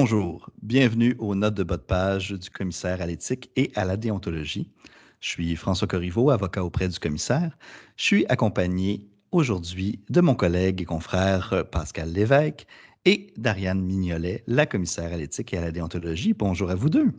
Bonjour, 0.00 0.48
bienvenue 0.62 1.16
aux 1.18 1.34
notes 1.34 1.54
de 1.54 1.64
bas 1.64 1.76
de 1.76 1.82
page 1.82 2.30
du 2.30 2.50
commissaire 2.50 3.02
à 3.02 3.06
l'éthique 3.06 3.50
et 3.56 3.72
à 3.74 3.84
la 3.84 3.96
déontologie. 3.96 4.70
Je 5.18 5.28
suis 5.28 5.56
François 5.56 5.88
Corriveau, 5.88 6.30
avocat 6.30 6.62
auprès 6.62 6.86
du 6.86 7.00
commissaire. 7.00 7.58
Je 7.96 8.04
suis 8.04 8.26
accompagné 8.28 9.08
aujourd'hui 9.32 9.98
de 10.08 10.20
mon 10.20 10.36
collègue 10.36 10.80
et 10.82 10.84
confrère 10.84 11.64
Pascal 11.72 12.12
Lévesque 12.12 12.68
et 13.06 13.32
d'Ariane 13.36 13.80
Mignolet, 13.80 14.44
la 14.46 14.66
commissaire 14.66 15.12
à 15.12 15.16
l'éthique 15.16 15.52
et 15.52 15.58
à 15.58 15.62
la 15.62 15.72
déontologie. 15.72 16.32
Bonjour 16.32 16.70
à 16.70 16.76
vous 16.76 16.90
deux. 16.90 17.10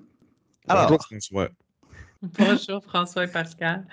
Bonjour 0.65 1.03
François. 1.03 1.49
Bonjour 2.21 2.81
François 2.81 3.25
et 3.25 3.29
Pascal. 3.29 3.85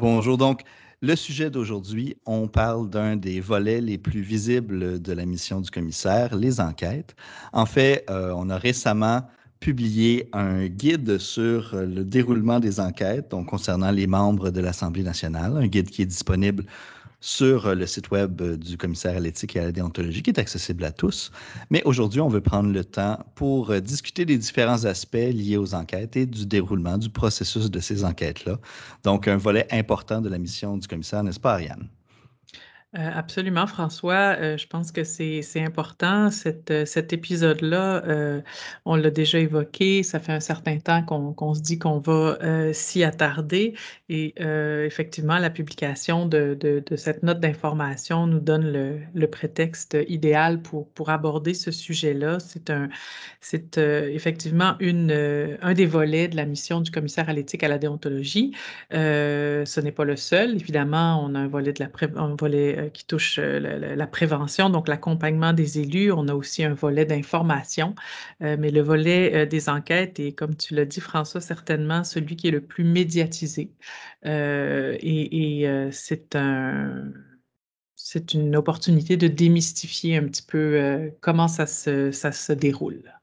Bonjour 0.00 0.36
donc. 0.36 0.62
Le 1.02 1.16
sujet 1.16 1.48
d'aujourd'hui, 1.48 2.14
on 2.26 2.46
parle 2.46 2.90
d'un 2.90 3.16
des 3.16 3.40
volets 3.40 3.80
les 3.80 3.96
plus 3.96 4.20
visibles 4.20 5.00
de 5.00 5.12
la 5.14 5.24
mission 5.24 5.62
du 5.62 5.70
commissaire, 5.70 6.36
les 6.36 6.60
enquêtes. 6.60 7.16
En 7.54 7.64
fait, 7.64 8.04
euh, 8.10 8.34
on 8.36 8.50
a 8.50 8.58
récemment 8.58 9.22
publié 9.60 10.28
un 10.34 10.66
guide 10.66 11.16
sur 11.16 11.74
le 11.74 12.04
déroulement 12.04 12.60
des 12.60 12.80
enquêtes, 12.80 13.30
donc 13.30 13.46
concernant 13.46 13.90
les 13.90 14.06
membres 14.06 14.50
de 14.50 14.60
l'Assemblée 14.60 15.02
nationale, 15.02 15.56
un 15.56 15.68
guide 15.68 15.88
qui 15.88 16.02
est 16.02 16.06
disponible 16.06 16.64
sur 17.20 17.74
le 17.74 17.86
site 17.86 18.10
web 18.10 18.40
du 18.42 18.76
commissaire 18.76 19.16
à 19.16 19.20
l'éthique 19.20 19.56
et 19.56 19.60
à 19.60 19.64
la 19.64 19.72
déontologie, 19.72 20.22
qui 20.22 20.30
est 20.30 20.38
accessible 20.38 20.84
à 20.84 20.92
tous. 20.92 21.30
Mais 21.70 21.82
aujourd'hui, 21.84 22.20
on 22.20 22.28
veut 22.28 22.40
prendre 22.40 22.72
le 22.72 22.84
temps 22.84 23.18
pour 23.34 23.78
discuter 23.80 24.24
des 24.24 24.38
différents 24.38 24.84
aspects 24.84 25.14
liés 25.14 25.56
aux 25.56 25.74
enquêtes 25.74 26.16
et 26.16 26.26
du 26.26 26.46
déroulement 26.46 26.98
du 26.98 27.10
processus 27.10 27.70
de 27.70 27.80
ces 27.80 28.04
enquêtes-là. 28.04 28.58
Donc, 29.04 29.28
un 29.28 29.36
volet 29.36 29.66
important 29.70 30.20
de 30.20 30.28
la 30.28 30.38
mission 30.38 30.76
du 30.76 30.88
commissaire, 30.88 31.22
n'est-ce 31.22 31.40
pas, 31.40 31.54
Ariane? 31.54 31.88
Euh, 32.98 33.08
absolument, 33.14 33.68
François. 33.68 34.36
Euh, 34.40 34.56
je 34.58 34.66
pense 34.66 34.90
que 34.90 35.04
c'est 35.04 35.44
important. 35.56 36.28
Euh, 36.70 36.84
cet 36.84 37.12
épisode-là, 37.12 38.42
on 38.84 38.96
l'a 38.96 39.10
déjà 39.10 39.38
évoqué. 39.38 40.02
Ça 40.02 40.18
fait 40.18 40.32
un 40.32 40.40
certain 40.40 40.78
temps 40.78 41.02
qu'on 41.04 41.54
se 41.54 41.60
dit 41.60 41.78
qu'on 41.78 42.00
va 42.00 42.38
s'y 42.72 43.04
attarder. 43.04 43.74
Et 44.08 44.34
effectivement, 44.40 45.38
la 45.38 45.50
publication 45.50 46.26
de, 46.26 46.82
cette 46.96 47.22
note 47.22 47.38
d'information 47.40 48.26
nous 48.26 48.40
donne 48.40 48.72
le, 49.14 49.26
prétexte 49.30 49.96
idéal 50.08 50.60
pour, 50.60 50.88
aborder 51.10 51.54
ce 51.54 51.70
sujet-là. 51.70 52.38
C'est 53.40 53.78
effectivement 53.78 54.76
un 54.80 55.74
des 55.74 55.86
volets 55.86 56.28
de 56.28 56.36
la 56.36 56.44
mission 56.44 56.80
du 56.80 56.90
commissaire 56.90 57.28
à 57.28 57.32
l'éthique 57.32 57.62
à 57.62 57.68
la 57.68 57.78
déontologie. 57.78 58.52
ce 58.90 59.80
n'est 59.80 59.92
pas 59.92 60.04
le 60.04 60.16
seul. 60.16 60.56
Évidemment, 60.56 61.24
on 61.24 61.34
a 61.36 61.38
un 61.38 61.48
volet 61.48 61.72
de 61.72 61.84
la 61.84 61.90
un 62.16 62.34
volet 62.34 62.79
qui 62.88 63.04
touche 63.06 63.38
euh, 63.38 63.94
la, 63.94 64.06
prévention, 64.06 64.70
donc 64.70 64.88
l'accompagnement 64.88 65.52
des 65.52 65.78
élus. 65.78 66.12
On 66.12 66.28
a 66.28 66.34
aussi 66.34 66.64
un 66.64 66.74
volet 66.74 67.04
d'information, 67.04 67.94
euh, 68.42 68.56
mais 68.58 68.70
le 68.70 68.80
volet 68.80 69.46
des 69.46 69.68
enquêtes 69.68 70.18
est, 70.18 70.32
comme 70.32 70.56
tu 70.56 70.74
l'as 70.74 70.86
dit, 70.86 71.00
François, 71.00 71.40
certainement 71.40 72.04
celui 72.04 72.36
qui 72.36 72.48
est 72.48 72.50
le 72.52 72.60
plus 72.62 72.84
médiatisé. 72.84 73.72
et, 74.24 75.88
c'est 75.92 76.36
un 76.36 77.04
c'est 77.96 78.32
une 78.34 78.56
opportunité 78.56 79.16
de 79.16 79.28
démystifier 79.28 80.16
un 80.16 80.24
petit 80.24 80.42
peu 80.42 81.12
comment 81.20 81.48
ça 81.48 81.66
se 81.66 82.52
déroule. 82.52 83.19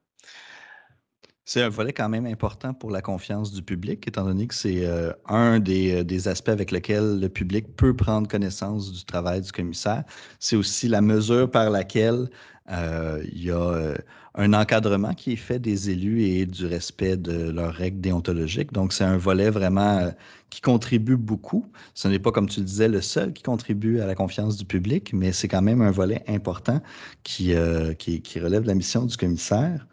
C'est 1.50 1.62
un 1.62 1.70
volet 1.70 1.94
quand 1.94 2.10
même 2.10 2.26
important 2.26 2.74
pour 2.74 2.92
la 2.92 3.02
confiance 3.02 3.54
du 3.54 3.62
public, 3.62 4.06
étant 4.06 4.26
donné 4.26 4.48
que 4.48 4.54
c'est 4.54 4.86
euh, 4.86 5.14
un 5.30 5.62
des, 5.62 6.02
euh, 6.02 6.04
des, 6.04 6.28
aspects 6.28 6.50
avec 6.50 6.72
lesquels 6.72 7.22
le 7.22 7.30
public 7.30 7.74
peut 7.78 7.96
prendre 7.96 8.28
connaissance 8.28 8.92
du 8.92 9.06
travail 9.06 9.40
du 9.40 9.54
commissaire. 9.54 10.04
C'est 10.42 10.58
aussi 10.58 10.90
la 10.90 11.00
mesure 11.00 11.50
par 11.50 11.70
laquelle 11.70 12.28
euh, 12.70 13.24
il 13.32 13.46
y 13.46 13.52
a 13.52 13.94
un 14.36 14.54
encadrement 14.54 15.14
qui 15.14 15.32
est 15.32 15.38
fait 15.38 15.58
des 15.58 15.90
élus 15.90 16.24
et 16.24 16.46
du 16.46 16.66
respect 16.66 17.16
de 17.16 17.50
leurs 17.50 17.74
règles 17.74 18.02
déontologiques. 18.02 18.74
Donc, 18.74 18.92
c'est 18.92 19.06
un 19.06 19.16
volet 19.16 19.50
vraiment 19.50 20.12
qui 20.50 20.60
contribue 20.60 21.16
beaucoup. 21.16 21.66
Ce 21.94 22.10
n'est 22.10 22.20
pas, 22.20 22.34
comme 22.34 22.50
tu 22.50 22.60
le 22.60 22.66
disais, 22.66 22.90
le 22.90 23.00
seul 23.00 23.32
qui 23.32 23.44
contribue 23.44 24.02
à 24.02 24.06
la 24.06 24.16
confiance 24.16 24.58
du 24.58 24.66
public, 24.66 25.14
mais 25.14 25.32
c'est 25.32 25.48
quand 25.48 25.62
même 25.62 25.82
un 25.82 25.92
volet 25.92 26.26
important 26.28 26.82
qui, 27.24 27.56
relève 27.56 28.66
la 28.66 28.76
mission 28.76 29.06
du 29.06 29.16
commissaire. 29.16 29.88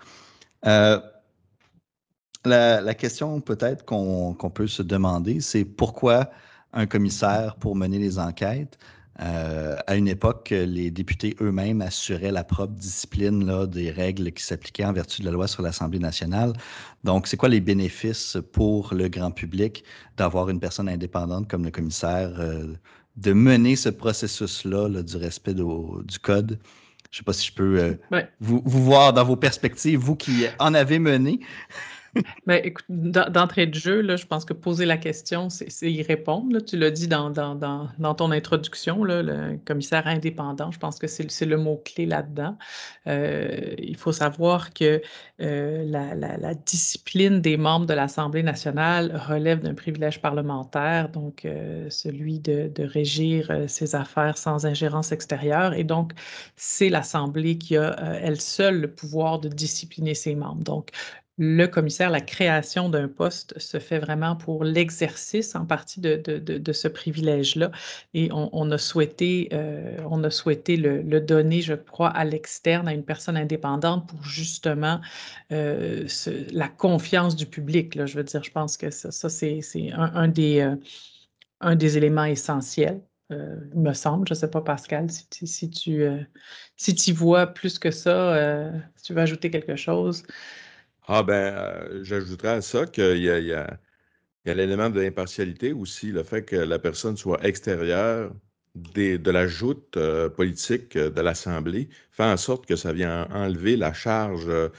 La, 2.44 2.94
question 2.94 3.40
peut-être 3.40 3.84
qu'on 3.84 4.34
peut 4.34 4.66
se 4.66 4.82
demander, 4.82 5.40
c'est 5.40 5.64
pourquoi 5.64 6.30
un 6.72 6.86
commissaire 6.86 7.56
pour 7.56 7.76
mener 7.76 7.98
les 7.98 8.18
enquêtes, 8.18 8.78
euh, 9.20 9.76
à 9.86 9.94
une 9.94 10.08
époque, 10.08 10.50
les 10.50 10.90
députés 10.90 11.36
eux-mêmes 11.40 11.80
assuraient 11.80 12.32
la 12.32 12.42
propre 12.42 12.72
discipline 12.72 13.46
là, 13.46 13.66
des 13.66 13.90
règles 13.90 14.32
qui 14.32 14.42
s'appliquaient 14.42 14.84
en 14.84 14.92
vertu 14.92 15.20
de 15.20 15.26
la 15.26 15.32
loi 15.32 15.46
sur 15.46 15.62
l'Assemblée 15.62 16.00
nationale. 16.00 16.52
Donc, 17.04 17.28
c'est 17.28 17.36
quoi 17.36 17.48
les 17.48 17.60
bénéfices 17.60 18.36
pour 18.52 18.92
le 18.92 19.08
grand 19.08 19.30
public 19.30 19.84
d'avoir 20.16 20.48
une 20.50 20.58
personne 20.58 20.88
indépendante 20.88 21.48
comme 21.48 21.64
le 21.64 21.70
commissaire, 21.70 22.32
euh, 22.40 22.74
de 23.16 23.32
mener 23.32 23.76
ce 23.76 23.88
processus-là 23.88 25.02
du 25.02 25.16
respect 25.16 25.54
du 25.54 26.18
code? 26.20 26.58
Je 27.10 27.18
ne 27.18 27.22
sais 27.22 27.24
pas 27.24 27.32
si 27.32 27.46
je 27.46 27.54
peux 27.54 27.78
euh, 27.78 28.22
vous, 28.40 28.60
vous, 28.64 28.82
voir 28.82 29.12
dans 29.12 29.24
vos 29.24 29.36
perspectives, 29.36 30.00
vous 30.00 30.16
qui 30.16 30.46
en 30.58 30.74
avez 30.74 30.98
mené. 30.98 31.38
Ben, 32.46 32.60
écoute, 32.62 32.84
d'entrée 32.88 33.66
de 33.66 33.74
jeu, 33.74 34.00
là, 34.00 34.16
je 34.16 34.26
pense 34.26 34.44
que 34.44 34.52
poser 34.52 34.84
la 34.84 34.96
question, 34.96 35.48
c'est 35.50 35.90
y 35.90 36.02
répondre. 36.02 36.60
Tu 36.60 36.76
l'as 36.76 36.90
dit 36.90 37.08
dans, 37.08 37.32
ton 38.16 38.30
introduction, 38.30 39.04
là, 39.04 39.22
le 39.22 39.58
commissaire 39.64 40.06
indépendant, 40.06 40.70
je 40.70 40.78
pense 40.78 40.98
que 40.98 41.06
c'est 41.06 41.46
le 41.46 41.56
mot-clé 41.56 42.06
là-dedans. 42.06 42.56
Euh, 43.06 43.74
il 43.78 43.96
faut 43.96 44.12
savoir 44.12 44.72
que 44.74 45.02
euh, 45.40 45.84
la, 45.86 46.54
discipline 46.54 47.40
des 47.40 47.56
membres 47.56 47.86
de 47.86 47.94
l'Assemblée 47.94 48.42
nationale 48.42 49.20
relève 49.28 49.60
d'un 49.60 49.74
privilège 49.74 50.20
parlementaire, 50.20 51.08
donc 51.08 51.44
euh, 51.44 51.88
celui 51.90 52.40
de, 52.40 52.70
de 52.74 52.84
régir 52.84 53.50
ses 53.66 53.94
affaires 53.94 54.38
sans 54.38 54.66
ingérence 54.66 55.12
extérieure. 55.12 55.74
Et 55.74 55.84
donc, 55.84 56.12
c'est 56.56 56.88
l'Assemblée 56.88 57.58
qui 57.58 57.76
a, 57.76 57.94
elle 58.20 58.40
seule, 58.40 58.80
le 58.80 58.90
pouvoir 58.90 59.38
de 59.40 59.48
discipliner 59.48 60.14
ses 60.14 60.34
membres. 60.34 60.62
Donc, 60.62 60.90
le 61.36 61.66
commissaire, 61.66 62.10
la 62.10 62.20
création 62.20 62.88
d'un 62.88 63.08
poste 63.08 63.58
se 63.58 63.80
fait 63.80 63.98
vraiment 63.98 64.36
pour 64.36 64.62
l'exercice 64.62 65.56
en 65.56 65.66
partie 65.66 66.00
de, 66.00 66.16
de, 66.16 66.72
ce 66.72 66.86
privilège-là. 66.86 67.72
Et 68.14 68.28
on, 68.32 68.70
a 68.70 68.78
souhaité, 68.78 69.48
euh, 69.52 69.96
on 70.08 70.22
a 70.22 70.30
souhaité 70.30 70.76
le, 70.76 71.20
donner, 71.20 71.60
je 71.60 71.74
crois, 71.74 72.10
à 72.10 72.24
l'externe, 72.24 72.86
à 72.86 72.94
une 72.94 73.04
personne 73.04 73.36
indépendante 73.36 74.08
pour 74.08 74.22
justement 74.22 75.00
euh, 75.50 76.06
la 76.52 76.68
confiance 76.68 77.34
du 77.34 77.46
public. 77.46 78.04
Je 78.06 78.16
veux 78.16 78.24
dire, 78.24 78.44
je 78.44 78.52
pense 78.52 78.76
que 78.76 78.90
ça, 78.90 79.10
ça 79.10 79.28
c'est 79.28 79.60
un, 79.92 80.28
des, 80.28 80.60
euh, 80.60 80.76
un 81.60 81.74
des 81.74 81.98
éléments 81.98 82.26
essentiels. 82.26 83.00
il 83.30 83.80
me 83.80 83.92
semble, 83.92 84.28
je 84.28 84.34
ne 84.34 84.38
sais 84.38 84.50
pas, 84.50 84.60
Pascal, 84.60 85.10
si, 85.10 85.48
si 85.48 85.70
tu 85.70 86.06
si 86.76 86.94
tu 86.94 87.12
vois 87.12 87.48
plus 87.48 87.80
que 87.80 87.90
ça, 87.90 88.70
si 88.96 89.02
tu 89.04 89.14
veux 89.14 89.20
ajouter 89.20 89.50
quelque 89.50 89.74
chose. 89.74 90.22
Ah 91.06 91.22
ben, 91.22 91.34
euh, 91.54 92.04
j'ajouterais 92.04 92.48
à 92.48 92.60
ça 92.62 92.86
qu'il 92.86 93.18
y 93.18 93.28
a, 93.30 93.38
il 93.38 93.46
y 93.46 93.52
a, 93.52 93.78
l'élément 94.54 94.88
de 94.90 95.00
l'impartialité 95.00 95.72
aussi, 95.72 96.12
le 96.12 96.22
fait 96.22 96.44
que 96.44 96.56
la 96.56 96.78
personne 96.78 97.16
soit 97.16 97.44
extérieure 97.44 98.32
de 98.74 99.30
la 99.30 99.46
joute 99.46 99.96
euh, 99.96 100.28
politique 100.30 100.96
de 100.98 101.20
l'Assemblée 101.20 101.88
fait 102.10 102.24
en 102.24 102.36
sorte 102.36 102.66
que 102.66 102.76
ça 102.76 102.92
vient 102.92 103.28
enlever 103.32 103.76
la 103.76 103.92
charge 103.92 104.46
euh, 104.48 104.70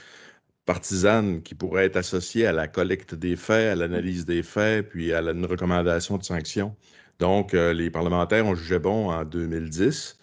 partisane 0.66 1.42
qui 1.42 1.54
pourrait 1.54 1.86
être 1.86 1.96
associée 1.96 2.46
à 2.46 2.52
la 2.52 2.68
collecte 2.68 3.14
des 3.14 3.36
faits, 3.36 3.72
à 3.72 3.76
l'analyse 3.76 4.26
des 4.26 4.42
faits, 4.42 4.88
puis 4.88 5.12
à 5.12 5.22
la, 5.22 5.32
une 5.32 5.46
recommandation 5.46 6.18
de 6.18 6.24
sanctions. 6.24 6.76
Donc, 7.20 7.52
les 7.54 7.90
parlementaires 7.90 8.46
ont 8.46 8.54
jugé 8.54 8.78
bon 8.78 9.10
en 9.10 9.24
2010, 9.24 10.18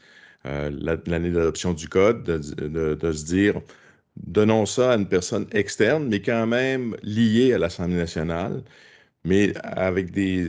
l'année 0.45 1.31
d'adoption 1.31 1.73
du 1.73 1.89
code, 1.89 2.23
de 2.23 3.11
se 3.11 3.25
dire 3.25 3.61
donnons 4.17 4.65
ça 4.65 4.93
à 4.93 4.97
une 4.97 5.07
personne 5.07 5.47
externe, 5.51 6.07
mais 6.09 6.21
quand 6.21 6.47
même 6.47 6.95
liée 7.03 7.53
à 7.53 7.57
l'Assemblée 7.57 7.95
nationale, 7.97 8.63
mais 9.25 9.53
avec 9.63 10.11
des, 10.11 10.47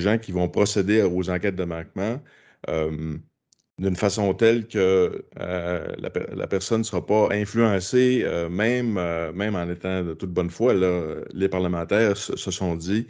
gens 0.00 0.18
qui 0.18 0.32
vont 0.32 0.48
procéder 0.48 1.02
aux 1.02 1.30
enquêtes 1.30 1.56
de 1.56 1.64
manquement 1.64 2.20
euh, 2.68 3.16
d'une 3.78 3.96
façon 3.96 4.34
telle 4.34 4.68
que 4.68 5.24
euh, 5.40 5.96
la, 5.98 6.46
personne 6.48 6.80
ne 6.80 6.84
sera 6.84 7.04
pas 7.04 7.28
influencée, 7.32 8.22
euh, 8.24 8.48
même, 8.48 8.94
même 9.34 9.56
en 9.56 9.68
étant 9.70 10.04
de 10.04 10.14
toute 10.14 10.32
bonne 10.32 10.50
foi. 10.50 10.74
les 11.32 11.48
parlementaires 11.48 12.16
se, 12.16 12.36
se, 12.36 12.50
sont 12.50 12.76
dit, 12.76 13.06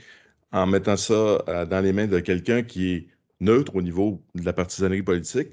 en 0.53 0.67
mettant 0.67 0.97
ça 0.97 1.67
dans 1.71 1.81
les 1.83 1.93
mains 1.93 2.07
de 2.07 2.21
quelqu'un 2.21 2.63
qui 2.63 2.93
est 2.95 3.09
neutre 3.41 3.77
au 3.77 3.83
niveau 3.83 4.23
de 4.35 4.45
la 4.45 4.53
partisanerie 4.53 5.03
politique, 5.03 5.49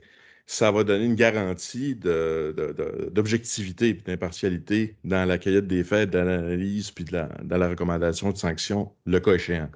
ça 0.48 0.72
va 0.72 0.86
donner 0.86 1.04
une 1.04 1.16
garantie 1.16 1.94
d'objectivité 1.94 3.94
de, 3.94 4.00
et 4.00 4.02
d'impartialité 4.02 4.96
dans 5.04 5.28
la 5.28 5.38
cueillette 5.38 5.68
des 5.68 5.84
faits, 5.84 6.10
dans 6.10 6.24
l'analyse, 6.24 6.90
puis 6.90 7.04
dans 7.04 7.58
la 7.58 7.70
recommandation 7.70 8.32
de 8.32 8.38
sanctions, 8.38 8.90
le 9.06 9.20
cas 9.20 9.34
échéant. 9.34 9.70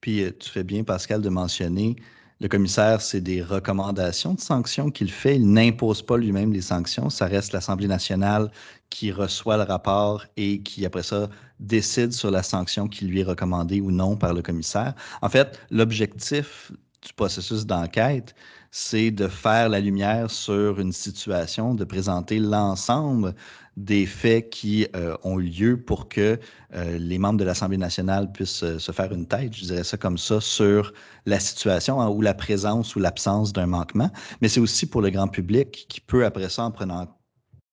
Puis 0.00 0.24
euh, 0.24 0.32
tu 0.38 0.50
fais 0.50 0.64
bien, 0.64 0.82
Pascal, 0.82 1.22
de 1.22 1.28
mentionner 1.28 1.94
le 2.40 2.48
commissaire, 2.48 3.00
c'est 3.00 3.20
des 3.20 3.42
recommandations 3.42 4.34
de 4.34 4.40
sanctions 4.40 4.90
qu'il 4.90 5.10
fait. 5.10 5.36
Il 5.36 5.48
n'impose 5.48 6.02
pas 6.02 6.16
lui-même 6.16 6.52
les 6.52 6.60
sanctions. 6.60 7.08
Ça 7.08 7.26
reste 7.26 7.52
l'Assemblée 7.52 7.86
nationale 7.86 8.50
qui 8.90 9.12
reçoit 9.12 9.56
le 9.56 9.62
rapport 9.62 10.24
et 10.36 10.60
qui, 10.62 10.84
après 10.84 11.04
ça, 11.04 11.30
décide 11.60 12.12
sur 12.12 12.32
la 12.32 12.42
sanction 12.42 12.88
qui 12.88 13.04
lui 13.04 13.20
est 13.20 13.24
recommandée 13.24 13.80
ou 13.80 13.92
non 13.92 14.16
par 14.16 14.34
le 14.34 14.42
commissaire. 14.42 14.94
En 15.22 15.28
fait, 15.28 15.60
l'objectif 15.70 16.72
du 17.06 17.12
processus 17.12 17.66
d'enquête, 17.66 18.34
c'est 18.76 19.12
de 19.12 19.28
faire 19.28 19.68
la 19.68 19.78
lumière 19.78 20.32
sur 20.32 20.80
une 20.80 20.90
situation, 20.90 21.74
de 21.74 21.84
présenter 21.84 22.40
l'ensemble 22.40 23.32
des 23.76 24.04
faits 24.04 24.50
qui 24.50 24.88
euh, 24.96 25.16
ont 25.22 25.38
eu 25.38 25.44
lieu 25.44 25.80
pour 25.80 26.08
que 26.08 26.40
euh, 26.74 26.98
les 26.98 27.18
membres 27.18 27.38
de 27.38 27.44
l'Assemblée 27.44 27.76
nationale 27.76 28.32
puissent 28.32 28.64
euh, 28.64 28.80
se 28.80 28.90
faire 28.90 29.12
une 29.12 29.26
tête, 29.26 29.54
je 29.54 29.66
dirais 29.66 29.84
ça 29.84 29.96
comme 29.96 30.18
ça, 30.18 30.40
sur 30.40 30.92
la 31.24 31.38
situation 31.38 32.00
hein, 32.00 32.08
ou 32.08 32.20
la 32.20 32.34
présence 32.34 32.96
ou 32.96 32.98
l'absence 32.98 33.52
d'un 33.52 33.66
manquement. 33.66 34.10
Mais 34.40 34.48
c'est 34.48 34.58
aussi 34.58 34.86
pour 34.86 35.02
le 35.02 35.10
grand 35.10 35.28
public 35.28 35.86
qui 35.88 36.00
peut, 36.00 36.24
après 36.24 36.48
ça, 36.48 36.64
en 36.64 36.72
prenant 36.72 37.06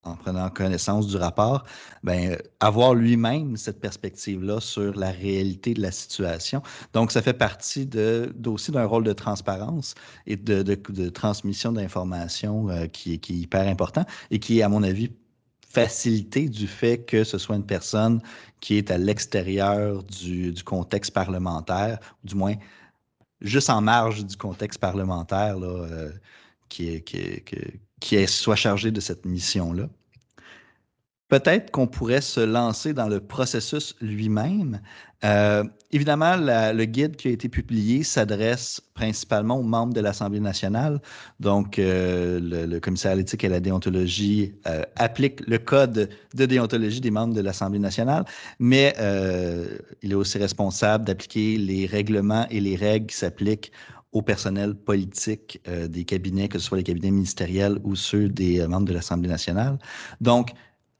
en 0.03 0.15
prenant 0.15 0.49
connaissance 0.49 1.07
du 1.07 1.17
rapport, 1.17 1.63
ben, 2.03 2.37
avoir 2.59 2.95
lui-même 2.95 3.55
cette 3.55 3.79
perspective-là 3.79 4.59
sur 4.59 4.95
la 4.97 5.11
réalité 5.11 5.73
de 5.73 5.81
la 5.81 5.91
situation. 5.91 6.61
Donc, 6.93 7.11
ça 7.11 7.21
fait 7.21 7.33
partie 7.33 7.87
aussi 8.45 8.71
d'un 8.71 8.85
rôle 8.85 9.03
de 9.03 9.13
transparence 9.13 9.93
et 10.25 10.35
de, 10.35 10.75
transmission 11.09 11.71
d'informations 11.71 12.67
qui, 12.91 13.19
qui, 13.19 13.33
est 13.33 13.37
hyper 13.43 13.67
important 13.67 14.05
et 14.31 14.39
qui 14.39 14.61
à 14.61 14.69
mon 14.69 14.81
avis, 14.81 15.11
facilité 15.71 16.49
du 16.49 16.67
fait 16.67 16.99
que 16.99 17.23
ce 17.23 17.37
soit 17.37 17.55
une 17.55 17.65
personne 17.65 18.21
qui 18.59 18.77
est 18.77 18.91
à 18.91 18.97
l'extérieur 18.97 20.03
du, 20.03 20.53
contexte 20.65 21.13
parlementaire, 21.13 21.99
du 22.23 22.35
moins 22.35 22.55
juste 23.39 23.69
en 23.69 23.81
marge 23.81 24.25
du 24.25 24.35
contexte 24.35 24.79
parlementaire, 24.79 25.57
là, 25.57 25.67
euh, 25.67 26.11
qui 26.69 26.89
est 26.89 27.01
soit 28.27 28.55
chargé 28.55 28.91
de 28.91 28.99
cette 28.99 29.25
mission-là 29.25 29.87
peut-être 31.31 31.71
qu'on 31.71 31.87
pourrait 31.87 32.21
se 32.21 32.41
lancer 32.41 32.93
dans 32.93 33.07
le 33.07 33.21
processus 33.21 33.95
lui-même. 34.01 34.81
Euh, 35.23 35.63
évidemment, 35.91 36.35
le 36.35 36.83
guide 36.83 37.15
qui 37.15 37.29
a 37.29 37.31
été 37.31 37.47
publié 37.47 38.03
s'adresse 38.03 38.81
principalement 38.95 39.57
aux 39.57 39.63
membres 39.63 39.93
de 39.93 40.01
l'Assemblée 40.01 40.41
nationale. 40.41 40.99
Donc, 41.39 41.79
euh, 41.79 42.67
le, 42.67 42.79
commissaire 42.81 43.13
à 43.13 43.15
et 43.15 43.47
la 43.47 43.59
déontologie 43.61 44.55
euh, 44.67 44.81
applique 44.97 45.39
le 45.47 45.57
code 45.57 46.09
de 46.35 46.45
déontologie 46.45 46.99
des 46.99 47.11
membres 47.11 47.33
de 47.33 47.41
l'Assemblée 47.41 47.79
nationale, 47.79 48.25
mais 48.59 48.93
il 50.01 50.11
est 50.11 50.15
aussi 50.15 50.37
responsable 50.37 51.05
d'appliquer 51.05 51.55
les 51.57 51.85
règlements 51.85 52.45
et 52.49 52.59
les 52.59 52.75
règles 52.75 53.05
qui 53.05 53.15
s'appliquent 53.15 53.71
au 54.11 54.21
personnel 54.21 54.75
politique 54.75 55.61
des 55.65 56.03
cabinets, 56.03 56.47
que 56.47 56.59
ce 56.59 56.65
soit 56.65 56.77
les 56.77 56.83
cabinets 56.83 57.11
ministériels 57.11 57.79
ou 57.83 57.95
ceux 57.95 58.27
des 58.27 58.65
membres 58.67 58.87
de 58.87 58.93
l'Assemblée 58.93 59.29
nationale. 59.29 59.77
Donc, 60.19 60.51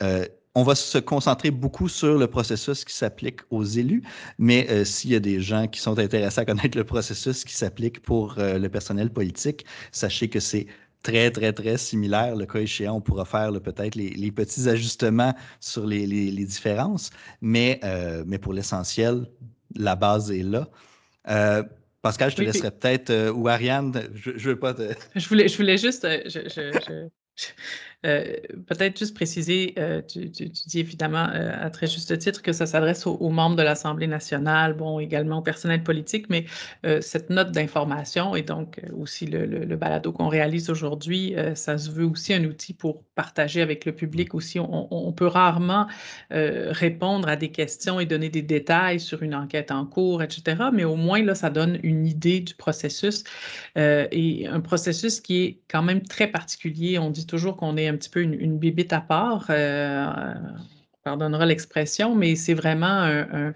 euh, 0.02 0.26
on 0.54 0.64
va 0.64 0.76
se 0.76 0.98
concentrer 0.98 1.50
beaucoup 1.50 1.88
sur 1.88 2.18
le 2.18 2.28
processus 2.28 2.84
qui 2.84 2.94
s'applique 2.94 3.40
aux 3.52 3.64
élus, 3.64 4.04
mais 4.38 4.70
euh, 4.70 4.84
s'il 4.84 5.12
y 5.12 5.16
a 5.16 5.20
des 5.22 5.40
gens 5.40 5.68
qui 5.68 5.80
sont 5.80 5.98
intéressés 5.98 6.42
à 6.42 6.46
connaître 6.46 6.78
le 6.78 6.84
processus 6.84 7.46
qui 7.46 7.54
s'applique 7.54 8.02
pour 8.02 8.36
euh, 8.38 8.60
le 8.60 8.68
personnel 8.68 9.10
politique, 9.12 9.66
sachez 9.94 10.28
que 10.28 10.42
c'est 10.42 10.68
très, 11.04 11.32
très, 11.32 11.54
très 11.54 11.78
similaire. 11.78 12.36
Le 12.36 12.46
cas 12.46 12.60
échéant, 12.60 12.96
on 12.96 13.02
pourra 13.02 13.24
faire 13.24 13.54
peut-être 13.62 13.96
les, 13.96 14.32
petits 14.32 14.68
ajustements 14.68 15.34
sur 15.62 15.86
les, 15.86 16.06
différences, 16.46 17.12
mais 17.42 17.80
pour 18.42 18.54
l'essentiel, 18.54 19.26
la 19.76 19.96
base 19.96 20.32
est 20.32 20.44
là. 20.44 20.68
Pascal, 22.02 22.32
je 22.32 22.36
te 22.36 22.42
laisserai 22.42 22.72
peut-être, 22.72 23.30
ou 23.30 23.48
Ariane, 23.48 24.10
je, 24.16 24.32
je 24.36 24.50
veux 24.50 24.60
pas 24.60 24.74
te... 24.74 24.94
Je 25.16 25.28
voulais, 25.28 25.48
je 25.48 25.58
voulais 25.58 25.78
juste, 25.78 26.08
euh, 28.04 28.36
peut-être 28.68 28.98
juste 28.98 29.14
préciser, 29.14 29.76
euh, 29.78 30.02
tu, 30.02 30.26
dis 30.28 30.80
évidemment 30.80 31.28
euh, 31.34 31.52
à 31.60 31.70
très 31.70 31.86
juste 31.86 32.18
titre 32.18 32.42
que 32.42 32.52
ça 32.52 32.66
s'adresse 32.66 33.06
aux, 33.06 33.30
membres 33.30 33.56
de 33.56 33.62
l'Assemblée 33.62 34.08
nationale, 34.08 34.74
bon, 34.74 35.00
également 35.00 35.38
au 35.38 35.42
personnel 35.42 35.84
politique, 35.84 36.28
mais 36.30 36.46
cette 37.02 37.30
note 37.30 37.52
d'information 37.52 38.36
et 38.36 38.42
donc 38.42 38.82
aussi 38.98 39.26
le, 39.26 39.76
balado 39.76 40.12
qu'on 40.12 40.28
réalise 40.28 40.70
aujourd'hui, 40.70 41.36
ça 41.56 41.78
se 41.78 41.90
veut 41.90 42.06
aussi 42.06 42.34
un 42.34 42.44
outil 42.44 42.74
pour 42.74 43.04
partager 43.16 43.62
avec 43.62 43.86
le 43.86 43.94
public 43.94 44.34
aussi. 44.36 44.60
On, 44.60 45.12
peut 45.12 45.28
rarement 45.28 45.88
répondre 46.30 47.28
à 47.28 47.36
des 47.36 47.50
questions 47.50 48.00
et 48.00 48.06
donner 48.06 48.30
des 48.30 48.42
détails 48.42 49.00
sur 49.00 49.24
une 49.24 49.36
enquête 49.36 49.72
en 49.72 49.86
cours, 49.86 50.24
etc., 50.24 50.64
mais 50.74 50.84
au 50.84 50.96
moins, 50.96 51.24
là, 51.24 51.36
ça 51.36 51.50
donne 51.50 51.80
une 51.84 52.06
idée 52.06 52.42
du 52.42 52.56
processus 52.56 53.24
et 53.76 54.48
un 54.48 54.60
processus 54.60 55.22
qui 55.22 55.44
est 55.44 55.58
quand 55.70 55.84
même 55.84 56.02
très 56.02 56.28
particulier. 56.28 57.00
On 57.00 57.10
dit 57.10 57.26
toujours 57.26 57.58
qu'on 57.58 57.78
est 57.78 57.91
un 57.92 57.98
petit 57.98 58.10
peu 58.10 58.22
une, 58.22 58.58
bibite 58.58 58.94
à 58.94 59.02
part. 59.02 59.48
Euh, 59.50 60.40
pardonnera 61.04 61.46
l'expression, 61.46 62.16
mais 62.16 62.36
c'est 62.36 62.54
vraiment 62.54 62.86
un, 62.86 63.54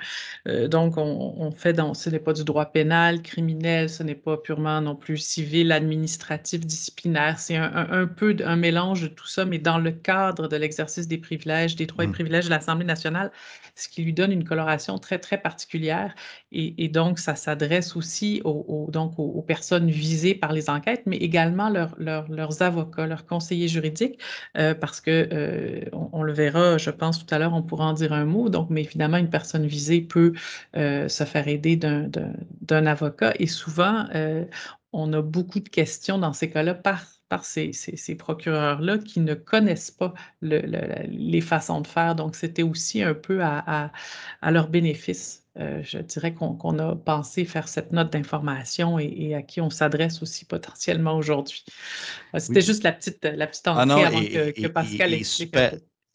euh, 0.47 0.67
donc 0.67 0.97
on, 0.97 1.51
fait 1.51 1.73
dans 1.73 1.93
ce 1.93 2.09
n'est 2.09 2.19
pas 2.19 2.33
du 2.33 2.43
droit 2.43 2.65
pénal, 2.65 3.21
criminel, 3.21 3.89
ce 3.89 4.03
n'est 4.03 4.15
pas 4.15 4.37
purement 4.37 4.81
non 4.81 4.95
plus 4.95 5.17
civil, 5.17 5.71
administratif, 5.71 6.65
disciplinaire, 6.65 7.39
c'est 7.39 7.55
un, 7.55 8.07
peu 8.07 8.35
un 8.43 8.55
mélange 8.55 9.03
de 9.03 9.07
tout 9.07 9.27
ça, 9.27 9.45
mais 9.45 9.59
dans 9.59 9.77
le 9.77 9.91
cadre 9.91 10.47
de 10.47 10.55
l'exercice 10.55 11.07
des 11.07 11.17
privilèges, 11.17 11.75
des 11.75 11.85
droits 11.85 12.03
et 12.03 12.07
mmh. 12.07 12.11
privilèges 12.11 12.45
de 12.45 12.49
l'Assemblée 12.49 12.85
nationale, 12.85 13.31
ce 13.75 13.89
qui 13.89 14.03
lui 14.03 14.13
donne 14.13 14.31
une 14.31 14.43
coloration 14.43 14.97
très 14.97 15.19
très 15.19 15.37
particulière 15.37 16.15
et, 16.51 16.87
donc 16.87 17.19
ça 17.19 17.35
s'adresse 17.35 17.95
aussi 17.95 18.41
aux, 18.45 18.87
donc 18.91 19.19
aux, 19.19 19.41
personnes 19.41 19.89
visées 19.89 20.35
par 20.35 20.53
les 20.53 20.69
enquêtes, 20.69 21.03
mais 21.05 21.17
également 21.17 21.69
leurs 21.69 22.61
avocats, 22.61 23.05
leurs 23.05 23.25
conseillers 23.25 23.67
juridiques, 23.67 24.19
euh, 24.57 24.73
parce 24.73 25.01
que 25.01 25.27
euh, 25.31 25.81
on, 25.91 26.23
le 26.23 26.31
verra, 26.31 26.77
je 26.77 26.89
pense 26.89 27.25
tout 27.25 27.33
à 27.33 27.34
l'heure, 27.39 27.53
on 27.53 27.61
pourra 27.61 27.85
en 27.85 27.93
dire 27.93 28.13
un 28.13 28.25
mot. 28.25 28.49
Donc, 28.49 28.69
mais 28.69 28.83
évidemment, 28.83 29.17
une 29.17 29.29
personne 29.29 29.65
visée 29.65 30.01
peut 30.01 30.33
euh, 30.75 31.07
se 31.07 31.23
faire 31.23 31.47
aider 31.47 31.75
d'un 31.77 32.85
avocat. 32.85 33.33
Et 33.39 33.47
souvent, 33.47 34.05
euh, 34.15 34.45
on 34.93 35.11
a 35.13 35.21
beaucoup 35.21 35.59
de 35.59 35.69
questions 35.69 36.17
dans 36.17 36.33
ces 36.33 36.49
cas-là 36.49 36.73
par 36.73 37.05
par 37.29 37.43
ces, 37.43 37.71
procureurs-là 38.17 38.99
qui 38.99 39.19
ne 39.19 39.33
connaissent 39.33 39.91
pas 39.91 40.13
les 40.41 41.41
façons 41.41 41.81
de 41.81 41.87
faire. 41.87 42.15
Donc, 42.15 42.35
c'était 42.35 42.63
aussi 42.63 43.01
un 43.01 43.13
peu 43.13 43.41
à, 43.43 43.91
leur 44.43 44.69
bénéfice. 44.69 45.43
Euh, 45.57 45.81
je 45.83 45.99
dirais 45.99 46.33
qu'on 46.33 46.79
a 46.79 46.95
pensé 46.95 47.45
faire 47.45 47.69
cette 47.69 47.93
note 47.93 48.11
d'information 48.11 48.99
et, 48.99 49.33
à 49.35 49.41
qui 49.41 49.61
on 49.61 49.69
s'adresse 49.69 50.21
aussi 50.21 50.45
potentiellement 50.45 51.15
aujourd'hui. 51.15 51.63
C'était 52.37 52.61
juste 52.61 52.83
la 52.83 52.91
petite, 52.91 53.23
la 53.23 53.47
petite 53.47 53.67
ah 53.67 53.83
entrée 53.83 54.03
avant 54.03 54.21
que, 54.21 54.67
Pascal 54.67 55.13
explique 55.13 55.55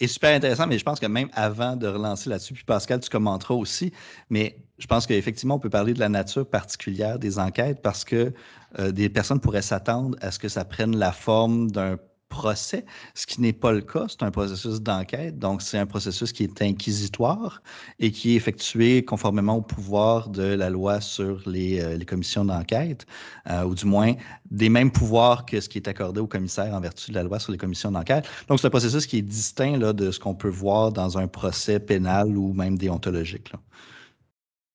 est 0.00 0.07
super 0.07 0.35
intéressant, 0.35 0.66
mais 0.66 0.78
je 0.78 0.85
pense 0.85 0.99
que 0.99 1.07
même 1.07 1.28
avant 1.35 1.76
de 1.76 1.87
relancer 1.87 2.30
là-dessus, 2.30 2.54
puis 2.54 2.64
Pascal, 2.64 3.00
tu 3.00 3.11
commenteras 3.11 3.54
aussi, 3.54 3.92
mais 4.30 4.57
je 4.78 4.87
pense 4.87 5.07
qu'effectivement, 5.07 5.57
on 5.57 5.59
peut 5.59 5.71
parler 5.71 5.92
de 5.92 6.00
la 6.00 6.09
nature 6.09 6.49
particulière 6.49 7.19
des 7.19 7.38
enquêtes 7.38 7.83
parce 7.83 8.04
que 8.04 8.33
euh, 8.78 8.92
des 8.92 9.09
personnes 9.09 9.40
pourraient 9.40 9.62
s'attendre 9.62 10.16
à 10.21 10.30
ce 10.30 10.38
que 10.38 10.49
ça 10.49 10.64
prenne 10.64 10.97
la 10.97 11.12
forme 11.12 11.71
d'un 11.71 11.99
procès, 12.30 12.87
ce 13.14 13.26
qui 13.26 13.42
n'est 13.42 13.52
pas 13.52 13.72
le 13.72 13.82
cas. 13.82 14.06
C'est 14.08 14.22
un 14.22 14.30
processus 14.30 14.80
d'enquête, 14.80 15.38
donc 15.38 15.60
c'est 15.60 15.76
un 15.76 15.84
processus 15.84 16.32
qui 16.32 16.44
est 16.44 16.62
inquisitoire 16.62 17.62
et 17.99 18.10
qui 18.10 18.32
est 18.32 18.37
effectué 18.37 19.04
conformément 19.04 19.56
au 19.56 19.60
pouvoir 19.60 20.30
de 20.30 20.44
la 20.44 20.70
loi 20.70 21.02
sur 21.02 21.42
les, 21.46 21.80
euh, 21.80 21.99
commissions 22.06 22.46
d'enquête, 22.46 23.04
euh, 23.50 23.64
ou 23.64 23.75
du 23.75 23.84
moins 23.84 24.14
des 24.50 24.70
mêmes 24.70 24.90
pouvoirs 24.90 25.44
que 25.44 25.60
ce 25.60 25.68
qui 25.68 25.76
est 25.76 25.88
accordé 25.88 26.20
au 26.20 26.26
commissaire 26.26 26.72
en 26.72 26.80
vertu 26.80 27.10
de 27.10 27.16
la 27.16 27.25
loi 27.25 27.38
sur 27.38 27.52
les 27.52 27.58
commissions 27.58 27.90
d'enquête. 27.90 28.26
Donc 28.49 28.58
c'est 28.60 28.66
un 28.66 28.70
processus 28.70 29.06
qui 29.06 29.18
est 29.18 29.22
distinct 29.22 29.78
de 29.78 30.10
ce 30.10 30.18
qu'on 30.18 30.34
peut 30.34 30.49
voir 30.49 30.92
dans 30.92 31.18
un 31.18 31.28
procès 31.28 31.78
pénal 31.78 32.37
ou 32.37 32.54
même 32.54 32.78
déontologique. 32.78 33.52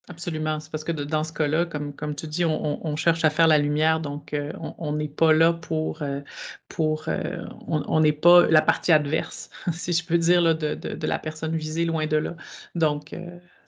Absolument. 0.07 0.59
C'est 0.59 0.69
parce 0.71 0.83
que 0.83 0.91
dans 0.91 1.23
ce 1.23 1.33
cas-là, 1.33 1.65
comme, 1.65 2.15
tu 2.15 2.27
dis, 2.27 2.45
on, 2.45 2.95
cherche 2.95 3.25
à 3.25 3.31
faire 3.31 3.47
la 3.47 3.57
lumière, 3.57 3.99
donc 3.99 4.33
euh, 4.33 4.51
on 4.77 4.93
n'est 4.93 5.07
pas 5.07 5.33
là 5.33 5.51
pour, 5.53 6.03
euh, 6.03 6.21
pour 6.69 7.05
euh, 7.07 7.43
on 7.67 7.99
n'est 7.99 8.11
pas 8.11 8.45
la 8.47 8.61
partie 8.61 8.91
adverse, 8.91 9.49
si 9.73 9.93
je 9.93 10.05
peux 10.05 10.17
dire, 10.19 10.41
là, 10.41 10.53
de, 10.53 10.75
de, 10.75 11.07
la 11.07 11.17
personne 11.17 11.55
visée, 11.55 11.85
loin 11.85 12.05
de 12.05 12.17
là. 12.17 12.35
Donc, 12.75 13.15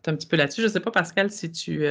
c'est 0.03 0.12
un 0.12 0.15
petit 0.15 0.27
peu 0.27 0.38
là-dessus. 0.38 0.62
Je 0.62 0.67
ne 0.67 0.72
sais 0.72 0.79
pas, 0.79 0.91
Pascal, 0.91 1.32
si 1.32 1.51
tu, 1.51 1.84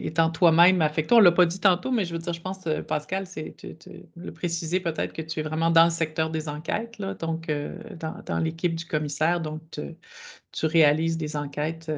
étant 0.00 0.30
toi-même 0.30 0.82
affecté, 0.82 1.14
on 1.14 1.18
ne 1.18 1.24
l'a 1.24 1.32
pas 1.32 1.46
dit 1.46 1.60
tantôt, 1.60 1.92
mais 1.92 2.04
je 2.04 2.12
veux 2.12 2.18
dire, 2.18 2.32
je 2.32 2.40
pense, 2.40 2.64
Pascal, 2.88 3.28
c'est 3.28 3.54
le 4.16 4.32
préciser 4.32 4.80
peut-être 4.80 5.12
que 5.12 5.22
tu 5.22 5.38
es 5.38 5.42
vraiment 5.44 5.70
dans 5.70 5.84
le 5.84 5.90
secteur 5.90 6.30
des 6.30 6.48
enquêtes, 6.48 6.98
là, 6.98 7.14
donc 7.14 7.48
dans 8.26 8.38
l'équipe 8.40 8.74
du 8.74 8.86
commissaire, 8.86 9.40
donc 9.40 9.62
tu 10.50 10.66
réalises 10.66 11.16
des 11.16 11.36
enquêtes 11.36 11.90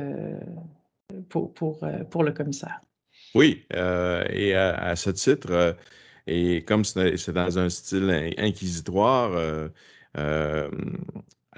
euh, 1.12 2.04
pour 2.04 2.24
le 2.24 2.32
commissaire. 2.32 2.80
Oui, 3.34 3.64
euh, 3.74 4.24
et 4.30 4.54
à, 4.54 4.94
ce 4.96 5.10
titre, 5.10 5.50
euh, 5.50 5.72
et 6.26 6.62
comme 6.64 6.84
c'est 6.84 7.30
dans 7.30 7.58
un 7.58 7.68
style 7.68 8.34
inquisitoire, 8.38 9.32
à 10.14 10.68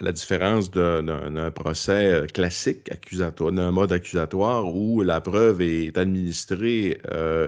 la 0.01 0.13
différence 0.13 0.71
d'un 0.71 1.51
procès 1.51 2.27
classique 2.33 2.91
accusatoire, 2.91 3.53
d'un 3.53 3.71
mode 3.73 3.93
accusatoire 3.93 4.75
où 4.75 5.03
la 5.03 5.21
preuve 5.21 5.61
est 5.61 5.99
administrée 5.99 6.99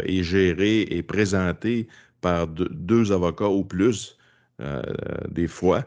et 0.04 0.22
gérée 0.22 0.82
et 0.82 1.02
présentée 1.02 1.88
par 2.20 2.48
deux 2.48 3.12
avocats 3.12 3.48
ou 3.48 3.64
plus, 3.64 4.18
des 5.30 5.48
fois. 5.48 5.86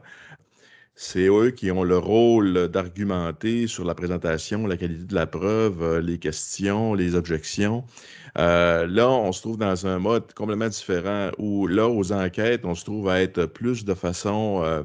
C'est 1.02 1.30
eux 1.30 1.52
qui 1.52 1.72
ont 1.72 1.84
le 1.86 1.98
rôle 1.98 2.68
d'argumenter 2.68 3.68
sur 3.68 3.86
la 3.86 3.96
présentation, 3.96 4.68
la 4.68 4.76
qualité 4.76 5.06
de 5.06 5.16
la 5.16 5.26
preuve, 5.28 5.82
euh, 5.82 6.02
les 6.02 6.20
questions, 6.20 6.94
les 6.94 7.16
objections. 7.16 7.86
Euh, 8.38 8.86
là, 8.86 9.10
on 9.10 9.32
se 9.32 9.40
trouve 9.42 9.58
dans 9.58 9.88
un 9.88 9.98
mode 9.98 10.34
complètement 10.34 10.68
différent 10.68 11.32
où 11.38 11.68
là, 11.68 11.88
aux 11.88 12.12
enquêtes, 12.12 12.66
on 12.66 12.76
se 12.76 12.84
trouve 12.84 13.08
à 13.08 13.22
être 13.22 13.46
plus 13.46 13.86
de 13.86 13.94
façon, 13.94 14.62
euh, 14.66 14.84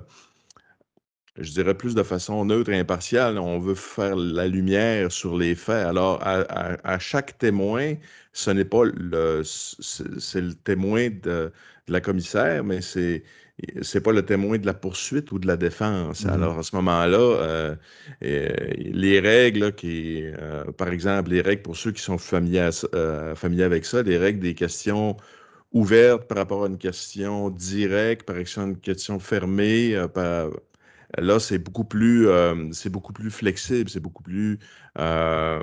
je 1.36 1.50
dirais 1.50 1.74
plus 1.74 1.96
de 1.96 2.04
façon 2.04 2.44
neutre 2.44 2.70
et 2.70 2.78
impartiale. 2.78 3.36
On 3.36 3.58
veut 3.58 3.74
faire 3.74 4.14
la 4.14 4.46
lumière 4.46 5.10
sur 5.10 5.36
les 5.36 5.56
faits. 5.56 5.84
Alors, 5.84 6.20
à, 6.22 6.98
chaque 7.00 7.38
témoin, 7.38 7.94
ce 8.32 8.52
n'est 8.52 8.64
pas 8.64 8.84
le, 8.84 9.42
c'est 9.44 10.40
le 10.40 10.54
témoin 10.54 11.08
de 11.10 11.50
la 11.88 12.00
commissaire, 12.00 12.62
mais 12.62 12.80
c'est 12.82 13.24
c'est 13.82 14.00
pas 14.00 14.12
le 14.12 14.24
témoin 14.24 14.58
de 14.58 14.66
la 14.66 14.74
poursuite 14.74 15.30
ou 15.32 15.38
de 15.38 15.46
la 15.46 15.56
défense. 15.56 16.24
Mmh 16.24 16.30
Alors, 16.30 16.58
à 16.58 16.62
ce 16.62 16.74
moment-là, 16.76 17.18
euh, 17.18 17.76
les 18.20 19.20
règles 19.20 19.74
qui, 19.74 20.22
euh, 20.24 20.64
par 20.72 20.88
exemple, 20.88 21.30
les 21.30 21.40
règles 21.40 21.62
pour 21.62 21.76
ceux 21.76 21.92
qui 21.92 22.02
sont 22.02 22.18
familiers, 22.18 22.70
euh, 22.94 23.34
familiers 23.36 23.64
avec 23.64 23.84
ça, 23.84 24.02
les 24.02 24.18
règles 24.18 24.40
des 24.40 24.54
questions 24.54 25.16
ouvertes 25.72 26.26
par 26.28 26.38
rapport 26.38 26.64
à 26.64 26.68
une 26.68 26.78
question 26.78 27.50
directe, 27.50 28.24
par 28.24 28.38
exemple 28.38 28.70
une 28.70 28.80
question 28.80 29.18
fermée, 29.20 29.96
par, 30.14 30.50
Là, 31.18 31.38
c'est 31.38 31.58
beaucoup 31.58 31.84
plus, 31.84 32.26
euh, 32.28 32.70
c'est 32.72 32.90
beaucoup 32.90 33.12
plus 33.12 33.30
flexible, 33.30 33.88
c'est 33.88 34.00
beaucoup 34.00 34.22
plus, 34.22 34.58
euh, 34.98 35.60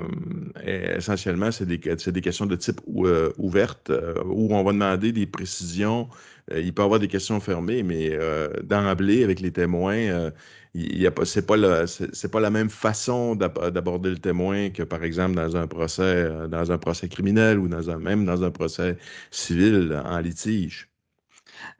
essentiellement, 0.64 1.50
c'est 1.52 1.66
des, 1.66 1.78
des, 1.78 2.20
questions 2.20 2.46
de 2.46 2.56
type 2.56 2.80
euh, 3.04 3.32
ouverte 3.38 3.90
où 4.24 4.54
on 4.54 4.62
va 4.64 4.72
demander 4.72 5.12
des 5.12 5.26
précisions. 5.26 6.08
il 6.54 6.72
peut 6.72 6.82
y 6.82 6.84
avoir 6.84 7.00
des 7.00 7.08
questions 7.08 7.38
fermées, 7.40 7.82
mais 7.82 8.18
d'emblée, 8.64 9.24
avec 9.24 9.40
les 9.40 9.52
témoins, 9.52 10.30
il 10.74 11.02
n'est 11.02 11.24
c'est 11.24 11.46
pas, 11.46 11.86
c'est, 11.86 12.30
pas 12.30 12.40
la 12.40 12.50
même 12.50 12.70
façon 12.70 13.34
d'aborder 13.36 14.10
le 14.10 14.18
témoin 14.18 14.70
que, 14.70 14.82
par 14.82 15.04
exemple, 15.04 15.34
dans 15.34 15.56
un 15.56 15.66
procès, 15.66 16.30
dans 16.48 16.72
un 16.72 16.78
procès 16.78 17.08
criminel 17.08 17.58
ou 17.58 17.68
dans 17.68 17.90
un, 17.90 17.98
même 17.98 18.24
dans 18.24 18.42
un 18.44 18.50
procès 18.50 18.96
civil 19.30 20.00
en 20.04 20.18
litige. 20.20 20.91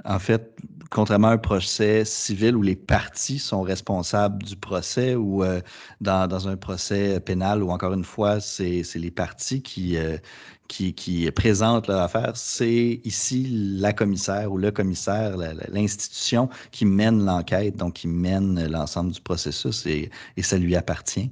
En 0.04 0.18
fait, 0.18 0.54
contrairement 0.90 1.28
à 1.28 1.32
un 1.32 1.38
procès 1.38 2.04
civil 2.04 2.56
où 2.56 2.62
les 2.62 2.76
parties 2.76 3.38
sont 3.38 3.62
responsables 3.62 4.42
du 4.42 4.56
procès 4.56 5.14
ou 5.14 5.42
euh, 5.42 5.60
dans, 6.00 6.48
un 6.48 6.56
procès 6.56 7.20
pénal 7.20 7.62
où, 7.62 7.70
encore 7.70 7.94
une 7.94 8.04
fois, 8.04 8.40
c'est 8.40 8.82
les 8.94 9.10
parties 9.10 9.62
qui, 9.62 9.96
euh, 9.96 10.18
qui, 10.68 10.94
qui, 10.94 11.30
présentent 11.30 11.88
leur 11.88 12.00
affaire, 12.00 12.32
c'est 12.36 13.00
ici 13.04 13.46
la 13.78 13.92
commissaire 13.92 14.52
ou 14.52 14.58
le 14.58 14.70
commissaire, 14.70 15.36
l'institution 15.68 16.48
qui 16.70 16.84
mène 16.84 17.24
l'enquête, 17.24 17.76
donc 17.76 17.94
qui 17.94 18.08
mène 18.08 18.66
l'ensemble 18.68 19.12
du 19.12 19.20
processus 19.20 19.86
et, 19.86 20.10
ça 20.40 20.58
lui 20.58 20.76
appartient. 20.76 21.30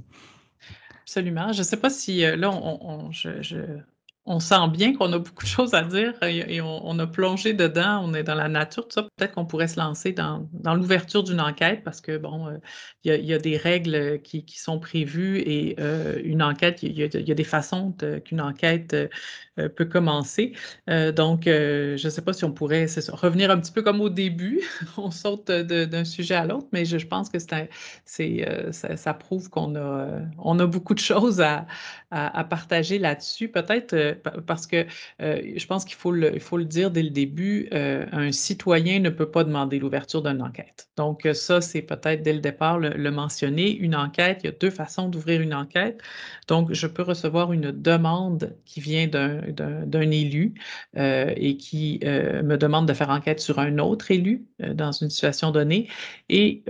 Absolument. 1.02 1.52
Je 1.52 1.58
ne 1.58 1.64
sais 1.64 1.76
pas 1.76 1.90
si 1.90 2.24
euh, 2.24 2.36
là, 2.36 2.50
on, 2.50 3.10
je 3.10 3.80
on 4.26 4.38
sent 4.38 4.68
bien 4.70 4.94
qu'on 4.94 5.12
a 5.12 5.18
beaucoup 5.18 5.42
de 5.44 5.48
choses 5.48 5.72
à 5.72 5.82
dire 5.82 6.14
et, 6.22 6.60
on, 6.60 6.98
a 6.98 7.06
plongé 7.06 7.54
dedans, 7.54 8.02
on 8.04 8.12
est 8.12 8.22
dans 8.22 8.34
la 8.34 8.48
nature, 8.48 8.84
tout 8.84 8.94
ça. 8.94 9.02
Peut-être 9.16 9.32
qu'on 9.34 9.46
pourrait 9.46 9.68
se 9.68 9.80
lancer 9.80 10.12
dans, 10.12 10.46
l'ouverture 10.74 11.24
d'une 11.24 11.40
enquête 11.40 11.82
parce 11.84 12.00
que, 12.00 12.18
bon, 12.18 12.48
euh, 12.48 12.58
il 13.04 13.24
y, 13.24 13.32
a 13.32 13.38
des 13.38 13.56
règles 13.56 14.20
qui, 14.22 14.44
sont 14.56 14.78
prévues 14.78 15.38
et 15.38 15.74
euh, 15.80 16.20
une 16.22 16.42
enquête, 16.42 16.82
il 16.82 16.92
y, 16.98 17.02
a 17.02 17.34
des 17.34 17.44
façons 17.44 17.94
qu'une 18.24 18.42
enquête 18.42 18.94
euh, 18.94 19.68
peut 19.68 19.86
commencer. 19.86 20.52
donc, 20.86 21.44
je 21.46 22.04
ne 22.04 22.10
sais 22.10 22.22
pas 22.22 22.32
si 22.34 22.44
on 22.44 22.52
pourrait 22.52 22.86
revenir 23.12 23.50
un 23.50 23.58
petit 23.58 23.72
peu 23.72 23.82
comme 23.82 24.00
au 24.00 24.10
début, 24.10 24.60
on 24.98 25.10
saute 25.10 25.50
d'un 25.50 26.04
sujet 26.04 26.34
à 26.34 26.44
l'autre, 26.44 26.68
mais 26.72 26.84
je, 26.84 27.06
pense 27.06 27.30
que 27.30 27.38
c'est, 27.38 28.70
ça, 28.72 28.96
ça, 28.96 29.14
prouve 29.14 29.48
qu'on 29.48 29.76
a, 29.76 30.20
on 30.38 30.58
a 30.58 30.66
beaucoup 30.66 30.94
de 30.94 31.00
choses 31.00 31.40
à, 31.40 31.66
à 32.10 32.44
partager 32.44 32.98
là-dessus. 32.98 33.48
Peut-être 33.48 34.16
parce 34.46 34.66
que 34.66 34.86
euh, 35.22 35.40
je 35.56 35.66
pense 35.66 35.84
qu'il 35.84 35.96
faut 35.96 36.10
le, 36.10 36.64
dire 36.64 36.90
dès 36.90 37.02
le 37.02 37.10
début, 37.10 37.68
euh, 37.72 38.04
un 38.12 38.32
citoyen 38.32 38.98
ne 38.98 39.10
peut 39.10 39.30
pas 39.30 39.44
demander 39.44 39.78
l'ouverture 39.78 40.22
d'une 40.22 40.42
enquête. 40.42 40.88
Donc 40.96 41.26
euh, 41.26 41.34
ça, 41.34 41.60
c'est 41.60 41.82
peut-être 41.82 42.22
dès 42.22 42.32
le 42.32 42.40
départ 42.40 42.78
le, 42.78 43.10
mentionner. 43.10 43.76
Une 43.76 43.94
enquête, 43.94 44.40
il 44.42 44.46
y 44.46 44.48
a 44.48 44.52
deux 44.52 44.70
façons 44.70 45.08
d'ouvrir 45.08 45.40
une 45.40 45.54
enquête. 45.54 46.00
Donc 46.48 46.72
je 46.72 46.86
peux 46.86 47.02
recevoir 47.02 47.52
une 47.52 47.70
demande 47.72 48.56
qui 48.64 48.80
vient 48.80 49.06
d'un 49.06 50.10
élu 50.10 50.54
et 50.94 51.56
qui 51.56 52.00
me 52.02 52.56
demande 52.56 52.86
de 52.86 52.92
faire 52.92 53.10
enquête 53.10 53.40
sur 53.40 53.58
un 53.58 53.78
autre 53.78 54.10
élu 54.10 54.46
dans 54.60 54.92
une 54.92 55.10
situation 55.10 55.50
donnée. 55.50 55.88
Et 56.28 56.62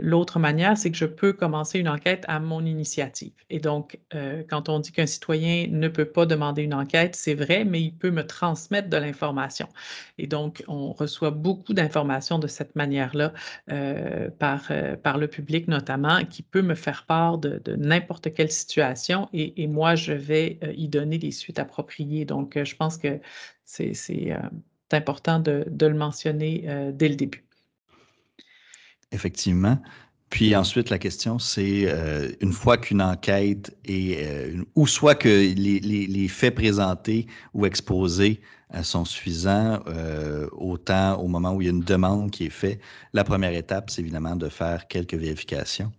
l'autre 0.00 0.38
manière, 0.38 0.78
c'est 0.78 0.90
que 0.90 0.96
je 0.96 1.04
peux 1.04 1.32
commencer 1.32 1.78
une 1.78 1.88
enquête 1.88 2.24
à 2.28 2.40
mon 2.40 2.64
initiative. 2.64 3.32
Et 3.50 3.58
donc, 3.58 3.98
quand 4.48 4.68
on 4.68 4.73
dit 4.78 4.92
qu'un 4.92 5.06
citoyen 5.06 5.66
ne 5.70 5.88
peut 5.88 6.04
pas 6.04 6.26
demander 6.26 6.62
une 6.62 6.74
enquête, 6.74 7.16
c'est 7.16 7.34
vrai, 7.34 7.64
mais 7.64 7.82
il 7.82 7.92
peut 7.92 8.10
me 8.10 8.26
transmettre 8.26 8.88
de 8.88 8.96
l'information. 8.96 9.68
Et 10.18 10.26
donc, 10.26 10.62
on 10.68 10.92
reçoit 10.92 11.30
beaucoup 11.30 11.74
d'informations 11.74 12.38
de 12.38 12.46
cette 12.46 12.76
manière-là 12.76 13.32
euh, 13.70 14.30
par, 14.38 14.66
euh, 14.70 14.96
par 14.96 15.18
le 15.18 15.28
public 15.28 15.68
notamment, 15.68 16.24
qui 16.24 16.42
peut 16.42 16.62
me 16.62 16.74
faire 16.74 17.04
part 17.06 17.38
de, 17.38 17.60
n'importe 17.76 18.32
quelle 18.34 18.50
situation 18.50 19.28
et, 19.32 19.66
moi, 19.66 19.94
je 19.94 20.12
vais 20.12 20.58
euh, 20.62 20.72
y 20.76 20.88
donner 20.88 21.18
les 21.18 21.30
suites 21.30 21.58
appropriées. 21.58 22.24
Donc, 22.24 22.62
je 22.62 22.76
pense 22.76 22.98
que 22.98 23.20
c'est 23.64 24.36
important 24.92 25.40
de, 25.40 25.64
de, 25.68 25.86
le 25.86 25.94
mentionner 25.94 26.64
dès 26.92 27.08
le 27.08 27.16
début. 27.16 27.44
Effectivement. 29.10 29.78
Puis 30.34 30.56
ensuite, 30.56 30.90
la 30.90 30.98
question, 30.98 31.38
c'est 31.38 31.84
euh, 31.86 32.28
une 32.40 32.52
fois 32.52 32.76
qu'une 32.76 33.00
enquête 33.00 33.72
est, 33.84 34.16
euh, 34.18 34.64
ou 34.74 34.88
soit 34.88 35.14
que 35.14 35.28
les, 35.28 36.26
faits 36.28 36.56
présentés 36.56 37.28
ou 37.54 37.66
exposés 37.66 38.40
euh, 38.74 38.82
sont 38.82 39.04
suffisants, 39.04 39.78
autant 40.50 41.20
au 41.20 41.28
moment 41.28 41.52
où 41.52 41.62
il 41.62 41.66
y 41.66 41.68
a 41.68 41.70
une 41.70 41.84
demande 41.84 42.32
qui 42.32 42.46
est 42.46 42.50
faite, 42.50 42.80
la 43.12 43.22
première 43.22 43.54
étape, 43.54 43.90
c'est 43.90 44.02
évidemment 44.02 44.34
de 44.34 44.48
faire 44.48 44.88
quelques 44.88 45.14
vérifications. 45.14 45.92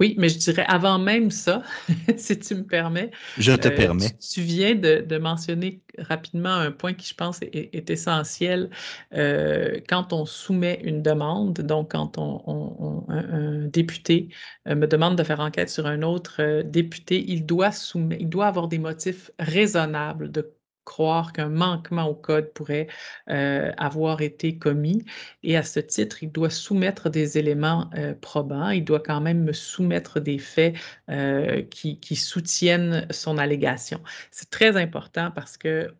Oui, 0.00 0.14
mais 0.18 0.28
je 0.28 0.38
dirais 0.38 0.64
avant 0.66 0.98
même 0.98 1.30
ça, 1.30 1.62
si 2.16 2.38
tu 2.38 2.54
me 2.56 2.64
permets. 2.64 3.10
Je 3.38 3.52
te 3.52 3.68
euh, 3.68 3.76
permets. 3.76 4.10
Tu, 4.18 4.40
viens 4.40 4.74
de, 4.74 5.18
mentionner 5.18 5.82
rapidement 5.98 6.54
un 6.54 6.72
point 6.72 6.94
qui, 6.94 7.08
je 7.08 7.14
pense, 7.14 7.40
est, 7.42 7.90
essentiel 7.90 8.70
euh, 9.14 9.78
quand 9.88 10.12
on 10.12 10.26
soumet 10.26 10.80
une 10.82 11.02
demande. 11.02 11.60
Donc, 11.60 11.92
quand 11.92 12.18
on, 12.18 13.04
un, 13.08 13.66
député 13.66 14.28
euh, 14.68 14.74
me 14.74 14.86
demande 14.86 15.16
de 15.16 15.22
faire 15.22 15.40
enquête 15.40 15.70
sur 15.70 15.86
un 15.86 16.02
autre 16.02 16.62
député, 16.62 17.24
il 17.28 17.46
doit, 17.46 17.72
soumettre, 17.72 18.20
il 18.20 18.28
doit 18.28 18.46
avoir 18.46 18.68
des 18.68 18.78
motifs 18.78 19.30
raisonnables 19.38 20.30
de 20.30 20.52
croire 20.84 21.32
qu'un 21.32 21.48
manquement 21.48 22.06
au 22.06 22.14
code 22.14 22.52
pourrait 22.52 22.88
euh, 23.30 23.72
avoir 23.76 24.20
été 24.22 24.58
commis. 24.58 25.04
Et 25.42 25.56
à 25.56 25.62
ce 25.62 25.80
titre, 25.80 26.22
il 26.22 26.30
doit 26.32 26.50
soumettre 26.50 27.10
des 27.10 27.38
éléments 27.38 27.90
euh, 27.96 28.14
probants. 28.14 28.70
Il 28.70 28.84
doit 28.84 29.00
quand 29.00 29.20
même 29.20 29.44
me 29.44 29.52
soumettre 29.52 30.20
des 30.20 30.38
faits 30.38 30.76
euh, 31.10 31.62
qui, 31.62 31.98
qui, 32.00 32.16
soutiennent 32.16 33.06
son 33.10 33.38
allégation. 33.38 34.00
C'est 34.30 34.50
très 34.50 34.76
important 34.76 35.30
parce 35.30 35.56
que 35.56 35.92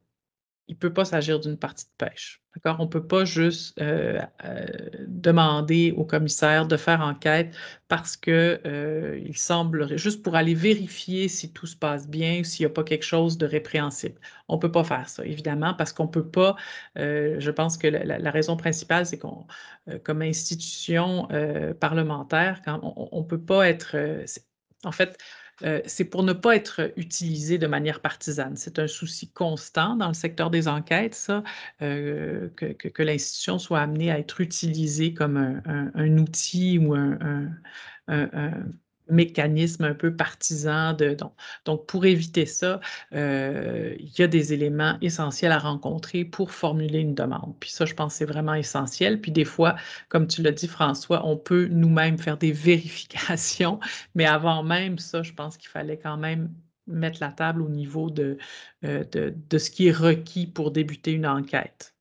il 0.68 0.74
ne 0.74 0.78
peut 0.78 0.92
pas 0.92 1.04
s'agir 1.04 1.40
d'une 1.40 1.58
partie 1.58 1.84
de 1.84 2.06
pêche. 2.06 2.42
D'accord? 2.54 2.76
On 2.78 2.84
ne 2.84 2.88
peut 2.88 3.06
pas 3.06 3.24
juste 3.24 3.78
euh, 3.80 4.20
euh, 4.44 4.66
demander 5.06 5.92
au 5.96 6.04
commissaire 6.04 6.66
de 6.66 6.76
faire 6.76 7.00
enquête 7.00 7.54
parce 7.88 8.16
qu'il 8.16 8.32
euh, 8.32 9.32
semblerait, 9.34 9.98
juste 9.98 10.22
pour 10.22 10.36
aller 10.36 10.54
vérifier 10.54 11.28
si 11.28 11.52
tout 11.52 11.66
se 11.66 11.76
passe 11.76 12.08
bien, 12.08 12.44
s'il 12.44 12.64
n'y 12.64 12.70
a 12.70 12.74
pas 12.74 12.84
quelque 12.84 13.04
chose 13.04 13.36
de 13.36 13.44
répréhensible. 13.44 14.18
On 14.48 14.56
ne 14.56 14.60
peut 14.60 14.70
pas 14.70 14.84
faire 14.84 15.08
ça, 15.08 15.24
évidemment, 15.24 15.74
parce 15.74 15.92
qu'on 15.92 16.04
ne 16.04 16.10
peut 16.10 16.26
pas, 16.26 16.56
je 16.96 17.50
pense 17.50 17.76
que 17.76 17.88
la, 17.88 18.30
raison 18.30 18.56
principale, 18.56 19.06
c'est 19.06 19.18
qu'on, 19.18 19.46
comme 20.02 20.22
institution 20.22 21.28
parlementaire, 21.80 22.60
on 22.82 23.20
ne 23.20 23.26
peut 23.26 23.40
pas 23.40 23.68
être, 23.68 23.96
en 24.84 24.92
fait, 24.92 25.18
euh, 25.62 25.80
c'est 25.86 26.04
pour 26.04 26.22
ne 26.22 26.32
pas 26.32 26.56
être 26.56 26.92
utilisé 26.96 27.58
de 27.58 27.66
manière 27.66 28.00
partisane. 28.00 28.56
C'est 28.56 28.78
un 28.78 28.86
souci 28.86 29.30
constant 29.30 29.96
dans 29.96 30.08
le 30.08 30.14
secteur 30.14 30.50
des 30.50 30.68
enquêtes, 30.68 31.14
ça, 31.14 31.42
euh, 31.82 32.48
que, 32.56 33.02
l'institution 33.02 33.58
soit 33.58 33.80
amenée 33.80 34.10
à 34.10 34.18
être 34.18 34.40
utilisée 34.40 35.14
comme 35.14 35.36
un, 35.64 36.18
outil 36.18 36.78
ou 36.78 36.94
un, 36.94 37.50
mécanisme 39.08 39.84
un 39.84 39.94
peu 39.94 40.14
partisan. 40.14 40.92
De, 40.94 41.14
donc, 41.14 41.32
donc, 41.64 41.86
pour 41.86 42.04
éviter 42.04 42.46
ça, 42.46 42.80
euh, 43.14 43.94
il 43.98 44.12
y 44.18 44.22
a 44.22 44.26
des 44.26 44.52
éléments 44.52 44.96
essentiels 45.00 45.52
à 45.52 45.58
rencontrer 45.58 46.24
pour 46.24 46.50
formuler 46.50 47.00
une 47.00 47.14
demande. 47.14 47.54
Puis 47.60 47.70
ça, 47.70 47.84
je 47.84 47.94
pense 47.94 48.14
que 48.14 48.18
c'est 48.18 48.24
vraiment 48.24 48.54
essentiel. 48.54 49.20
Puis 49.20 49.32
des 49.32 49.44
fois, 49.44 49.76
comme 50.08 50.26
tu 50.26 50.42
l'as 50.42 50.52
dit, 50.52 50.68
François, 50.68 51.26
on 51.26 51.36
peut 51.36 51.66
nous-mêmes 51.70 52.18
faire 52.18 52.38
des 52.38 52.52
vérifications, 52.64 53.80
mais 54.14 54.26
avant 54.26 54.62
même 54.62 54.98
ça, 54.98 55.22
je 55.22 55.32
pense 55.32 55.56
qu'il 55.56 55.68
fallait 55.68 55.98
quand 55.98 56.16
même 56.16 56.50
mettre 56.86 57.18
la 57.20 57.30
table 57.30 57.62
au 57.62 57.68
niveau 57.68 58.10
de, 58.10 58.36
euh, 58.84 59.04
de, 59.12 59.34
de 59.48 59.58
ce 59.58 59.70
qui 59.70 59.88
est 59.88 59.92
requis 59.92 60.46
pour 60.46 60.70
débuter 60.70 61.12
une 61.12 61.26
enquête. 61.26 61.94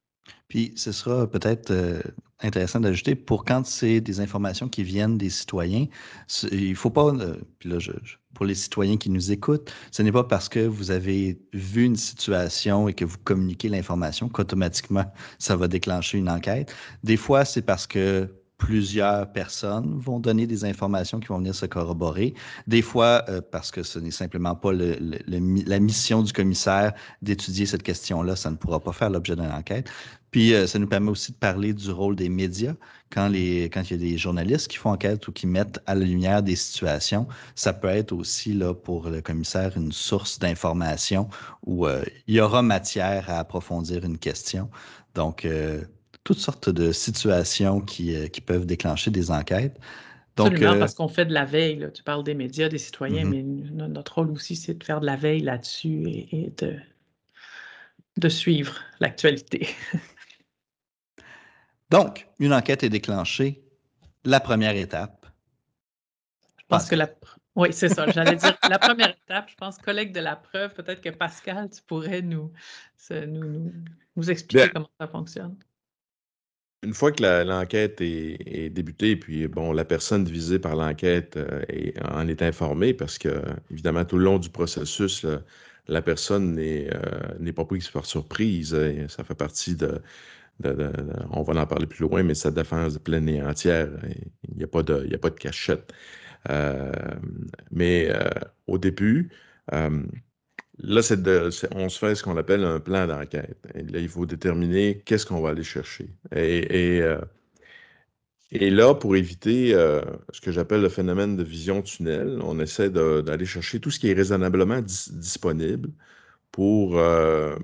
Puis 0.48 0.74
ce 0.76 0.92
sera 0.92 1.30
peut-être 1.30 1.72
euh, 1.72 2.02
intéressant 2.44 2.80
d'ajouter 2.80 3.16
pour 3.16 3.46
quand 3.46 3.66
c'est 3.66 4.02
des 4.02 4.20
informations 4.20 4.68
qui 4.68 4.84
viennent 4.84 5.18
des 5.18 5.30
citoyens, 5.30 5.86
il 6.52 6.70
ne 6.70 6.76
faut 6.76 6.90
pas, 6.90 7.08
euh, 7.08 7.38
puis 7.60 7.70
là, 7.70 7.78
pour 8.34 8.46
les 8.46 8.56
citoyens 8.56 8.98
qui 8.98 9.10
nous 9.10 9.32
écoutent, 9.32 9.72
ce 9.92 10.02
n'est 10.02 10.12
pas 10.12 10.24
parce 10.24 10.50
que 10.50 10.60
vous 10.60 10.92
avez 10.92 11.40
vu 11.54 11.86
une 11.86 11.96
situation 11.96 12.88
et 12.88 12.94
que 12.94 13.06
vous 13.06 13.18
communiquez 13.24 13.70
l'information 13.70 14.30
qu'automatiquement 14.30 15.06
ça 15.40 15.56
va 15.56 15.68
déclencher 15.68 16.18
une 16.18 16.30
enquête. 16.30 16.74
Des 17.04 17.18
fois, 17.18 17.46
c'est 17.46 17.62
parce 17.62 17.88
que 17.88 18.30
plusieurs 18.64 19.30
personnes 19.30 20.00
vont 20.00 20.20
donner 20.22 20.48
des 20.48 20.64
informations 20.64 21.20
qui 21.20 21.28
vont 21.28 21.40
venir 21.40 21.54
se 21.54 21.66
corroborer. 21.66 22.34
Des 22.66 22.82
fois, 22.82 23.26
euh, 23.28 23.42
parce 23.42 23.72
que 23.72 23.84
ce 23.84 24.00
n'est 24.00 24.10
simplement 24.10 24.56
pas 24.56 24.72
la 24.72 25.80
mission 25.82 26.24
du 26.24 26.32
commissaire 26.32 26.94
d'étudier 27.22 27.66
cette 27.66 27.84
question-là, 27.84 28.38
ça 28.38 28.50
ne 28.50 28.56
pourra 28.56 28.80
pas 28.80 28.94
faire 28.94 29.10
l'objet 29.10 29.36
d'une 29.36 29.52
enquête. 29.52 29.90
Puis, 30.32 30.54
euh, 30.54 30.66
ça 30.66 30.80
nous 30.80 30.88
permet 30.88 31.12
aussi 31.12 31.34
de 31.34 31.38
parler 31.38 31.74
du 31.74 31.92
rôle 31.92 32.16
des 32.16 32.30
médias 32.30 32.76
quand, 33.12 33.30
il 33.34 33.68
y 33.68 33.94
a 33.94 33.98
des 33.98 34.18
journalistes 34.18 34.70
qui 34.70 34.78
font 34.78 34.92
enquête 34.92 35.28
ou 35.28 35.34
qui 35.34 35.46
mettent 35.46 35.82
à 35.86 35.94
la 35.94 36.06
lumière 36.06 36.42
des 36.42 36.56
situations. 36.56 37.28
Ça 37.56 37.74
peut 37.74 37.90
être 37.90 38.14
aussi 38.14 38.54
là, 38.54 38.74
pour 38.74 39.10
le 39.10 39.22
commissaire 39.22 39.76
une 39.76 39.92
source 39.92 40.40
d'information 40.40 41.28
où 41.66 41.86
euh, 41.86 42.02
il 42.28 42.36
y 42.36 42.40
aura 42.40 42.62
matière 42.62 43.30
à 43.30 43.40
approfondir 43.40 44.06
une 44.06 44.18
question. 44.18 44.70
Donc, 45.16 45.46
toutes 46.24 46.40
sortes 46.40 46.70
de 46.70 46.92
situations 46.92 47.82
qui, 47.82 48.16
euh, 48.16 48.28
qui 48.28 48.42
peuvent 48.42 48.66
déclencher 48.66 49.12
des 49.12 49.32
enquêtes. 49.32 49.80
Donc, 50.36 50.48
Absolument, 50.48 50.74
euh, 50.74 50.80
parce 50.80 50.96
qu'on 50.96 51.08
fait 51.08 51.26
de 51.26 51.34
la 51.34 51.46
veille. 51.46 51.88
Tu 51.94 52.02
parles 52.02 52.24
des 52.24 52.34
médias, 52.34 52.70
des 52.70 52.78
citoyens, 52.78 53.26
mm-hmm. 53.26 53.72
mais 53.72 53.88
notre 53.88 54.16
rôle 54.16 54.32
aussi, 54.32 54.56
c'est 54.56 54.74
de 54.74 54.84
faire 54.84 55.00
de 55.00 55.06
la 55.06 55.16
veille 55.16 55.42
là-dessus 55.42 56.04
et, 56.08 56.52
de, 56.58 56.76
de 58.18 58.30
suivre 58.30 58.80
l'actualité. 59.00 59.68
Donc, 61.92 62.28
une 62.40 62.54
enquête 62.54 62.84
est 62.84 62.90
déclenchée. 62.90 63.62
La 64.26 64.40
première 64.40 64.76
étape. 64.76 65.28
Je 66.58 66.64
pense 66.68 66.88
que 66.90 66.96
la. 66.96 67.10
Oui, 67.56 67.72
c'est 67.72 67.90
ça. 67.90 68.10
J'allais 68.10 68.38
dire 68.38 68.58
la 68.68 68.80
première 68.80 69.10
étape, 69.26 69.50
je 69.50 69.56
pense, 69.56 69.78
collègue 69.78 70.14
de 70.14 70.22
la 70.22 70.38
preuve. 70.38 70.74
Peut-être 70.74 71.02
que 71.02 71.10
Pascal, 71.10 71.70
tu 71.70 71.82
pourrais 71.84 72.22
nous, 72.24 72.52
nous, 73.12 73.72
nous, 74.16 74.32
expliquer 74.32 74.70
comment 74.74 74.90
ça 75.00 75.08
fonctionne. 75.08 75.56
Une 76.84 76.94
fois 76.94 77.12
que 77.14 77.24
l'enquête 77.44 78.02
est, 78.02 78.70
débutée, 78.70 79.16
puis 79.16 79.48
bon, 79.48 79.72
la 79.72 79.86
personne 79.86 80.26
visée 80.26 80.60
par 80.60 80.76
l'enquête 80.76 81.38
euh, 81.38 81.64
en 82.04 82.28
est 82.28 82.42
informée 82.42 82.94
parce 82.94 83.18
que, 83.18 83.42
évidemment, 83.72 84.04
tout 84.04 84.18
le 84.18 84.26
long 84.26 84.38
du 84.38 84.50
processus, 84.50 85.26
la 85.88 86.02
personne 86.02 86.56
n'est 86.56 86.90
euh, 86.94 87.54
pas 87.54 87.66
prise 87.66 87.88
par 87.90 88.06
surprise. 88.06 88.76
ça 89.08 89.24
fait 89.24 89.36
partie 89.36 89.76
de, 89.76 90.02
On 91.32 91.44
va 91.44 91.62
en 91.62 91.66
parler 91.68 91.88
plus 91.88 92.04
loin, 92.04 92.22
mais 92.24 92.36
sa 92.36 92.52
défense 92.52 92.98
pleine 92.98 93.30
et 93.30 93.42
entière. 93.42 93.90
Il 94.50 94.58
n'y 94.58 94.64
a, 94.64 94.68
pas 94.68 94.84
de, 94.84 95.08
a 95.14 95.18
pas 95.18 95.30
de 95.30 95.40
cachette. 95.40 95.94
Euh, 96.50 96.92
mais 97.72 98.12
au 98.68 98.78
début, 98.78 99.30
Là, 100.80 101.02
on 101.76 101.90
se 101.90 102.00
fait 102.00 102.16
ce 102.16 102.24
qu'on 102.24 102.36
appelle 102.38 102.64
un 102.64 102.80
plan 102.80 103.06
d'enquête. 103.06 103.58
là, 103.76 104.00
il 104.00 104.10
faut 104.10 104.26
déterminer 104.26 105.02
qu'est-ce 105.06 105.26
qu'on 105.26 105.42
va 105.42 105.50
aller 105.50 105.64
chercher. 105.64 106.10
Et, 106.36 107.00
euh, 107.02 107.20
là, 108.52 108.96
pour 108.96 109.16
éviter 109.16 109.76
euh, 109.76 110.02
ce 110.32 110.42
que 110.42 110.52
j'appelle 110.52 110.82
le 110.82 110.90
phénomène 110.90 111.38
de 111.38 111.44
vision 111.44 111.82
tunnel, 111.84 112.40
on 112.42 112.60
essaie 112.60 112.90
d'aller 112.90 113.46
chercher 113.46 113.80
tout 113.80 113.92
ce 113.92 114.00
qui 114.00 114.10
est 114.10 114.14
raisonnablement 114.14 114.82
disponible 114.82 115.90
pour, 116.52 116.98
euh, 116.98 117.56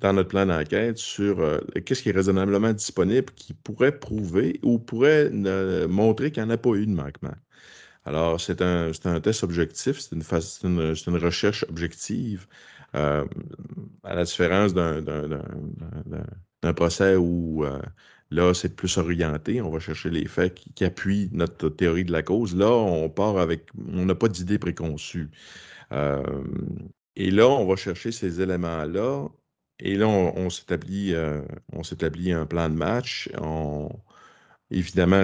dans 0.00 0.12
notre 0.12 0.28
plan 0.28 0.44
d'enquête 0.46 0.98
sur 0.98 1.38
qu'est-ce 1.86 2.02
qui 2.02 2.10
est 2.10 2.12
raisonnablement 2.12 2.72
disponible 2.74 3.32
qui 3.34 3.54
pourrait 3.54 3.98
prouver 3.98 4.60
ou 4.62 4.78
pourrait 4.78 5.30
montrer 5.88 6.30
qu'il 6.30 6.42
n'y 6.42 6.50
en 6.50 6.52
a 6.52 6.58
pas 6.58 6.74
eu 6.74 6.86
de 6.86 6.92
manquement. 6.92 7.34
Alors, 8.06 8.40
c'est 8.40 8.62
un, 8.62 8.92
un, 9.04 9.20
test 9.20 9.42
objectif, 9.42 9.98
c'est 9.98 10.14
une, 10.14 10.22
une, 10.62 10.94
une, 11.06 11.16
recherche 11.16 11.64
objective, 11.68 12.46
euh, 12.94 13.24
à 14.04 14.14
la 14.14 14.24
différence 14.24 14.74
d'un 14.74 16.72
procès 16.74 17.16
où 17.16 17.64
euh, 17.64 17.80
là, 18.30 18.54
c'est 18.54 18.76
plus 18.76 18.96
orienté, 18.98 19.60
on 19.60 19.70
va 19.70 19.80
chercher 19.80 20.10
les 20.10 20.26
faits 20.26 20.54
qui, 20.54 20.84
appuient 20.84 21.30
notre 21.32 21.68
théorie 21.68 22.04
de 22.04 22.12
la 22.12 22.22
cause. 22.22 22.54
Là, 22.54 22.70
on 22.70 23.08
part 23.10 23.38
avec, 23.38 23.66
on 23.92 24.06
n'a 24.06 24.14
pas 24.14 24.28
d'idée 24.28 24.58
préconçue. 24.60 25.30
Euh, 25.92 26.22
et 27.16 27.32
là, 27.32 27.48
on 27.48 27.66
va 27.66 27.74
chercher 27.74 28.12
ces 28.12 28.40
éléments-là, 28.40 29.28
et 29.80 29.96
là, 29.96 30.06
on, 30.06 30.32
on 30.36 30.50
s'établit 30.50 31.12
un 32.32 32.46
plan 32.46 32.68
de 32.68 32.74
match, 32.74 33.28
Évidemment, 34.70 35.22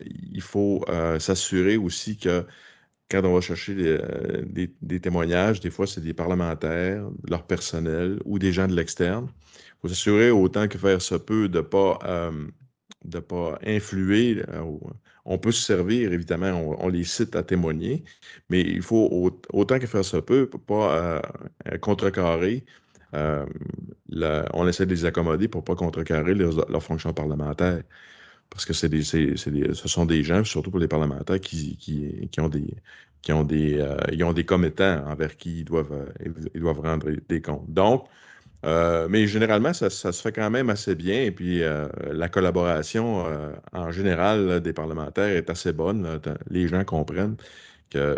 il 0.00 0.42
faut 0.42 0.84
euh, 0.88 1.18
s'assurer 1.18 1.76
aussi 1.76 2.16
que 2.16 2.46
quand 3.10 3.24
on 3.24 3.34
va 3.34 3.40
chercher 3.40 3.74
euh, 3.78 4.44
des, 4.46 5.00
témoignages, 5.00 5.60
des 5.60 5.70
fois, 5.70 5.86
c'est 5.86 6.00
des 6.00 6.14
parlementaires, 6.14 7.04
leur 7.28 7.44
personnel 7.46 8.20
ou 8.24 8.38
des 8.38 8.52
gens 8.52 8.68
de 8.68 8.74
l'externe. 8.74 9.28
Il 9.56 9.80
faut 9.82 9.88
s'assurer 9.88 10.30
autant 10.30 10.68
que 10.68 10.78
faire 10.78 11.02
se 11.02 11.16
peut 11.16 11.48
de 11.48 11.58
ne 11.58 11.62
pas, 11.62 11.98
de 13.04 13.18
pas 13.18 13.58
influer. 13.66 14.42
Euh, 14.48 14.64
on 15.24 15.38
peut 15.38 15.52
se 15.52 15.62
servir, 15.62 16.12
évidemment, 16.12 16.76
on, 16.80 16.88
les 16.88 17.04
cite 17.04 17.34
à 17.36 17.42
témoigner, 17.42 18.04
mais 18.48 18.60
il 18.60 18.82
faut 18.82 19.32
autant 19.52 19.78
que 19.78 19.86
faire 19.86 20.04
se 20.04 20.18
peut, 20.18 20.48
pas 20.48 21.22
contrecarrer. 21.80 22.64
on 23.12 24.68
essaie 24.68 24.86
de 24.86 24.94
les 24.94 25.04
accommoder 25.04 25.48
pour 25.48 25.62
ne 25.62 25.66
pas 25.66 25.74
contrecarrer 25.76 26.34
leur, 26.34 26.70
leur 26.70 26.82
fonction 26.82 27.12
parlementaire 27.12 27.82
parce 28.52 28.66
que 28.66 28.72
ce 28.74 29.88
sont 29.88 30.06
des 30.06 30.22
gens, 30.22 30.44
surtout 30.44 30.70
pour 30.70 30.80
les 30.80 30.88
parlementaires, 30.88 31.40
qui, 31.40 31.76
qui, 31.76 32.40
ont 32.40 32.48
des 32.48 32.74
qui 33.22 33.32
ont 33.32 33.44
des, 33.44 33.78
euh, 33.78 33.96
ils 34.12 34.22
ont 34.24 34.32
des 34.32 34.44
commettants 34.44 35.04
envers 35.06 35.36
qui 35.36 35.60
ils 35.60 35.64
doivent, 35.64 35.92
euh, 35.92 36.32
ils 36.54 36.60
doivent 36.60 36.80
rendre 36.80 37.08
des 37.28 37.40
comptes. 37.40 37.72
Donc, 37.72 38.06
euh, 38.64 39.08
mais 39.08 39.26
généralement, 39.26 39.72
ça, 39.72 39.90
se 39.90 40.12
fait 40.12 40.32
quand 40.32 40.50
même 40.50 40.70
assez 40.70 40.94
bien. 40.94 41.22
Et 41.22 41.30
puis, 41.32 41.62
la 42.10 42.28
collaboration 42.28 43.24
en 43.72 43.90
général 43.90 44.60
des 44.60 44.72
parlementaires 44.72 45.36
est 45.36 45.50
assez 45.50 45.72
bonne. 45.72 46.20
Les 46.48 46.68
gens 46.68 46.84
comprennent 46.84 47.36
que, 47.90 48.16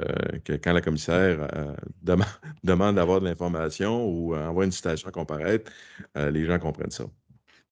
quand 0.62 0.72
la 0.72 0.82
commissaire 0.82 1.48
demande 2.64 2.96
d'avoir 2.96 3.20
de 3.20 3.26
l'information 3.26 4.06
ou 4.06 4.36
envoie 4.36 4.66
une 4.66 4.72
citation 4.72 5.08
à 5.08 5.12
comparaître, 5.12 5.70
les 6.14 6.44
gens 6.44 6.58
comprennent 6.58 6.90
ça 6.90 7.04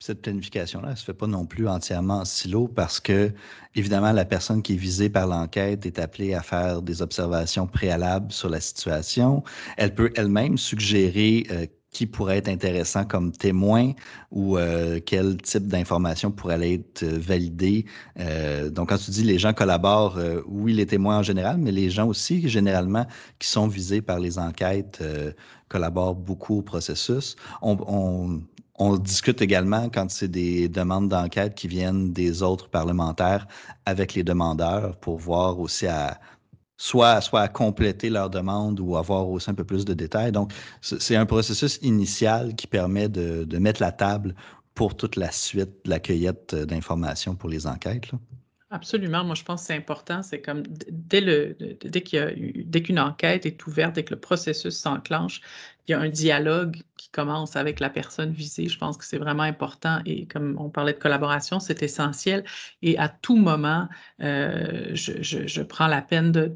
cette 0.02 0.22
planification-là, 0.22 0.88
elle 0.88 0.94
ne 0.94 0.98
se 0.98 1.04
fait 1.04 1.14
pas 1.14 1.28
non 1.28 1.46
plus 1.46 1.68
entièrement 1.68 2.18
en 2.18 2.24
silo 2.24 2.66
parce 2.66 2.98
que, 2.98 3.32
évidemment, 3.76 4.10
la 4.10 4.24
personne 4.24 4.60
qui 4.60 4.72
est 4.72 4.76
visée 4.76 5.08
par 5.08 5.28
l'enquête 5.28 5.86
est 5.86 6.00
appelée 6.00 6.34
à 6.34 6.42
faire 6.42 6.82
des 6.82 7.02
observations 7.02 7.68
préalables 7.68 8.32
sur 8.32 8.48
la 8.48 8.60
situation. 8.60 9.44
Elle 9.76 9.94
peut 9.94 10.12
elle-même 10.16 10.58
suggérer 10.58 11.46
euh, 11.52 11.66
qui 11.92 12.06
pourrait 12.06 12.38
être 12.38 12.48
intéressant 12.48 13.04
comme 13.04 13.30
témoin 13.30 13.92
ou 14.32 14.58
euh, 14.58 14.98
quel 15.06 15.36
type 15.36 15.68
d'information 15.68 16.32
pourrait 16.32 16.72
être 16.72 17.04
euh, 17.04 17.18
validée. 17.20 17.84
donc, 18.72 18.88
quand 18.88 18.98
tu 18.98 19.12
dis 19.12 19.22
les 19.22 19.38
gens 19.38 19.52
collaborent, 19.52 20.18
oui, 20.48 20.72
les 20.72 20.86
témoins 20.86 21.18
en 21.18 21.22
général, 21.22 21.58
mais 21.58 21.70
les 21.70 21.90
gens 21.90 22.08
aussi, 22.08 22.48
généralement, 22.48 23.06
qui 23.38 23.46
sont 23.46 23.68
visés 23.68 24.02
par 24.02 24.18
les 24.18 24.40
enquêtes, 24.40 25.00
collaborent 25.68 26.16
beaucoup 26.16 26.58
au 26.58 26.62
processus. 26.62 27.36
on, 27.62 28.42
discute 28.98 29.42
également 29.42 29.88
quand 29.88 30.11
c'est 30.11 30.28
des 30.28 30.68
demandes 30.68 31.08
d'enquête 31.08 31.54
qui 31.54 31.68
viennent 31.68 32.12
des 32.12 32.42
autres 32.42 32.68
parlementaires 32.68 33.46
avec 33.87 34.14
les 34.14 34.24
demandeurs 34.24 34.96
pour 34.96 35.18
voir 35.18 35.58
aussi 35.61 35.87
à 35.87 36.18
soit, 36.82 37.20
soit 37.20 37.42
à 37.42 37.48
compléter 37.48 38.11
leur 38.11 38.28
demande 38.28 38.80
ou 38.80 38.96
avoir 38.96 39.28
aussi 39.28 39.50
un 39.50 39.54
peu 39.54 39.64
plus 39.64 39.85
de 39.85 39.94
détails. 39.94 40.32
Donc, 40.32 40.52
c'est 40.80 41.16
un 41.16 41.26
processus 41.26 41.78
initial 41.82 42.56
qui 42.56 42.66
permet 42.66 43.08
de, 43.08 43.58
mettre 43.58 43.80
la 43.80 43.92
table 43.92 44.35
pour 44.74 44.96
toute 44.96 45.16
la 45.16 45.30
suite 45.30 45.70
de 45.85 45.90
la 45.90 46.00
cueillette 46.00 46.54
d'informations 46.54 47.37
pour 47.37 47.48
les 47.48 47.66
enquêtes. 47.66 48.11
Absolument. 48.70 49.22
Moi, 49.22 49.35
je 49.35 49.44
pense 49.44 49.61
que 49.61 49.66
c'est 49.66 49.76
important. 49.76 50.22
C'est 50.22 50.40
comme 50.40 50.62
dès, 50.90 51.20
le, 51.20 51.54
dès, 51.85 52.02
dès 52.64 52.82
qu'une 52.82 52.98
enquête 52.98 53.44
est 53.44 53.66
ouverte, 53.66 53.94
dès 53.94 54.02
que 54.02 54.14
le 54.14 54.20
processus 54.20 54.74
s'enclenche, 54.74 55.42
il 55.88 55.92
y 55.92 55.95
a 55.95 56.01
un 56.01 56.09
dialogue 56.09 56.83
qui 56.97 57.09
commence 57.11 57.57
avec 57.57 57.81
la 57.81 57.90
personne 57.90 58.31
visée. 58.31 58.68
Je 58.68 58.79
pense 58.79 58.97
que 58.97 59.05
c'est 59.05 59.18
vraiment 59.18 59.42
important 59.42 60.01
et 60.07 60.27
comme 60.27 60.57
on 60.59 60.71
parlait 60.71 60.92
de 60.92 60.99
collaboration, 60.99 61.59
c'est 61.59 61.83
essentiel. 61.83 62.45
Et 62.83 62.97
à 62.99 63.09
tout 63.09 63.37
moment, 63.37 63.88
euh, 64.21 64.90
je, 64.95 65.62
prends 65.62 65.88
la 65.88 66.01
peine 66.01 66.31
de, 66.31 66.53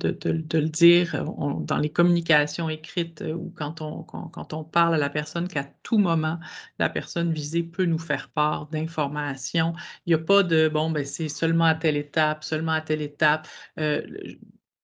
le 0.52 0.68
dire 0.68 1.24
dans 1.24 1.78
les 1.78 1.90
communications 1.90 2.68
écrites 2.68 3.24
ou 3.34 3.52
quand 3.56 3.82
on, 3.82 4.64
parle 4.64 4.94
à 4.94 4.98
la 4.98 5.10
personne 5.10 5.48
qu'à 5.48 5.64
tout 5.82 5.98
moment, 5.98 6.38
la 6.78 6.88
personne 6.88 7.32
visée 7.32 7.64
peut 7.64 7.84
nous 7.84 7.98
faire 7.98 8.28
part 8.28 8.66
d'informations. 8.66 9.74
Il 10.06 10.10
n'y 10.10 10.14
a 10.14 10.24
pas 10.24 10.44
de, 10.44 10.68
bon, 10.68 10.90
ben, 10.90 11.04
c'est 11.04 11.28
seulement 11.28 11.64
à 11.64 11.74
telle 11.74 11.96
étape, 11.96 12.44
seulement 12.44 12.72
à 12.72 12.80
telle 12.80 13.02
étape. 13.02 13.48
Euh, 13.78 14.02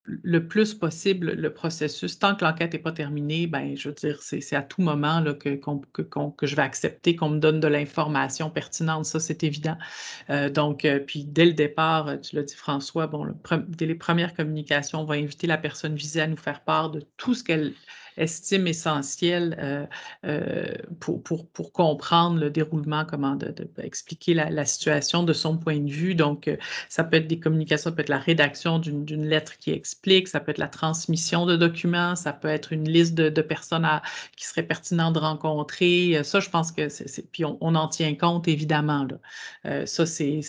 le 0.04 0.46
plus 0.46 0.74
possible 0.74 1.32
le 1.32 1.52
processus. 1.52 2.18
Tant 2.18 2.34
que 2.34 2.44
l'enquête 2.44 2.72
n'est 2.72 2.78
pas 2.78 2.92
terminée, 2.92 3.46
ben, 3.46 3.76
je 3.76 3.88
veux 3.88 3.94
dire, 3.94 4.20
c'est 4.20 4.56
à 4.56 4.62
tout 4.62 4.82
moment 4.82 5.20
là, 5.20 5.32
que, 5.34 5.50
que, 5.56 6.46
je 6.46 6.56
vais 6.56 6.62
accepter 6.62 7.14
qu'on 7.14 7.30
me 7.30 7.38
donne 7.38 7.60
de 7.60 7.68
l'information 7.68 8.50
pertinente. 8.50 9.04
Ça, 9.04 9.20
c'est 9.20 9.44
évident. 9.44 9.76
Euh, 10.30 10.50
donc, 10.50 10.84
euh, 10.84 10.98
puis 10.98 11.24
dès 11.24 11.44
le 11.44 11.52
départ, 11.52 12.20
tu 12.20 12.34
l'as 12.36 12.42
dit, 12.42 12.56
François, 12.56 13.06
bon, 13.06 13.34
dès 13.68 13.86
les 13.86 13.94
premières 13.94 14.34
communications, 14.34 15.02
on 15.02 15.04
va 15.04 15.14
inviter 15.14 15.46
la 15.46 15.58
personne 15.58 15.94
visée 15.94 16.20
à 16.20 16.26
nous 16.26 16.36
faire 16.36 16.62
part 16.62 16.90
de 16.90 17.04
tout 17.16 17.34
ce 17.34 17.44
qu'elle 17.44 17.72
estime 18.16 18.66
essentiel 18.66 19.56
euh, 19.58 19.86
euh, 20.24 20.74
pour, 21.00 21.22
pour, 21.22 21.46
pour, 21.48 21.72
comprendre 21.72 22.38
le 22.38 22.50
déroulement, 22.50 23.04
comment 23.04 23.36
de, 23.36 23.54
expliquer 23.78 24.34
la, 24.34 24.64
situation 24.64 25.22
de 25.22 25.32
son 25.32 25.56
point 25.56 25.78
de 25.78 25.90
vue. 25.90 26.14
Donc, 26.14 26.48
euh, 26.48 26.56
ça 26.88 27.04
peut 27.04 27.16
être 27.16 27.26
des 27.26 27.38
communications, 27.38 27.90
ça 27.90 27.96
peut 27.96 28.02
être 28.02 28.08
la 28.08 28.18
rédaction 28.18 28.78
d'une 28.78 29.26
lettre 29.26 29.58
qui 29.58 29.70
explique, 29.70 30.28
ça 30.28 30.40
peut 30.40 30.50
être 30.50 30.58
la 30.58 30.68
transmission 30.68 31.46
de 31.46 31.56
documents, 31.56 32.16
ça 32.16 32.32
peut 32.32 32.48
être 32.48 32.72
une 32.72 32.88
liste 32.88 33.14
de, 33.14 33.42
personnes 33.42 33.88
qui 34.36 34.46
serait 34.46 34.62
pertinent 34.62 35.10
de 35.10 35.18
rencontrer. 35.18 36.22
Ça, 36.22 36.38
je 36.38 36.48
pense 36.48 36.70
que 36.70 36.88
c'est... 36.88 37.28
Puis 37.32 37.44
on, 37.44 37.58
on, 37.60 37.74
en 37.74 37.88
tient 37.88 38.14
compte, 38.14 38.46
évidemment. 38.46 39.04
Là. 39.64 39.86
ça, 39.86 40.06
c'est... 40.06 40.40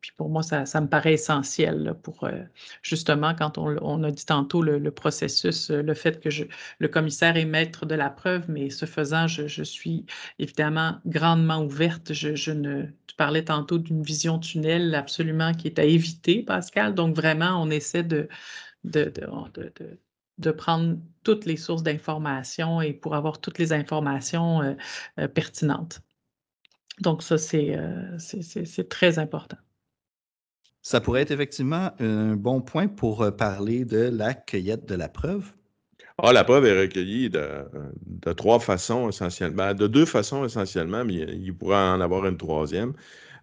Puis 0.00 0.12
pour 0.16 0.28
moi, 0.28 0.42
ça, 0.42 0.66
ça 0.66 0.80
me 0.80 0.86
paraît 0.86 1.14
essentiel 1.14 1.94
pour, 2.02 2.28
justement, 2.82 3.34
quand 3.34 3.56
on, 3.56 3.76
on, 3.80 4.02
a 4.04 4.10
dit 4.10 4.26
tantôt 4.26 4.62
le 4.62 4.90
processus, 4.90 5.70
le 5.70 5.94
fait 5.94 6.20
que 6.20 6.28
je, 6.28 6.44
le 6.80 6.88
commissaire 6.88 7.36
est 7.36 7.44
maître 7.44 7.84
de 7.84 7.94
la 7.94 8.08
preuve, 8.08 8.46
mais 8.48 8.70
ce 8.70 8.86
faisant, 8.86 9.26
je, 9.26 9.62
suis 9.62 10.06
évidemment 10.38 10.96
grandement 11.04 11.62
ouverte. 11.62 12.14
Je, 12.14 12.52
ne, 12.52 12.84
tu 13.06 13.14
parlais 13.16 13.44
tantôt 13.44 13.78
d'une 13.78 14.02
vision 14.02 14.38
tunnel 14.38 14.94
absolument 14.94 15.52
qui 15.52 15.68
est 15.68 15.78
à 15.78 15.84
éviter, 15.84 16.42
Pascal. 16.42 16.94
Donc 16.94 17.14
vraiment, 17.14 17.62
on 17.62 17.68
essaie 17.68 18.02
de, 18.02 18.28
de, 18.84 19.12
de, 20.38 20.50
prendre 20.50 20.96
toutes 21.22 21.44
les 21.44 21.58
sources 21.58 21.82
d'informations 21.82 22.80
et 22.80 22.94
pour 22.94 23.14
avoir 23.14 23.42
toutes 23.42 23.58
les 23.58 23.74
informations 23.74 24.62
euh, 24.62 24.74
euh, 25.18 25.28
pertinentes. 25.28 26.00
Donc 27.00 27.22
ça, 27.22 27.36
euh, 27.54 28.18
c'est 28.18 28.88
très 28.88 29.18
important. 29.18 29.58
Ça 30.80 31.02
pourrait 31.02 31.20
être 31.20 31.30
effectivement 31.30 31.90
un 31.98 32.36
bon 32.36 32.62
point 32.62 32.88
pour 32.88 33.36
parler 33.36 33.84
de 33.84 33.98
la 33.98 34.32
cueillette 34.32 34.86
de 34.86 34.94
la 34.94 35.10
preuve. 35.10 35.52
Ah, 36.22 36.32
la 36.32 36.44
preuve 36.44 36.66
est 36.66 36.78
recueillie 36.78 37.30
de, 37.30 38.32
trois 38.36 38.60
façons 38.60 39.08
essentiellement, 39.08 39.72
de 39.72 39.86
deux 39.86 40.04
façons 40.04 40.44
essentiellement, 40.44 41.04
mais 41.04 41.14
il, 41.14 41.54
pourrait 41.54 41.76
en 41.76 42.00
avoir 42.00 42.26
une 42.26 42.36
troisième. 42.36 42.92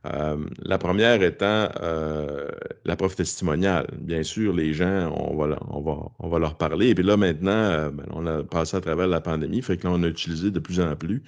Euh, 0.05 0.37
la 0.61 0.77
première 0.77 1.23
étant 1.23 1.69
euh, 1.81 2.47
la 2.85 2.95
preuve 2.95 3.15
testimoniale. 3.15 3.87
Bien 3.99 4.21
sûr, 4.21 4.53
les 4.53 4.73
gens, 4.73 5.11
on 5.17 5.35
va, 5.35 5.57
on 5.69 5.81
va, 5.81 5.97
on 6.19 6.29
va 6.29 6.39
leur 6.39 6.55
parler. 6.55 6.89
Et 6.89 6.95
puis 6.95 7.03
là, 7.03 7.17
maintenant, 7.17 7.51
euh, 7.51 7.89
ben, 7.89 8.05
on 8.11 8.27
a 8.27 8.43
passé 8.43 8.77
à 8.77 8.81
travers 8.81 9.07
la 9.07 9.21
pandémie, 9.21 9.61
fait 9.63 9.77
que 9.77 9.87
là, 9.87 9.93
on 9.95 10.03
a 10.03 10.07
utilisé 10.07 10.51
de 10.51 10.59
plus 10.59 10.79
en 10.79 10.95
plus. 10.95 11.23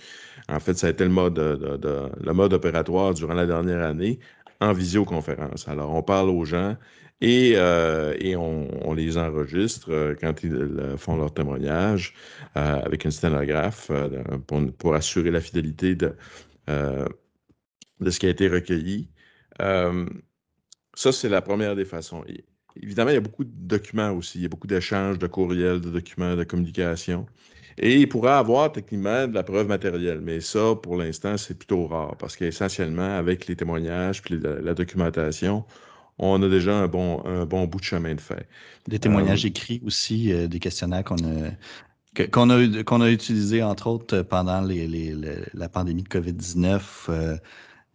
En 0.49 0.59
fait, 0.59 0.75
ça 0.75 0.87
a 0.87 0.89
été 0.91 1.03
le 1.03 1.09
mode, 1.09 1.39
le 1.39 2.33
mode 2.33 2.53
opératoire 2.53 3.13
durant 3.15 3.33
la 3.33 3.47
dernière 3.47 3.83
année 3.83 4.19
en 4.61 4.73
visioconférence. 4.73 5.67
Alors, 5.67 5.93
on 5.93 6.03
parle 6.03 6.29
aux 6.29 6.45
gens 6.45 6.75
et, 7.21 7.53
euh, 7.55 8.15
on, 8.37 8.93
les 8.93 9.17
enregistre 9.17 9.91
euh, 9.91 10.15
quand 10.19 10.43
ils 10.43 10.53
euh, 10.53 10.97
font 10.97 11.17
leur 11.17 11.33
témoignage 11.33 12.13
avec 12.55 13.05
un 13.05 13.11
sténographe 13.11 13.91
pour, 14.77 14.95
assurer 14.95 15.31
la 15.31 15.41
fidélité 15.41 15.95
de, 15.95 16.15
ce 16.67 18.19
qui 18.19 18.25
a 18.25 18.29
été 18.29 18.47
recueilli. 18.47 19.09
ça, 19.59 21.11
c'est 21.11 21.29
la 21.29 21.41
première 21.41 21.75
des 21.75 21.85
façons. 21.85 22.23
évidemment, 22.81 23.11
il 23.11 23.15
y 23.15 23.17
a 23.17 23.21
beaucoup 23.21 23.43
de 23.43 23.51
documents 23.53 24.11
aussi. 24.11 24.39
Il 24.39 24.41
y 24.43 24.45
a 24.45 24.49
beaucoup 24.49 24.67
d'échanges 24.67 25.19
de 25.19 25.27
courriels, 25.27 25.79
de 25.79 25.89
documents, 25.89 26.35
de 26.35 26.43
communication. 26.43 27.25
Et 27.77 27.95
il 27.95 28.09
pourrait 28.09 28.31
avoir 28.31 28.71
techniquement 28.73 29.27
de 29.27 29.33
la 29.33 29.43
preuve 29.43 29.67
matérielle, 29.67 30.19
mais 30.21 30.41
ça, 30.41 30.75
pour 30.75 30.97
l'instant, 30.97 31.37
c'est 31.37 31.57
plutôt 31.57 31.87
rare 31.87 32.17
parce 32.17 32.35
qu'essentiellement, 32.35 33.15
avec 33.15 33.47
les 33.47 33.55
témoignages 33.55 34.21
puis 34.21 34.37
la 34.39 34.73
documentation, 34.73 35.63
on 36.19 36.43
a 36.43 36.49
déjà 36.49 36.75
un 36.75 36.87
bon, 36.87 37.23
un 37.25 37.45
bon 37.45 37.65
bout 37.65 37.79
de 37.79 37.85
chemin 37.85 38.13
de 38.13 38.21
fait. 38.21 38.47
Des 38.87 38.99
témoignages 38.99 39.45
euh, 39.45 39.49
écrits 39.49 39.81
aussi, 39.85 40.31
euh, 40.31 40.47
des 40.47 40.59
questionnaires 40.59 41.03
qu'on 41.03 41.15
a, 41.17 42.27
qu'on 42.27 42.49
a, 42.49 42.83
qu'on 42.83 43.01
a 43.01 43.09
utilisés, 43.09 43.63
entre 43.63 43.87
autres, 43.87 44.21
pendant 44.21 44.61
les, 44.61 45.15
la 45.53 45.69
pandémie 45.69 46.03
de 46.03 46.09
COVID-19. 46.09 46.81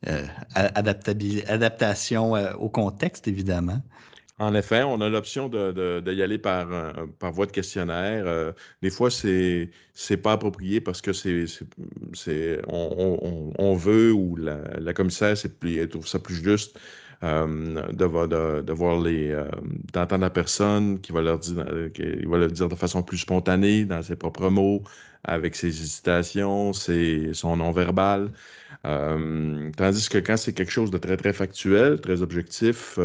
Euh, 0.07 0.27
adaptation 0.55 2.33
au 2.61 2.69
contexte, 2.69 3.27
évidemment. 3.27 3.81
En 4.39 4.55
effet, 4.55 4.83
on 4.83 5.01
a 5.01 5.09
l'option 5.09 5.49
de, 5.49 6.13
y 6.13 6.23
aller 6.23 6.37
par, 6.37 6.67
par 7.19 7.33
voie 7.33 7.47
de 7.47 7.53
questionnaire. 7.53 8.53
des 8.83 8.91
fois, 8.91 9.11
c'est 9.11 9.71
n'est 10.11 10.17
pas 10.19 10.33
approprié 10.33 10.83
parce 10.83 11.01
que 11.01 11.15
c'est 11.15 11.47
on, 12.69 13.53
on, 13.59 13.75
veut 13.77 14.13
ou 14.13 14.37
la, 14.37 14.59
la 14.79 14.93
commissaire 14.93 15.37
trouve 15.89 16.07
ça 16.07 16.19
plus 16.19 16.43
juste 16.45 16.79
euh, 17.25 17.93
de, 17.93 19.05
les, 19.05 19.31
euh, 19.31 19.45
d'entendre 19.93 20.23
la 20.23 20.31
personne 20.31 21.01
qui 21.01 21.11
va 21.13 21.23
leur 21.23 21.39
dire, 21.39 21.65
euh, 21.69 21.89
qui 21.89 22.27
va 22.27 22.37
le 22.37 22.49
dire 22.49 22.69
de 22.69 22.75
façon 22.75 23.03
plus 23.03 23.19
spontanée, 23.19 23.87
dans 23.87 24.03
ses 24.03 24.17
propres 24.17 24.51
mots, 24.51 24.83
avec 25.25 25.57
ses 25.57 25.69
hésitations, 25.69 26.75
ses, 26.75 27.33
son 27.33 27.57
non-verbal. 27.57 28.31
tandis 28.83 30.09
que 30.11 30.19
quand 30.19 30.37
c'est 30.37 30.53
quelque 30.53 30.71
chose 30.73 30.91
de 30.91 30.99
très, 30.99 31.17
très 31.17 31.33
factuel, 31.33 32.01
très 32.01 32.21
objectif, 32.23 32.99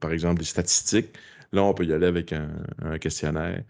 par 0.00 0.12
exemple 0.12 0.40
des 0.40 0.44
statistiques, 0.44 1.08
là, 1.52 1.62
on 1.62 1.72
peut 1.72 1.86
y 1.86 1.92
aller 1.94 2.06
avec 2.06 2.32
un 2.34 2.98
questionnaire 2.98 3.62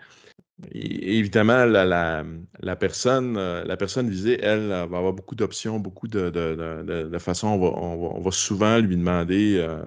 évidemment, 0.73 1.65
la, 1.65 2.77
personne, 2.77 3.37
euh, 3.37 3.65
la 3.65 3.77
personne 3.77 4.09
visée, 4.09 4.39
elle, 4.43 4.69
va 4.69 4.83
avoir 4.83 5.13
beaucoup 5.13 5.35
d'options, 5.35 5.79
beaucoup 5.79 6.09
de, 6.09 6.31
de, 6.31 7.19
façons. 7.19 7.49
On 7.49 8.21
va, 8.21 8.31
souvent 8.31 8.79
lui 8.79 8.97
demander, 8.97 9.57
euh, 9.59 9.83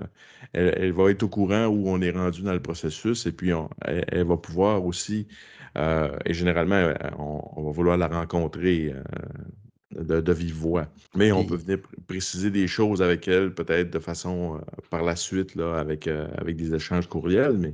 elle, 0.54 0.92
va 0.94 1.10
être 1.12 1.24
au 1.24 1.30
courant 1.30 1.66
où 1.66 1.90
on 1.90 2.02
est 2.02 2.12
rendu 2.12 2.42
dans 2.42 2.54
le 2.54 2.62
processus 2.62 3.26
et 3.26 3.32
puis 3.32 3.52
elle, 3.82 4.26
va 4.26 4.38
pouvoir 4.38 4.86
aussi, 4.86 5.28
euh, 5.78 6.16
et 6.26 6.34
généralement, 6.34 6.94
on, 7.18 7.64
va 7.64 7.72
vouloir 7.72 7.98
la 7.98 8.08
rencontrer. 8.08 8.94
de, 9.92 10.34
vive 10.34 10.54
voix. 10.54 10.88
Mais 11.16 11.32
on 11.32 11.44
peut 11.46 11.56
venir 11.56 11.80
préciser 12.06 12.52
des 12.52 12.68
choses 12.68 13.02
avec 13.02 13.28
elle, 13.28 13.54
peut-être 13.56 13.90
de 13.90 13.98
façon 13.98 14.62
par 14.92 15.02
la 15.04 15.16
suite, 15.16 15.56
là, 15.56 15.80
avec, 15.80 16.08
avec 16.08 16.58
des 16.58 16.76
échanges 16.76 17.08
courriels, 17.08 17.58
mais 17.58 17.74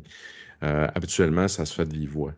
habituellement, 0.62 1.50
ça 1.50 1.66
se 1.66 1.74
fait 1.74 1.86
de 1.86 1.94
vive 1.94 2.12
voix. 2.12 2.34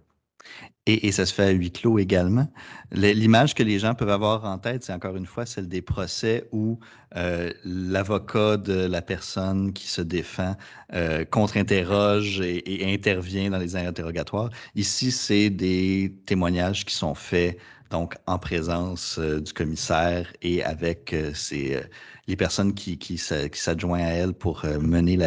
Et, 0.89 1.11
ça 1.11 1.25
se 1.25 1.33
fait 1.33 1.43
à 1.43 1.49
huis 1.49 1.71
clos 1.71 1.99
également. 1.99 2.47
L'image 2.93 3.53
que 3.53 3.61
les 3.61 3.77
gens 3.77 3.93
peuvent 3.93 4.09
avoir 4.09 4.45
en 4.45 4.57
tête, 4.57 4.85
c'est 4.85 4.93
encore 4.93 5.17
une 5.17 5.25
fois 5.25 5.45
celle 5.45 5.67
des 5.67 5.81
procès 5.81 6.47
où 6.53 6.79
euh, 7.17 7.51
l'avocat 7.65 8.55
de 8.55 8.85
la 8.85 9.01
personne 9.01 9.73
qui 9.73 9.87
se 9.87 10.01
défend 10.01 10.55
euh, 10.93 11.25
contre-interroge 11.25 12.39
et, 12.39 12.93
intervient 12.93 13.49
dans 13.49 13.57
les 13.57 13.75
interrogatoires. 13.75 14.49
Ici, 14.75 15.11
c'est 15.11 15.49
des 15.49 16.15
témoignages 16.25 16.85
qui 16.85 16.95
sont 16.95 17.15
faits 17.15 17.57
donc 17.89 18.15
en 18.25 18.39
présence 18.39 19.17
euh, 19.19 19.41
du 19.41 19.51
commissaire 19.51 20.31
et 20.41 20.63
avec 20.63 21.13
ses, 21.33 21.81
les 22.27 22.37
personnes 22.37 22.73
qui, 22.73 22.97
qui, 22.97 23.17
s'adjoignent 23.17 24.05
à 24.05 24.11
elle 24.11 24.33
pour 24.33 24.63
mener 24.79 25.17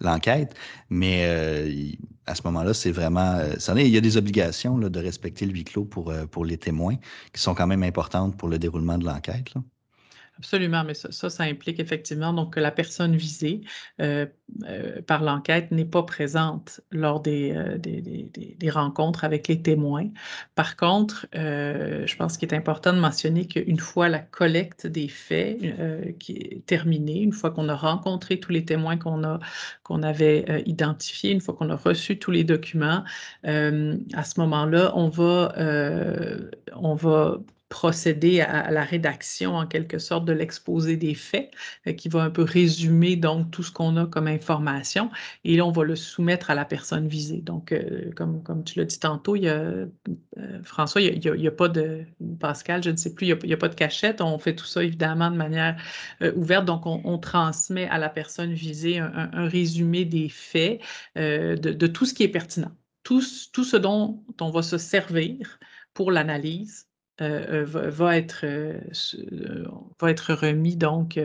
l'enquête. 0.00 0.54
Mais 0.90 1.96
à 2.26 2.34
ce 2.34 2.42
moment-là, 2.44 2.74
c'est 2.74 2.92
vraiment. 2.92 3.34
Euh, 3.36 3.54
il 3.76 3.88
y 3.88 3.96
a 3.96 4.00
des 4.00 4.16
obligations 4.16 4.76
là, 4.78 4.88
de 4.88 5.00
respecter 5.00 5.46
le 5.46 5.52
huis 5.52 5.64
clos 5.64 5.84
pour, 5.84 6.10
euh, 6.10 6.26
pour 6.26 6.44
les 6.44 6.58
témoins 6.58 6.96
qui 7.32 7.40
sont 7.42 7.54
quand 7.54 7.66
même 7.66 7.82
importantes 7.82 8.36
pour 8.36 8.48
le 8.48 8.58
déroulement 8.58 8.98
de 8.98 9.04
l'enquête. 9.04 9.54
Absolument, 10.38 10.82
mais 10.82 10.94
ça, 10.94 11.30
ça, 11.30 11.44
implique 11.44 11.78
effectivement 11.78 12.32
donc 12.32 12.54
que 12.54 12.60
la 12.60 12.72
personne 12.72 13.14
visée 13.14 13.60
euh, 14.00 14.26
euh, 14.64 15.00
par 15.02 15.22
l'enquête 15.22 15.70
n'est 15.70 15.84
pas 15.84 16.02
présente 16.02 16.80
lors 16.90 17.22
euh, 17.28 17.78
des, 17.78 18.00
des, 18.58 18.70
rencontres 18.70 19.22
avec 19.22 19.46
les 19.46 19.62
témoins. 19.62 20.08
Par 20.56 20.76
contre, 20.76 21.26
je 21.32 22.16
pense 22.16 22.36
qu'il 22.36 22.52
est 22.52 22.56
important 22.56 22.92
de 22.92 22.98
mentionner 22.98 23.46
qu'une 23.46 23.78
fois 23.78 24.08
la 24.08 24.18
collecte 24.18 24.88
des 24.88 25.06
faits 25.06 25.58
qui 26.18 26.32
est 26.32 26.66
terminée, 26.66 27.20
une 27.20 27.32
fois 27.32 27.52
qu'on 27.52 27.68
a 27.68 27.76
rencontré 27.76 28.40
tous 28.40 28.50
les 28.50 28.64
témoins 28.64 28.96
qu'on 28.96 29.22
a 29.22 29.38
qu'on 29.84 30.02
avait 30.02 30.64
identifiés, 30.66 31.30
une 31.30 31.40
fois 31.40 31.54
qu'on 31.54 31.70
a 31.70 31.76
reçu 31.76 32.18
tous 32.18 32.32
les 32.32 32.42
documents, 32.42 33.04
à 33.44 34.24
ce 34.24 34.40
moment-là, 34.40 34.92
on 34.96 35.08
va 35.08 35.54
on 36.74 36.94
va 36.94 37.38
procéder 37.74 38.40
à, 38.40 38.70
la 38.70 38.84
rédaction 38.84 39.56
en 39.56 39.66
quelque 39.66 39.98
sorte 39.98 40.24
de 40.24 40.32
l'exposé 40.32 40.96
des 40.96 41.14
faits, 41.16 41.50
euh, 41.88 41.92
qui 41.92 42.08
va 42.08 42.22
un 42.22 42.30
peu 42.30 42.42
résumer 42.42 43.16
donc 43.16 43.50
tout 43.50 43.64
ce 43.64 43.72
qu'on 43.72 43.96
a 43.96 44.06
comme 44.06 44.28
information, 44.28 45.10
et 45.42 45.56
là 45.56 45.66
on 45.66 45.72
va 45.72 45.82
le 45.82 45.96
soumettre 45.96 46.50
à 46.50 46.54
la 46.54 46.64
personne 46.64 47.08
visée. 47.08 47.40
Donc, 47.40 47.72
euh, 47.72 48.12
comme, 48.14 48.44
comme 48.44 48.62
tu 48.62 48.78
l'as 48.78 48.84
dit 48.84 49.00
tantôt, 49.00 49.34
il 49.34 49.42
y 49.42 49.48
a, 49.48 49.54
euh, 49.54 49.86
François, 50.62 51.00
il 51.00 51.18
n'y 51.18 51.48
a, 51.48 51.50
pas 51.50 51.68
de, 51.68 52.04
Pascal, 52.38 52.80
je 52.80 52.90
ne 52.90 52.96
sais 52.96 53.12
plus, 53.12 53.26
il 53.26 53.36
n'y 53.44 53.52
a, 53.52 53.56
pas 53.56 53.68
de 53.68 53.74
cachette, 53.74 54.20
on 54.20 54.38
fait 54.38 54.54
tout 54.54 54.66
ça 54.66 54.84
évidemment 54.84 55.32
de 55.32 55.36
manière 55.36 55.76
ouverte, 56.36 56.66
donc 56.66 56.86
on, 56.86 57.18
transmet 57.18 57.88
à 57.88 57.98
la 57.98 58.08
personne 58.08 58.52
visée 58.52 59.00
un, 59.00 59.48
résumé 59.48 60.04
des 60.04 60.28
faits, 60.28 60.80
de, 61.16 61.56
de, 61.56 61.86
tout 61.88 62.06
ce 62.06 62.14
qui 62.14 62.22
est 62.22 62.28
pertinent, 62.28 62.70
tout, 63.02 63.22
tout 63.52 63.64
ce 63.64 63.76
dont 63.76 64.22
on 64.40 64.50
va 64.50 64.62
se 64.62 64.78
servir 64.78 65.58
pour 65.92 66.12
l'analyse 66.12 66.86
euh, 67.20 67.64
euh, 67.64 67.90
va, 67.90 68.16
être, 68.16 68.44
euh, 68.44 68.80
va 70.00 70.10
être 70.10 70.34
remis 70.34 70.76
donc 70.76 71.20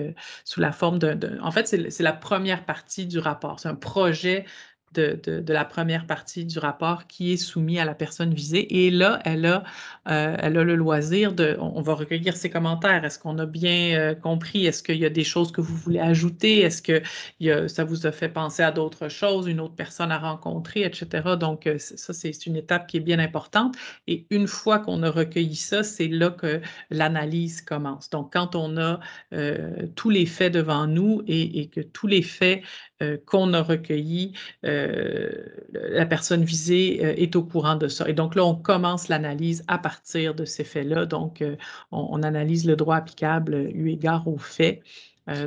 sous 0.46 0.60
la 0.60 0.72
forme 0.72 1.00
de, 1.00 1.40
En 1.42 1.52
fait, 1.52 1.68
c'est 1.68 2.04
la 2.04 2.14
première 2.14 2.66
partie 2.66 3.08
du 3.08 3.18
rapport. 3.20 3.60
C'est 3.60 3.70
un 3.70 3.76
projet 3.76 4.46
de, 4.94 5.44
la 5.48 5.66
première 5.66 6.06
partie 6.06 6.46
du 6.46 6.60
rapport 6.60 7.08
qui 7.08 7.34
est 7.34 7.38
soumis 7.38 7.80
à 7.80 7.86
la 7.86 7.94
personne 7.94 8.34
visée. 8.34 8.86
Et 8.86 8.92
là, 8.92 9.20
elle 9.26 9.46
a, 9.46 9.64
euh, 10.10 10.50
le 10.50 10.76
loisir 10.76 11.34
de, 11.34 11.58
on, 11.60 11.82
va 11.82 11.94
recueillir 11.94 12.36
ses 12.36 12.50
commentaires. 12.50 13.06
Est-ce 13.06 13.20
qu'on 13.20 13.38
a 13.38 13.46
bien 13.46 13.98
euh, 13.98 14.16
compris? 14.16 14.66
Est-ce 14.66 14.84
qu'il 14.84 14.98
y 14.98 15.06
a 15.06 15.10
des 15.10 15.24
choses 15.24 15.52
que 15.52 15.62
vous 15.62 15.76
voulez 15.76 16.00
ajouter? 16.00 16.62
Est-ce 16.62 16.82
que 16.82 17.02
ça 17.68 17.84
vous 17.84 18.08
a 18.08 18.12
fait 18.12 18.30
penser 18.30 18.64
à 18.64 18.72
d'autres 18.72 19.10
choses, 19.10 19.48
une 19.48 19.60
autre 19.60 19.76
personne 19.76 20.12
à 20.12 20.18
rencontrer, 20.18 20.84
etc. 20.84 21.36
Donc, 21.40 21.68
euh, 21.68 21.78
ça, 21.78 22.14
c'est 22.14 22.46
une 22.46 22.56
étape 22.56 22.88
qui 22.88 22.98
est 22.98 23.02
bien 23.02 23.20
importante. 23.20 23.76
Et 24.08 24.26
une 24.30 24.48
fois 24.48 24.80
qu'on 24.80 25.04
a 25.04 25.12
recueilli 25.12 25.56
ça, 25.56 25.84
c'est 25.84 26.08
là 26.08 26.32
que 26.32 26.62
l'analyse 26.90 27.62
commence. 27.62 28.10
Donc, 28.10 28.34
quand 28.34 28.56
on 28.56 28.78
a 28.78 29.00
tous 29.96 30.10
les 30.10 30.26
faits 30.26 30.54
devant 30.54 30.88
nous 30.88 31.24
et 31.28 31.68
que 31.68 31.82
tous 31.82 32.08
les 32.08 32.22
faits 32.22 32.62
qu'on 33.26 33.54
a 33.54 33.62
recueillis, 33.62 34.34
euh, 34.66 35.30
la 35.72 36.06
personne 36.06 36.44
visée 36.44 37.00
euh, 37.04 37.14
est 37.16 37.36
au 37.36 37.44
courant 37.44 37.76
de 37.76 37.88
ça. 37.88 38.10
Et 38.10 38.14
donc 38.14 38.36
là, 38.36 38.44
on 38.46 38.56
commence 38.56 39.08
l'analyse 39.08 39.64
à 39.68 39.78
partir 39.78 40.36
de 40.36 40.46
ces 40.46 40.64
faits-là. 40.64 41.06
Donc, 41.06 41.42
euh, 41.42 41.56
on, 41.92 42.22
analyse 42.24 42.66
le 42.66 42.76
droit 42.76 42.98
applicable 42.98 43.70
eu 43.74 43.92
égard 43.92 44.28
aux 44.28 44.38
faits. 44.38 44.82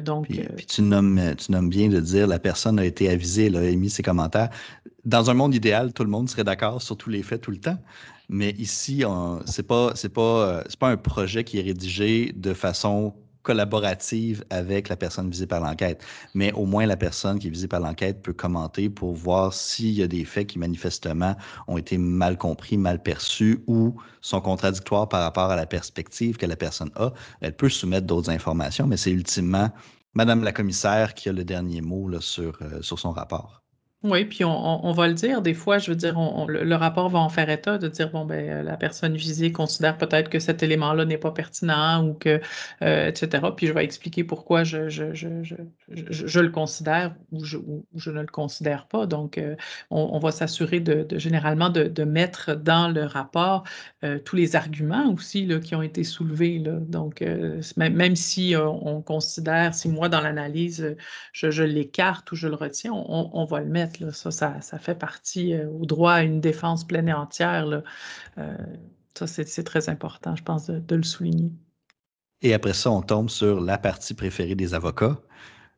donc, 0.03 0.29
puis, 0.29 0.67
tu, 0.67 0.81
nommes, 0.81 1.21
tu 1.37 1.53
nommes 1.53 1.69
bien 1.69 1.89
de 1.89 2.01
dire 2.01 2.27
la 2.27 2.39
personne 2.39 2.79
a 2.79 2.85
été 2.85 3.11
avisée, 3.11 3.47
elle 3.47 3.57
a 3.57 3.65
émis 3.65 3.91
ses 3.91 4.03
commentaires. 4.03 4.49
Dans 5.05 5.31
un 5.31 5.35
monde 5.35 5.55
idéal, 5.55 5.93
tout 5.93 6.05
le 6.05 6.11
monde 6.11 6.31
serait 6.31 6.45
d'accord 6.45 6.81
sur 6.81 6.97
tous 6.97 7.11
les 7.11 7.23
faits 7.23 7.43
tout 7.43 7.51
le 7.51 7.59
temps. 7.59 7.79
Mais 8.31 8.51
ici, 8.53 9.01
ce 9.01 9.61
n'est 9.61 9.67
pas, 9.67 9.93
pas, 10.15 10.65
pas 10.79 10.89
un 10.89 10.97
projet 10.97 11.45
qui 11.45 11.59
est 11.59 11.63
rédigé 11.63 12.33
de 12.35 12.55
façon 12.55 13.13
collaborative 13.43 14.45
avec 14.51 14.89
la 14.89 14.97
personne 14.97 15.31
visée 15.31 15.47
par 15.47 15.61
l'enquête. 15.61 16.05
Mais 16.35 16.53
au 16.53 16.67
moins, 16.67 16.87
la 16.87 16.97
personne 16.97 17.39
qui 17.39 17.49
est 17.49 17.51
visée 17.51 17.69
par 17.69 17.81
l'enquête 17.81 18.23
peut 18.23 18.33
commenter 18.33 18.89
pour 18.89 19.15
voir 19.15 19.53
s'il 19.53 19.91
y 19.91 20.03
a 20.03 20.09
des 20.09 20.25
faits 20.25 20.47
qui 20.49 20.59
manifestement 20.59 21.37
ont 21.69 21.79
été 21.79 21.99
mal 21.99 22.39
compris, 22.39 22.77
mal 22.77 23.03
perçus 23.03 23.63
ou 23.67 23.97
sont 24.21 24.41
contradictoires 24.41 25.09
par 25.09 25.23
rapport 25.23 25.51
à 25.51 25.57
la 25.57 25.67
perspective 25.67 26.37
que 26.37 26.47
la 26.47 26.57
personne 26.57 26.91
a. 26.97 27.13
Elle 27.41 27.57
peut 27.57 27.69
soumettre 27.69 28.07
d'autres 28.07 28.31
informations, 28.31 28.87
mais 28.87 28.97
c'est 28.97 29.11
ultimement 29.13 29.71
Madame 30.15 30.45
la 30.45 30.53
commissaire 30.53 31.15
qui 31.15 31.31
a 31.31 31.33
le 31.33 31.43
dernier 31.43 31.81
mot 31.81 32.07
là, 32.07 32.21
sur, 32.21 32.59
euh, 32.61 32.83
sur 32.83 32.99
son 32.99 33.13
rapport. 33.13 33.62
Oui, 34.05 34.25
puis 34.25 34.45
on, 34.45 34.93
va 34.93 35.07
le 35.07 35.15
dire, 35.15 35.43
des 35.43 35.55
fois, 35.55 35.79
je 35.79 35.93
veux 35.93 35.97
dire, 35.97 36.19
le, 36.49 36.75
rapport 36.75 37.09
va 37.09 37.21
en 37.21 37.29
faire 37.29 37.49
état 37.49 37.79
de 37.79 37.87
dire, 37.87 38.11
bon, 38.11 38.25
ben, 38.25 38.51
euh, 38.51 38.63
la 38.65 38.77
personne 38.77 39.15
visée 39.15 39.53
considère 39.53 39.97
peut-être 39.97 40.29
que 40.29 40.41
cet 40.41 40.65
élément-là 40.65 41.05
n'est 41.05 41.19
pas 41.19 41.31
pertinent 41.31 42.05
ou 42.05 42.15
que, 42.15 42.41
euh, 42.83 43.07
etc. 43.07 43.45
Puis 43.57 43.69
je 43.69 43.73
vais 43.73 43.85
expliquer 43.85 44.25
pourquoi 44.25 44.65
je, 44.65 44.89
je, 44.89 45.15
je, 45.15 46.41
le 46.41 46.49
considère 46.49 47.15
ou 47.31 47.45
je, 47.45 47.59
ou 47.59 47.85
ne 47.95 48.21
le 48.21 48.27
considère 48.27 48.87
pas. 48.89 49.07
Donc, 49.07 49.39
euh, 49.39 49.55
on, 49.91 50.19
va 50.19 50.33
s'assurer 50.33 50.81
de, 50.81 51.07
généralement 51.17 51.71
de, 51.71 52.03
mettre 52.03 52.57
dans 52.57 52.89
le 52.89 53.05
rapport 53.05 53.63
tous 54.25 54.35
les 54.35 54.57
arguments 54.57 55.13
aussi 55.13 55.47
là, 55.47 55.61
qui 55.61 55.77
ont 55.77 55.83
été 55.83 56.03
soulevés. 56.03 56.59
Donc, 56.59 57.21
même, 57.77 57.95
même, 57.95 58.17
si 58.17 58.55
on 58.57 59.01
considère, 59.01 59.75
si 59.75 59.89
moi, 59.89 60.09
dans 60.09 60.21
l'analyse, 60.21 60.97
je, 61.33 61.63
l'écarte 61.63 62.33
ou 62.33 62.37
je 62.37 62.49
le 62.49 62.57
retiens, 62.57 62.93
on 62.93 63.45
va 63.45 63.61
le 63.61 63.67
mettre. 63.67 63.92
Ça, 64.13 64.61
fait 64.79 64.95
partie 64.95 65.55
euh, 65.55 65.69
au 65.69 65.87
droit 65.87 66.13
à 66.15 66.23
une 66.23 66.41
défense 66.41 66.85
pleine 66.85 67.09
et 67.09 67.13
entière. 67.13 67.83
Euh, 68.39 68.57
ça, 69.15 69.27
c'est 69.27 69.65
très 69.65 69.89
important, 69.89 70.37
je 70.37 70.43
pense, 70.43 70.67
de, 70.69 70.95
le 70.97 71.03
souligner. 71.03 71.53
Et 72.41 72.55
après 72.55 72.73
ça, 72.73 72.91
on 72.91 73.03
tombe 73.03 73.31
sur 73.31 73.61
la 73.61 73.79
partie 73.79 74.15
préférée 74.15 74.55
des 74.55 74.75
avocats, 74.75 75.21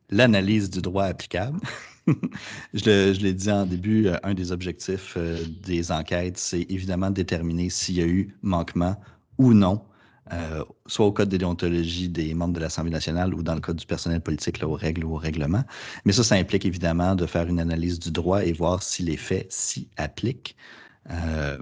l'analyse 0.09 0.69
du 0.69 0.81
droit 0.81 1.05
applicable. 1.05 1.59
je 2.73 3.21
l'ai 3.21 3.33
dit 3.33 3.51
en 3.51 3.65
début, 3.65 4.07
euh, 4.07 4.17
un 4.23 4.33
des 4.33 4.51
objectifs 4.51 5.17
des 5.63 5.91
enquêtes, 5.91 6.37
c'est 6.37 6.61
évidemment 6.69 7.09
de 7.09 7.15
déterminer 7.15 7.69
s'il 7.69 7.95
y 7.95 8.01
a 8.01 8.07
eu 8.07 8.35
manquement 8.41 8.95
ou 9.37 9.53
non 9.53 9.81
euh, 10.33 10.63
soit 10.87 11.05
au 11.05 11.11
code 11.11 11.29
de 11.29 11.37
déontologie 11.37 12.09
des 12.09 12.33
membres 12.33 12.53
de 12.53 12.59
l'Assemblée 12.59 12.91
nationale 12.91 13.33
ou 13.33 13.43
dans 13.43 13.53
le 13.53 13.61
code 13.61 13.75
du 13.75 13.85
personnel 13.85 14.21
politique, 14.21 14.59
là, 14.59 14.67
aux 14.67 14.73
règles 14.73 15.03
ou 15.05 15.13
au 15.13 15.17
règlement. 15.17 15.63
Mais 16.05 16.13
ça, 16.13 16.23
ça 16.23 16.35
implique 16.35 16.65
évidemment 16.65 17.15
de 17.15 17.25
faire 17.25 17.47
une 17.47 17.59
analyse 17.59 17.99
du 17.99 18.11
droit 18.11 18.43
et 18.43 18.51
voir 18.51 18.81
si 18.81 19.03
les 19.03 19.17
faits 19.17 19.51
s'y 19.51 19.87
appliquent. 19.97 20.55
Euh, 21.11 21.57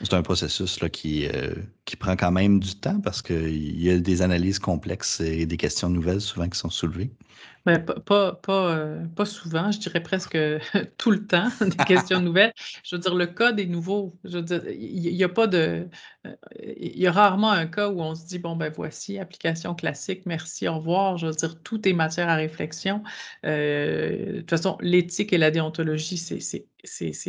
c'est 0.00 0.14
un 0.14 0.22
processus 0.22 0.80
là, 0.80 0.88
qui, 0.88 1.26
euh, 1.26 1.54
qui 1.84 1.96
prend 1.96 2.16
quand 2.16 2.32
même 2.32 2.58
du 2.58 2.74
temps 2.74 3.00
parce 3.00 3.22
qu'il 3.22 3.80
y 3.80 3.90
a 3.90 3.98
des 3.98 4.22
analyses 4.22 4.58
complexes 4.58 5.20
et 5.20 5.46
des 5.46 5.56
questions 5.56 5.88
nouvelles 5.88 6.20
souvent 6.20 6.48
qui 6.48 6.58
sont 6.58 6.70
soulevées. 6.70 7.12
Mais 7.66 7.78
pas, 7.78 8.00
pas, 8.34 8.34
pas, 9.16 9.24
souvent, 9.24 9.70
je 9.70 9.78
dirais 9.78 10.02
presque 10.02 10.36
tout 10.98 11.10
le 11.10 11.26
temps, 11.26 11.48
des 11.60 11.84
questions 11.84 12.20
nouvelles. 12.22 12.52
Je 12.84 12.96
veux 12.96 13.00
dire, 13.00 13.14
le 13.14 13.26
code 13.26 13.58
est 13.58 13.66
nouveau. 13.66 14.14
Je 14.24 14.38
veux 14.38 14.42
dire, 14.42 14.62
il 14.68 15.14
n'y 15.14 15.24
a 15.24 15.28
pas 15.28 15.46
de. 15.46 15.88
Il 16.62 16.98
y 16.98 17.06
a 17.06 17.12
rarement 17.12 17.50
un 17.50 17.66
cas 17.66 17.88
où 17.88 18.00
on 18.00 18.14
se 18.14 18.26
dit, 18.26 18.38
bon, 18.38 18.56
ben 18.56 18.70
voici, 18.74 19.18
application 19.18 19.74
classique, 19.74 20.22
merci, 20.26 20.68
au 20.68 20.76
revoir. 20.76 21.16
Je 21.16 21.26
veux 21.26 21.32
dire, 21.32 21.60
tout 21.62 21.88
est 21.88 21.92
matière 21.92 22.28
à 22.28 22.34
réflexion. 22.36 23.02
de 23.42 24.40
toute 24.40 24.50
façon, 24.50 24.76
l'éthique 24.80 25.32
et 25.32 25.38
la 25.38 25.50
déontologie, 25.50 26.18
c'est 26.18 26.66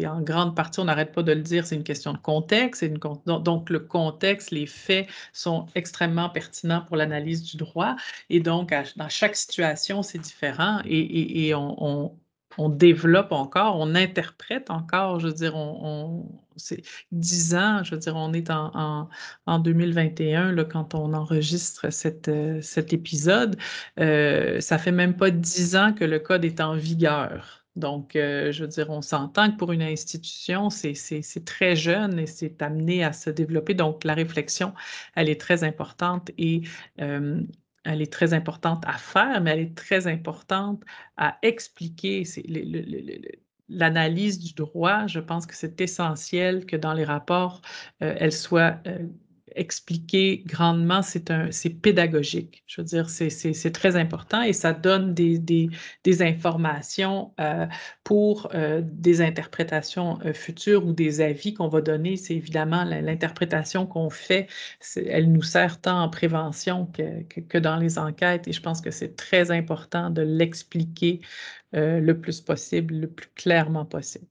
en 0.06 0.22
grande 0.22 0.56
partie, 0.56 0.80
on 0.80 0.86
n'arrête 0.86 1.14
pas 1.14 1.24
de 1.24 1.32
le 1.32 1.42
dire, 1.42 1.66
c'est 1.66 1.76
une 1.76 1.84
question 1.84 2.14
de 2.14 2.18
contexte. 2.18 2.84
Donc, 3.26 3.70
le 3.70 3.80
contexte, 3.80 4.52
les 4.52 4.66
faits 4.66 5.08
sont 5.34 5.68
extrêmement 5.76 6.30
pertinents 6.30 6.82
pour 6.82 6.98
l'analyse 6.98 7.44
du 7.44 7.58
droit. 7.58 7.96
Et 8.30 8.40
donc, 8.40 8.74
dans 8.96 9.10
chaque 9.10 9.36
situation, 9.36 10.04
c'est 10.04 10.20
différent 10.20 10.82
et, 10.86 11.54
on, 11.56 12.70
développe 12.70 13.34
encore, 13.34 13.78
on 13.80 13.96
interprète 13.96 14.72
encore, 14.72 15.20
je 15.20 15.28
veux 15.28 15.34
dire, 15.34 15.56
on, 15.58 16.26
c'est 16.56 16.84
dix 17.12 17.54
ans, 17.54 17.84
je 17.84 17.92
veux 17.96 18.00
dire, 18.00 18.16
on 18.16 18.32
est 18.32 18.50
en, 18.50 19.10
en, 19.46 19.60
2021 19.60 20.54
là, 20.54 20.64
quand 20.64 20.96
on 20.96 21.14
enregistre 21.14 21.88
euh, 21.88 22.62
cet 22.62 22.94
épisode. 22.94 23.58
Euh, 24.00 24.62
ça 24.62 24.78
fait 24.78 24.94
même 24.94 25.18
pas 25.18 25.32
dix 25.32 25.76
ans 25.76 25.94
que 25.94 26.06
le 26.06 26.20
code 26.20 26.46
est 26.46 26.62
en 26.62 26.76
vigueur. 26.76 27.65
Donc, 27.76 28.16
euh, 28.16 28.52
je 28.52 28.64
veux 28.64 28.70
dire, 28.70 28.90
on 28.90 29.02
s'entend 29.02 29.52
que 29.52 29.58
pour 29.58 29.72
une 29.72 29.82
institution, 29.82 30.70
c'est 30.70 31.46
très 31.46 31.76
jeune 31.76 32.20
et 32.20 32.28
c'est 32.28 32.62
amené 32.62 33.04
à 33.04 33.14
se 33.14 33.30
développer. 33.30 33.74
Donc, 33.74 34.04
la 34.04 34.14
réflexion, 34.14 34.74
elle 35.16 35.30
est 35.30 35.40
très 35.40 35.64
importante 35.64 36.32
et 36.38 36.64
elle 37.86 38.02
est 38.02 38.12
très 38.12 38.34
importante 38.34 38.84
à 38.86 38.98
faire, 38.98 39.42
mais 39.42 39.52
elle 39.52 39.60
est 39.60 39.78
très 39.78 40.08
importante 40.08 40.84
à 41.18 41.38
expliquer. 41.44 42.24
L'analyse 43.70 44.40
du 44.40 44.54
droit, 44.54 45.08
je 45.08 45.20
pense 45.20 45.46
que 45.46 45.56
c'est 45.56 45.80
essentiel 45.82 46.66
que 46.66 46.76
dans 46.76 46.94
les 46.94 47.04
rapports, 47.04 47.62
euh, 48.04 48.16
elle 48.20 48.32
soit 48.32 48.80
euh, 48.88 49.08
expliquer 49.56 50.44
grandement, 50.46 51.02
c'est 51.02 51.70
pédagogique. 51.82 52.64
Je 52.68 52.82
veux 52.82 52.86
dire, 52.86 53.10
c'est 53.10 53.72
très 53.72 53.96
important 53.96 54.42
et 54.42 54.54
ça 54.54 54.74
donne 54.74 55.14
des, 55.14 55.38
des, 55.40 56.22
informations 56.22 57.34
euh, 57.40 57.66
pour 58.04 58.50
euh, 58.54 58.82
des 58.84 59.22
interprétations 59.22 60.20
futures 60.34 60.86
ou 60.86 60.94
des 60.94 61.22
avis 61.22 61.54
qu'on 61.54 61.68
va 61.68 61.82
donner. 61.82 62.18
C'est 62.18 62.36
évidemment 62.36 62.84
l'interprétation 62.84 63.86
qu'on 63.86 64.10
fait, 64.10 64.48
elle 64.96 65.32
nous 65.32 65.44
sert 65.44 65.82
tant 65.82 66.02
en 66.02 66.10
prévention 66.10 66.86
que, 66.88 67.24
que, 67.42 67.58
dans 67.58 67.78
les 67.78 67.98
enquêtes 67.98 68.48
et 68.48 68.54
je 68.54 68.62
pense 68.62 68.82
que 68.82 68.92
c'est 68.92 69.16
très 69.16 69.52
important 69.52 70.10
de 70.10 70.22
l'expliquer 70.22 71.22
le 71.74 72.14
plus 72.14 72.42
possible, 72.42 72.96
le 72.96 73.08
plus 73.08 73.30
clairement 73.36 73.86
possible. 73.86 74.28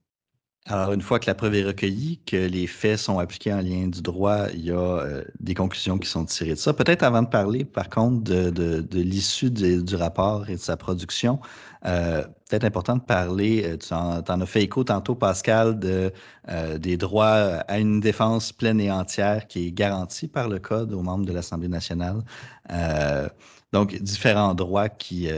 Alors, 0.67 0.93
une 0.93 1.01
fois 1.01 1.19
que 1.19 1.27
la 1.27 1.35
preuve 1.35 1.53
est 1.53 1.63
recueillie, 1.63 2.19
que 2.25 2.37
les 2.37 2.65
faits 2.65 2.97
sont 2.97 3.19
appliqués 3.19 3.53
en 3.53 3.61
lien 3.61 3.87
du 3.87 4.01
droit, 4.01 4.47
il 4.51 4.65
y 4.65 4.71
a 4.71 4.75
euh, 4.75 5.23
des 5.39 5.53
conclusions 5.53 5.99
qui 5.99 6.09
sont 6.09 6.25
tirées 6.25 6.55
de 6.55 6.55
ça. 6.55 6.73
Peut-être 6.73 7.03
avant 7.03 7.21
de 7.21 7.27
parler, 7.27 7.65
par 7.65 7.87
contre, 7.87 8.23
de, 8.23 8.83
l'issue 8.91 9.51
du 9.51 9.95
rapport 9.95 10.49
et 10.49 10.53
de 10.55 10.59
sa 10.59 10.75
production, 10.75 11.39
euh, 11.85 12.23
peut-être 12.49 12.63
important 12.63 12.95
de 12.95 13.01
parler, 13.01 13.63
euh, 13.63 13.77
tu 13.77 13.93
en, 13.93 14.21
as 14.23 14.45
fait 14.47 14.63
écho 14.63 14.83
tantôt, 14.83 15.13
Pascal, 15.13 15.77
de, 15.77 16.11
des 16.77 16.97
droits 16.97 17.61
à 17.67 17.77
une 17.77 17.99
défense 17.99 18.51
pleine 18.51 18.81
et 18.81 18.91
entière 18.91 19.45
qui 19.45 19.67
est 19.67 19.71
garantie 19.71 20.27
par 20.27 20.49
le 20.49 20.57
Code 20.57 20.93
aux 20.93 21.03
membres 21.03 21.27
de 21.27 21.33
l'Assemblée 21.33 21.67
nationale. 21.67 22.23
donc, 23.71 23.93
différents 24.01 24.55
droits 24.55 24.89
qui 24.89 25.29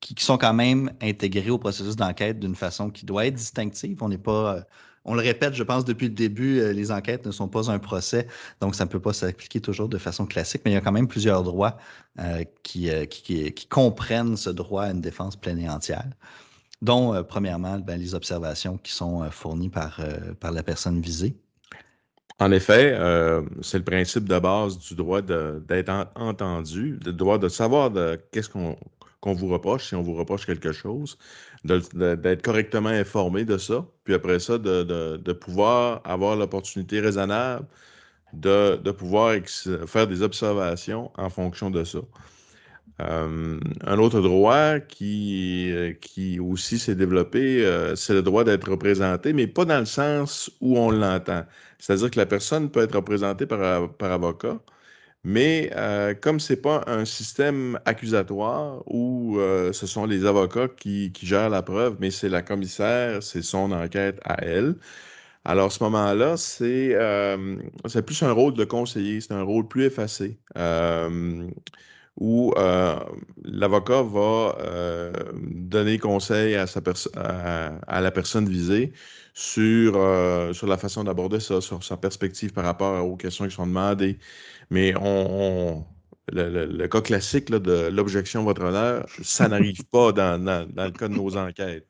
qui, 0.00 0.24
sont 0.24 0.38
quand 0.38 0.54
même 0.54 0.92
intégrés 1.00 1.50
au 1.50 1.58
processus 1.58 1.96
d'enquête 1.96 2.38
d'une 2.40 2.54
façon 2.54 2.90
qui 2.90 3.04
doit 3.04 3.26
être 3.26 3.34
distinctive. 3.34 4.02
On 4.02 4.08
n'est 4.08 4.18
pas, 4.18 4.56
euh, 4.56 4.60
on 5.04 5.14
le 5.14 5.20
répète, 5.20 5.54
je 5.54 5.62
pense, 5.62 5.84
depuis 5.84 6.08
le 6.08 6.14
début, 6.14 6.60
euh, 6.60 6.72
les 6.72 6.90
enquêtes 6.90 7.26
ne 7.26 7.30
sont 7.30 7.48
pas 7.48 7.70
un 7.70 7.78
procès, 7.78 8.26
donc 8.60 8.74
ça 8.74 8.84
ne 8.84 8.90
peut 8.90 9.00
pas 9.00 9.12
s'appliquer 9.12 9.60
toujours 9.60 9.88
de 9.88 9.98
façon 9.98 10.26
classique, 10.26 10.62
mais 10.64 10.72
il 10.72 10.74
y 10.74 10.78
a 10.78 10.80
quand 10.80 10.92
même 10.92 11.08
plusieurs 11.08 11.42
droits 11.42 11.76
euh, 12.18 12.44
qui, 12.62 12.90
qui, 13.08 13.66
comprennent 13.68 14.36
ce 14.36 14.50
droit 14.50 14.84
à 14.84 14.90
une 14.90 15.00
défense 15.00 15.36
pleine 15.36 15.58
et 15.58 15.68
entière, 15.68 16.08
dont, 16.82 17.22
premièrement, 17.24 17.78
ben, 17.78 17.98
les 17.98 18.14
observations 18.14 18.78
qui 18.78 18.92
sont 18.92 19.30
fournies 19.30 19.68
par, 19.68 20.00
par 20.40 20.50
la 20.50 20.62
personne 20.62 21.00
visée. 21.00 21.36
En 22.38 22.52
effet, 22.52 22.98
c'est 23.60 23.76
le 23.76 23.84
principe 23.84 24.26
de 24.26 24.38
base 24.38 24.78
du 24.78 24.94
droit 24.94 25.20
d'être 25.20 26.10
entendu, 26.14 26.98
le 27.04 27.12
droit 27.12 27.36
de 27.36 27.48
savoir 27.48 27.90
qu'est-ce 28.32 28.48
qu'on 28.48 28.78
qu'on 29.20 29.34
vous 29.34 29.48
reproche, 29.48 29.88
si 29.88 29.94
on 29.94 30.02
vous 30.02 30.14
reproche 30.14 30.46
quelque 30.46 30.72
chose, 30.72 31.18
d'être 31.64 32.42
correctement 32.42 32.88
informé 32.88 33.44
de 33.44 33.58
ça, 33.58 33.86
puis 34.04 34.14
après 34.14 34.40
ça, 34.40 34.58
de, 34.58 35.32
pouvoir 35.32 36.00
avoir 36.04 36.36
l'opportunité 36.36 37.00
raisonnable 37.00 37.66
de, 38.32 38.90
pouvoir 38.92 39.34
faire 39.86 40.06
des 40.06 40.22
observations 40.22 41.10
en 41.16 41.30
fonction 41.30 41.70
de 41.70 41.84
ça. 41.84 42.00
Euh, 43.00 43.58
un 43.86 43.98
autre 43.98 44.20
droit 44.20 44.78
qui, 44.78 45.72
qui 46.02 46.38
aussi 46.38 46.78
s'est 46.78 46.94
développé, 46.94 47.64
euh, 47.64 47.96
c'est 47.96 48.12
le 48.12 48.22
droit 48.22 48.44
d'être 48.44 48.70
représenté, 48.70 49.32
mais 49.32 49.46
pas 49.46 49.64
dans 49.64 49.78
le 49.78 49.86
sens 49.86 50.50
où 50.60 50.78
on 50.78 50.90
l'entend. 50.90 51.44
C'est-à-dire 51.78 52.10
que 52.10 52.18
la 52.18 52.26
personne 52.26 52.70
peut 52.70 52.82
être 52.82 52.96
représentée 52.96 53.46
par, 53.46 53.90
par 53.94 54.12
avocat, 54.12 54.58
mais 55.24 55.70
euh, 55.76 56.14
comme 56.14 56.40
ce 56.40 56.52
n'est 56.52 56.60
pas 56.60 56.82
un 56.86 57.04
système 57.04 57.78
accusatoire 57.84 58.82
où 58.86 59.38
euh, 59.38 59.72
ce 59.72 59.86
sont 59.86 60.06
les 60.06 60.24
avocats 60.24 60.68
qui, 60.68 61.12
gèrent 61.22 61.50
la 61.50 61.62
preuve, 61.62 61.96
mais 62.00 62.10
c'est 62.10 62.28
la 62.28 62.42
commissaire, 62.42 63.22
c'est 63.22 63.42
son 63.42 63.72
enquête 63.72 64.18
à 64.24 64.42
elle. 64.44 64.76
Alors, 65.44 65.68
à 65.68 65.70
ce 65.70 65.82
moment-là, 65.84 66.36
c'est 66.36 66.94
euh, 66.94 67.56
plus 68.06 68.22
un 68.22 68.32
rôle 68.32 68.54
de 68.54 68.64
conseiller, 68.64 69.20
c'est 69.20 69.32
un 69.34 69.42
rôle 69.42 69.68
plus 69.68 69.84
effacé, 69.84 70.38
où 72.16 72.52
l'avocat 73.44 74.02
va 74.02 74.56
donner 75.42 75.98
conseil 75.98 76.54
à, 76.56 76.66
sa 76.66 76.80
à, 77.16 78.00
la 78.00 78.10
personne 78.10 78.48
visée 78.48 78.92
sur, 79.34 79.94
sur 80.54 80.66
la 80.66 80.76
façon 80.76 81.04
d'aborder 81.04 81.40
ça, 81.40 81.60
sur 81.60 81.82
sa 81.82 81.96
perspective 81.96 82.52
par 82.52 82.64
rapport 82.64 83.04
aux 83.04 83.16
questions 83.16 83.46
qui 83.46 83.54
sont 83.54 83.66
demandées. 83.66 84.18
Mais 84.70 84.94
on, 85.00 85.84
le, 86.32 86.86
cas 86.86 87.00
classique 87.00 87.50
de 87.50 87.88
l'objection 87.88 88.44
votre 88.44 88.62
honneur, 88.62 89.06
ça 89.22 89.48
n'arrive 89.48 89.84
pas 89.86 90.12
dans, 90.12 90.38
le 90.38 90.90
cas 90.90 91.08
de 91.08 91.14
nos 91.14 91.36
enquêtes. 91.36 91.86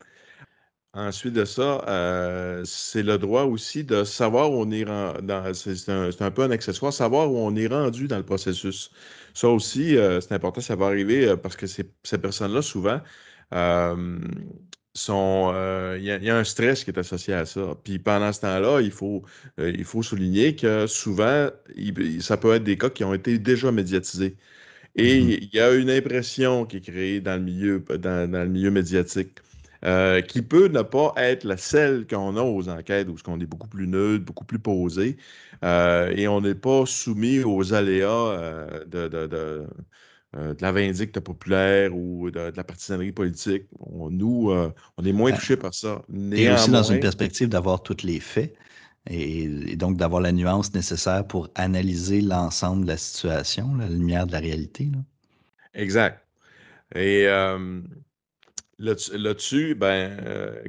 Ensuite 0.92 1.34
de 1.34 1.44
ça, 1.44 1.84
euh, 1.88 2.64
c'est 2.64 3.04
le 3.04 3.16
droit 3.16 3.44
aussi 3.44 3.84
de 3.84 4.02
savoir 4.02 4.50
où 4.50 4.56
on 4.56 4.70
est 4.72 4.82
rendu. 4.82 5.54
C'est 5.54 5.88
un, 6.22 6.30
peu 6.32 6.42
un 6.42 6.50
accessoire, 6.50 6.92
savoir 6.92 7.30
où 7.32 7.38
on 7.38 7.54
est 7.54 7.68
rendu 7.68 8.08
dans 8.08 8.16
le 8.16 8.24
processus. 8.24 8.90
Ça 9.34 9.48
aussi, 9.48 9.96
euh, 9.96 10.20
c'est 10.20 10.32
important, 10.34 10.60
ça 10.60 10.76
va 10.76 10.86
arriver 10.86 11.26
euh, 11.28 11.36
parce 11.36 11.56
que 11.56 11.66
ces, 11.66 11.84
personnes-là, 12.18 12.62
souvent, 12.62 13.00
euh, 15.08 15.96
il 15.98 16.04
y, 16.04 16.30
a 16.30 16.36
un 16.36 16.44
stress 16.44 16.84
qui 16.84 16.90
est 16.90 16.98
associé 16.98 17.34
à 17.34 17.46
ça. 17.46 17.76
Puis 17.84 17.98
pendant 17.98 18.32
ce 18.32 18.40
temps-là, 18.40 18.80
il 18.80 18.90
faut, 18.90 19.22
euh, 19.58 19.72
il 19.74 19.84
faut 19.84 20.02
souligner 20.02 20.56
que 20.56 20.86
souvent, 20.86 21.50
ça 22.20 22.36
peut 22.36 22.54
être 22.54 22.64
des 22.64 22.76
cas 22.76 22.90
qui 22.90 23.04
ont 23.04 23.14
été 23.14 23.38
déjà 23.38 23.70
médiatisés. 23.72 24.36
Et 24.96 25.20
mm-hmm. 25.20 25.38
il 25.42 25.54
y 25.54 25.60
a 25.60 25.74
une 25.74 25.90
impression 25.90 26.66
qui 26.66 26.78
est 26.78 26.80
créée 26.80 27.20
dans 27.20 27.36
le 27.36 27.42
milieu, 27.42 27.80
dans, 27.98 28.30
le 28.30 28.48
milieu 28.48 28.70
médiatique. 28.70 29.38
Euh, 29.82 30.20
qui 30.20 30.42
peut 30.42 30.68
ne 30.68 30.82
pas 30.82 31.14
être 31.16 31.44
la 31.44 31.56
celle 31.56 32.06
qu'on 32.06 32.36
a 32.36 32.42
aux 32.42 32.68
enquêtes, 32.68 33.08
où 33.08 33.16
on 33.26 33.40
est 33.40 33.46
beaucoup 33.46 33.68
plus 33.68 33.86
neutre, 33.86 34.24
beaucoup 34.24 34.44
plus 34.44 34.58
posé, 34.58 35.16
et 35.62 36.28
on 36.28 36.40
n'est 36.42 36.54
pas 36.54 36.84
soumis 36.84 37.42
aux 37.42 37.72
aléas 37.72 38.68
de, 38.86 39.66
euh, 40.36 40.54
de 40.54 40.62
la 40.62 40.70
vindicte 40.70 41.18
populaire 41.18 41.92
ou 41.92 42.30
de, 42.30 42.52
la 42.54 42.62
partisanerie 42.62 43.10
politique. 43.10 43.64
nous, 44.10 44.50
euh, 44.50 44.72
on 44.96 45.04
est 45.04 45.12
moins 45.12 45.32
ben, 45.32 45.36
touchés 45.36 45.56
par 45.56 45.74
ça. 45.74 46.02
Et 46.30 46.48
aussi 46.48 46.70
dans 46.70 46.84
une 46.84 47.00
perspective 47.00 47.48
d'avoir 47.48 47.82
tous 47.82 48.04
les 48.04 48.20
faits 48.20 48.54
et, 49.08 49.74
donc 49.74 49.96
d'avoir 49.96 50.20
la 50.22 50.30
nuance 50.30 50.72
nécessaire 50.72 51.26
pour 51.26 51.48
analyser 51.56 52.20
l'ensemble 52.20 52.82
de 52.82 52.92
la 52.92 52.96
situation, 52.96 53.74
la 53.74 53.88
lumière 53.88 54.24
de 54.24 54.32
la 54.32 54.38
réalité. 54.38 54.88
Exact. 55.74 56.24
Et 56.94 57.26
euh, 57.26 57.80
là-dessus, 58.80 59.74
ben, 59.74 60.16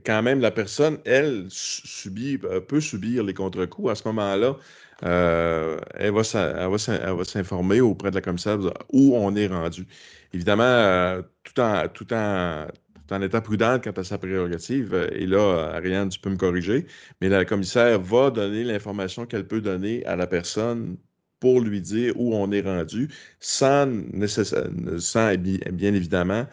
quand 0.05 0.21
même, 0.21 0.41
la 0.41 0.51
personne, 0.51 0.99
elle, 1.05 1.45
subit, 1.49 2.37
peut 2.37 2.81
subir 2.81 3.23
les 3.23 3.33
contre-coups. 3.33 3.91
À 3.91 3.95
ce 3.95 4.07
moment-là, 4.09 4.57
euh, 5.03 5.79
elle 5.95 6.11
va 6.11 6.23
s'informer 6.23 7.81
auprès 7.81 8.11
de 8.11 8.15
la 8.15 8.21
commissaire 8.21 8.59
où 8.93 9.15
on 9.15 9.35
est 9.35 9.47
rendu. 9.47 9.87
Évidemment, 10.33 10.63
euh, 10.63 11.21
tout, 11.43 11.59
en, 11.59 11.87
tout, 11.87 12.13
en, 12.13 12.67
en 13.09 13.21
étant 13.21 13.41
prudente 13.41 13.83
quant 13.83 13.91
à 13.91 14.03
sa 14.03 14.17
prérogative, 14.17 14.93
euh, 14.93 15.07
et 15.13 15.25
là, 15.25 15.71
Ariane, 15.75 16.09
tu 16.09 16.19
peux 16.19 16.29
me 16.29 16.37
corriger, 16.37 16.85
mais 17.19 17.29
la 17.29 17.45
commissaire 17.45 17.99
va 17.99 18.29
donner 18.29 18.63
l'information 18.63 19.25
qu'elle 19.25 19.47
peut 19.47 19.61
donner 19.61 20.05
à 20.05 20.15
la 20.15 20.27
personne 20.27 20.97
pour 21.39 21.59
lui 21.61 21.81
dire 21.81 22.13
où 22.17 22.35
on 22.35 22.51
est 22.51 22.61
rendu, 22.61 23.09
sans, 23.39 23.89
sans 24.99 25.35
bien 25.37 25.93
évidemment, 25.95 26.45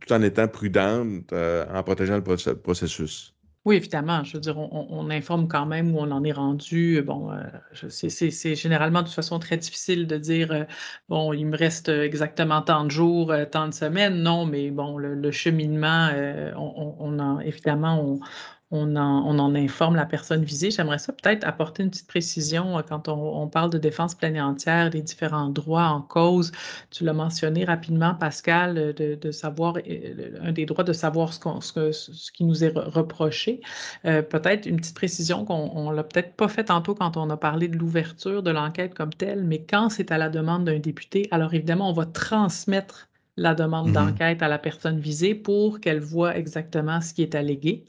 tout 0.00 0.12
en 0.12 0.22
étant 0.22 0.48
prudente 0.48 1.32
en 1.32 1.82
protégeant 1.82 2.16
le 2.16 2.54
processus. 2.56 3.34
Oui, 3.64 3.76
évidemment. 3.76 4.22
Je 4.24 4.34
veux 4.34 4.40
dire, 4.40 4.58
on, 4.58 5.08
informe 5.08 5.48
quand 5.48 5.64
même 5.64 5.94
où 5.94 5.98
on 5.98 6.10
en 6.10 6.22
est 6.22 6.32
rendu. 6.32 7.00
Bon, 7.00 7.32
euh, 7.32 7.42
c'est 7.88 8.54
généralement 8.54 9.00
de 9.00 9.06
toute 9.06 9.14
façon 9.14 9.38
très 9.38 9.56
difficile 9.56 10.06
de 10.06 10.18
dire, 10.18 10.52
euh, 10.52 10.64
bon, 11.08 11.32
il 11.32 11.46
me 11.46 11.56
reste 11.56 11.88
exactement 11.88 12.60
tant 12.60 12.84
de 12.84 12.90
jours, 12.90 13.32
euh, 13.32 13.46
tant 13.46 13.68
de 13.68 13.72
semaines. 13.72 14.22
Non, 14.22 14.44
mais 14.44 14.70
bon, 14.70 14.98
le, 14.98 15.30
cheminement, 15.30 16.10
on, 16.58 17.18
en, 17.18 17.40
évidemment, 17.40 17.98
on, 18.02 18.20
on 18.74 18.96
en, 18.96 19.54
informe 19.54 19.94
la 19.94 20.04
personne 20.04 20.42
visée. 20.42 20.70
J'aimerais 20.70 20.98
ça 20.98 21.12
peut-être 21.12 21.46
apporter 21.46 21.84
une 21.84 21.90
petite 21.90 22.08
précision 22.08 22.78
euh, 22.78 22.82
quand 22.82 23.08
on, 23.08 23.46
parle 23.46 23.70
de 23.70 23.78
défense 23.78 24.14
pleine 24.14 24.36
et 24.36 24.40
entière, 24.40 24.90
les 24.90 25.02
différents 25.02 25.48
droits 25.48 25.86
en 25.86 26.00
cause. 26.00 26.50
Tu 26.90 27.04
l'as 27.04 27.12
mentionné 27.12 27.64
rapidement, 27.64 28.14
Pascal, 28.14 28.76
euh, 28.76 29.16
de, 29.16 29.30
savoir, 29.30 29.76
euh, 29.76 30.38
un 30.42 30.52
des 30.52 30.66
droits 30.66 30.84
de 30.84 30.92
savoir 30.92 31.32
ce, 31.32 31.92
ce, 31.92 32.32
qui 32.32 32.44
nous 32.44 32.64
est 32.64 32.72
reproché. 32.74 33.60
peut-être 34.02 34.66
une 34.66 34.76
petite 34.76 34.96
précision 34.96 35.44
qu'on 35.44 35.90
ne 35.90 35.94
l'a 35.94 36.02
peut-être 36.02 36.34
pas 36.34 36.48
fait 36.48 36.64
tantôt 36.64 36.94
quand 36.94 37.16
on 37.16 37.30
a 37.30 37.36
parlé 37.36 37.68
de 37.68 37.76
l'ouverture 37.76 38.42
de 38.42 38.50
l'enquête 38.50 38.94
comme 38.94 39.12
telle, 39.12 39.44
mais 39.44 39.60
quand 39.62 39.88
c'est 39.88 40.10
à 40.10 40.18
la 40.18 40.28
demande 40.28 40.64
d'un 40.64 40.78
député, 40.78 41.28
alors 41.30 41.54
évidemment, 41.54 41.90
on 41.90 41.92
va 41.92 42.06
transmettre 42.06 43.08
la 43.36 43.54
demande 43.54 43.90
mmh 43.90 43.92
d'enquête 43.92 44.42
à 44.42 44.48
la 44.48 44.58
personne 44.58 44.98
visée 44.98 45.34
pour 45.34 45.80
qu'elle 45.80 46.00
voit 46.00 46.36
exactement 46.36 47.00
ce 47.00 47.14
qui 47.14 47.22
est 47.22 47.34
allégué. 47.34 47.84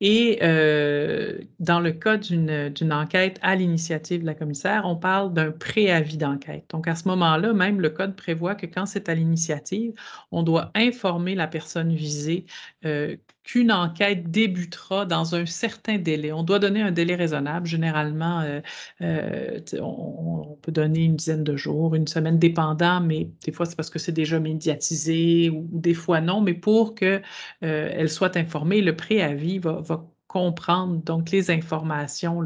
Et 0.00 0.38
euh, 0.42 1.40
dans 1.60 1.80
le 1.80 1.92
cas 1.92 2.16
d'une 2.18 2.92
enquête 2.92 3.38
à 3.42 3.54
l'initiative 3.56 4.20
de 4.22 4.26
la 4.26 4.34
commissaire, 4.34 4.82
on 4.86 4.96
parle 4.96 5.32
d'un 5.32 5.52
préavis 5.52 6.16
d'enquête. 6.18 6.66
Donc, 6.70 6.88
à 6.88 6.94
ce 6.96 7.08
moment-là, 7.08 7.52
même 7.54 7.80
le 7.80 7.90
Code 7.90 8.16
prévoit 8.16 8.54
que 8.54 8.66
quand 8.66 8.86
c'est 8.86 9.08
à 9.08 9.14
l'initiative, 9.14 9.94
on 10.32 10.42
doit 10.42 10.70
informer 10.74 11.34
la 11.34 11.46
personne 11.46 11.94
visée 11.94 12.44
euh, 12.84 13.16
qu'une 13.44 13.70
enquête 13.70 14.30
débutera 14.30 15.04
dans 15.04 15.34
un 15.34 15.46
certain 15.46 15.98
délai. 15.98 16.32
On 16.32 16.42
doit 16.42 16.58
donner 16.58 16.80
un 16.80 16.90
délai 16.90 17.14
raisonnable. 17.14 17.66
Généralement, 17.66 18.40
euh, 18.40 18.60
euh, 19.02 19.60
on, 19.80 20.58
peut 20.62 20.72
donner 20.72 21.04
une 21.04 21.16
dizaine 21.16 21.44
de 21.44 21.56
jours, 21.56 21.94
une 21.94 22.06
semaine, 22.06 22.38
dépendant, 22.38 23.00
mais 23.00 23.30
des 23.44 23.52
fois, 23.52 23.66
c'est 23.66 23.76
parce 23.76 23.90
que 23.90 23.98
c'est 23.98 24.12
déjà 24.12 24.40
médiatisé 24.40 25.50
ou, 25.50 25.68
des 25.72 25.94
fois 25.94 26.22
non, 26.22 26.40
mais 26.40 26.54
pour 26.54 26.94
qu'elle 26.94 27.22
euh, 27.62 28.06
soit 28.08 28.36
informée, 28.36 28.80
le 28.80 28.96
préavis 28.96 29.58
va, 29.58 29.82
comprendre 30.26 31.00
donc 31.04 31.30
les 31.30 31.52
informations, 31.52 32.40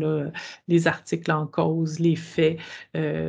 les 0.66 0.86
articles 0.86 1.32
en 1.32 1.46
cause, 1.46 1.98
les 2.00 2.16
faits. 2.16 2.58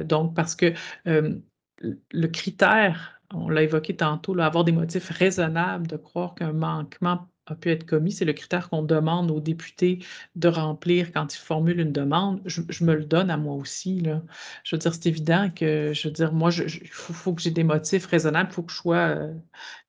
donc, 0.05 0.35
parce 0.35 0.53
que 0.53 0.73
le 1.05 2.27
critère, 2.27 3.21
on 3.33 3.47
l'a 3.47 3.63
évoqué 3.63 3.95
tantôt, 3.95 4.37
avoir 4.39 4.65
des 4.65 4.73
motifs 4.73 5.09
raisonnables 5.11 5.87
de 5.87 5.95
croire 5.95 6.35
qu'un 6.35 6.51
manquement 6.51 7.28
a 7.51 7.55
pu 7.55 7.69
être 7.69 7.85
commis. 7.85 8.11
C'est 8.11 8.25
le 8.25 8.33
critère 8.33 8.69
qu'on 8.69 8.83
demande 8.83 9.31
aux 9.31 9.39
députés 9.39 9.99
de 10.35 10.47
remplir 10.47 11.11
quand 11.11 11.33
ils 11.33 11.37
formulent 11.37 11.79
une 11.79 11.91
demande. 11.91 12.41
Je, 12.45 12.83
me 12.83 12.95
le 12.95 13.05
donne 13.05 13.29
à 13.29 13.37
moi 13.37 13.55
aussi. 13.55 13.99
Là. 14.01 14.21
Je 14.63 14.75
veux 14.75 14.79
dire, 14.79 14.93
c'est 14.93 15.07
évident 15.07 15.49
que, 15.53 15.91
je 15.93 16.07
veux 16.07 16.13
dire, 16.13 16.33
moi, 16.33 16.51
il 16.51 16.87
faut, 16.89 17.33
que 17.33 17.41
j'ai 17.41 17.51
des 17.51 17.63
motifs 17.63 18.05
raisonnables, 18.05 18.49
il 18.51 18.53
faut 18.53 18.63
que 18.63 18.71
je 18.71 18.77
sois, 18.77 18.95
euh, 18.95 19.33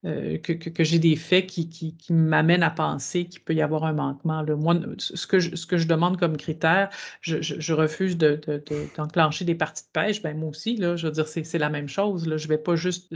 euh, 0.05 0.39
que, 0.39 0.53
que, 0.53 0.85
j'ai 0.85 0.99
des 0.99 1.17
faits 1.17 1.47
qui, 1.47 1.69
qui, 1.69 1.97
qui 1.97 2.13
m'amènent 2.13 2.63
à 2.63 2.71
penser 2.71 3.27
qu'il 3.27 3.43
peut 3.43 3.55
y 3.55 3.63
avoir 3.63 3.85
un 3.85 3.93
manquement. 3.93 4.43
Là. 4.43 4.57
Moi, 4.57 4.77
ce 4.99 5.27
que, 5.27 5.39
je, 5.39 5.55
ce 5.57 5.67
que 5.67 5.77
je 5.77 5.87
demande 5.87 6.19
comme 6.19 6.37
critère, 6.37 6.91
je, 7.21 7.73
refuse 7.73 8.17
d'enclencher 8.17 9.45
de, 9.45 9.53
des 9.53 9.55
parties 9.55 9.85
de 9.85 9.89
pêche. 9.93 10.23
Ben, 10.23 10.37
moi 10.37 10.49
aussi, 10.49 10.77
là, 10.77 10.97
je 10.97 11.07
veux 11.07 11.13
dire, 11.13 11.29
c'est 11.29 11.59
la 11.59 11.71
même 11.71 11.89
chose. 11.89 12.27
Là. 12.27 12.37
Je 12.37 12.45
ne 12.45 12.49
vais 12.49 12.59
pas 12.59 12.77
juste 12.77 13.13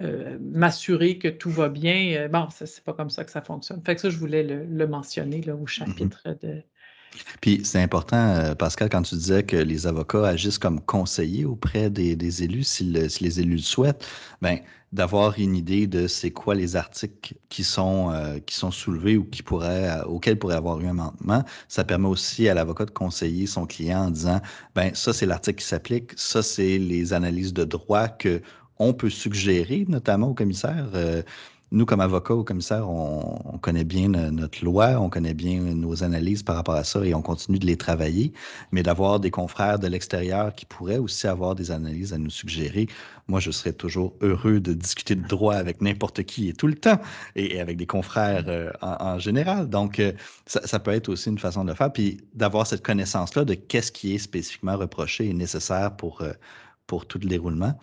euh, 0.00 0.38
m'assurer 0.40 1.18
que 1.18 1.28
tout 1.28 1.50
va 1.50 1.68
bien. 1.68 2.28
Bon, 2.28 2.48
c'est 2.50 2.82
pas 2.84 2.92
comme 2.92 3.10
ça 3.10 3.24
que 3.24 3.30
ça 3.30 3.42
fonctionne. 3.42 3.57
Fait 3.84 3.94
que 3.94 4.00
ça, 4.00 4.10
je 4.10 4.18
voulais 4.18 4.42
le, 4.42 4.86
mentionner 4.86 5.42
là, 5.42 5.54
au 5.54 5.64
mmh 5.64 5.68
chapitre 5.68 6.22
de. 6.42 6.62
Puis 7.40 7.62
c'est 7.64 7.80
important, 7.80 8.16
euh, 8.16 8.54
Pascal, 8.54 8.88
quand 8.90 9.02
tu 9.02 9.14
disais 9.14 9.42
que 9.42 9.56
les 9.56 9.86
avocats 9.86 10.26
agissent 10.26 10.58
comme 10.58 10.80
conseillers 10.80 11.44
auprès 11.44 11.90
des, 11.90 12.42
élus, 12.42 12.64
si, 12.64 12.84
les 12.84 13.40
élus 13.40 13.56
le 13.56 13.58
souhaitent, 13.58 14.06
ben, 14.42 14.58
d'avoir 14.92 15.38
une 15.38 15.54
idée 15.54 15.86
de 15.86 16.06
c'est 16.06 16.30
quoi 16.30 16.54
les 16.54 16.76
articles 16.76 17.34
qui 17.48 17.64
sont, 17.64 18.10
euh, 18.10 18.38
qui 18.40 18.54
sont 18.54 18.70
soulevés 18.70 19.16
ou 19.16 19.24
qui 19.24 19.42
pourraient, 19.42 19.88
euh, 19.88 20.04
auxquels 20.04 20.38
pourrait 20.38 20.56
avoir 20.56 20.80
eu 20.80 20.86
un 20.86 20.90
amendement. 20.90 21.44
Ça 21.68 21.84
permet 21.84 22.08
aussi 22.08 22.48
à 22.48 22.54
l'avocat 22.54 22.86
de 22.86 22.90
conseiller 22.90 23.46
son 23.46 23.66
client 23.66 24.06
en 24.06 24.10
disant, 24.10 24.40
ben 24.74 24.94
ça 24.94 25.12
c'est 25.12 25.26
l'article 25.26 25.60
qui 25.60 25.66
s'applique, 25.66 26.12
ça 26.16 26.42
c'est 26.42 26.78
les 26.78 27.12
analyses 27.12 27.52
de 27.52 27.64
droit 27.64 28.08
que 28.08 28.40
on 28.78 28.94
peut 28.94 29.10
suggérer, 29.10 29.84
notamment 29.88 30.28
au 30.28 30.34
commissaire 30.34 30.86
nous, 31.70 31.84
comme 31.84 32.00
avocats 32.00 32.34
ou 32.34 32.44
commissaires, 32.44 32.88
on, 32.88 33.58
connaît 33.60 33.84
bien 33.84 34.08
notre 34.08 34.64
loi, 34.64 34.98
on 35.00 35.10
connaît 35.10 35.34
bien 35.34 35.60
nos 35.60 36.02
analyses 36.02 36.42
par 36.42 36.56
rapport 36.56 36.76
à 36.76 36.84
ça 36.84 37.04
et 37.04 37.12
on 37.14 37.20
continue 37.20 37.58
de 37.58 37.66
les 37.66 37.76
travailler. 37.76 38.32
Mais 38.72 38.82
d'avoir 38.82 39.20
des 39.20 39.30
confrères 39.30 39.78
de 39.78 39.86
l'extérieur 39.86 40.54
qui 40.54 40.64
pourraient 40.64 40.98
aussi 40.98 41.26
avoir 41.26 41.54
des 41.54 41.70
analyses 41.70 42.14
à 42.14 42.18
nous 42.18 42.30
suggérer, 42.30 42.86
moi, 43.26 43.40
je 43.40 43.50
serais 43.50 43.74
toujours 43.74 44.14
heureux 44.22 44.60
de 44.60 44.72
discuter 44.72 45.14
de 45.14 45.26
droit 45.26 45.56
avec 45.56 45.82
n'importe 45.82 46.22
qui 46.22 46.48
et 46.48 46.54
tout 46.54 46.68
le 46.68 46.74
temps 46.74 46.98
et, 47.36 47.60
avec 47.60 47.76
des 47.76 47.86
confrères 47.86 48.44
euh, 48.48 48.70
en, 48.80 49.18
général. 49.18 49.68
Donc, 49.68 49.98
euh, 49.98 50.12
ça, 50.46 50.78
peut 50.78 50.92
être 50.92 51.10
aussi 51.10 51.28
une 51.28 51.38
façon 51.38 51.64
de 51.64 51.70
le 51.70 51.74
faire. 51.74 51.92
Puis 51.92 52.18
d'avoir 52.34 52.66
cette 52.66 52.82
connaissance-là 52.82 53.44
de 53.44 53.54
qu'est-ce 53.54 53.92
qui 53.92 54.14
est 54.14 54.18
spécifiquement 54.18 54.78
reproché 54.78 55.28
et 55.28 55.34
nécessaire 55.34 55.94
pour, 55.96 56.22
euh, 56.22 56.32
pour 56.86 57.06
tout 57.06 57.18
le 57.18 57.28
déroulement 57.28 57.78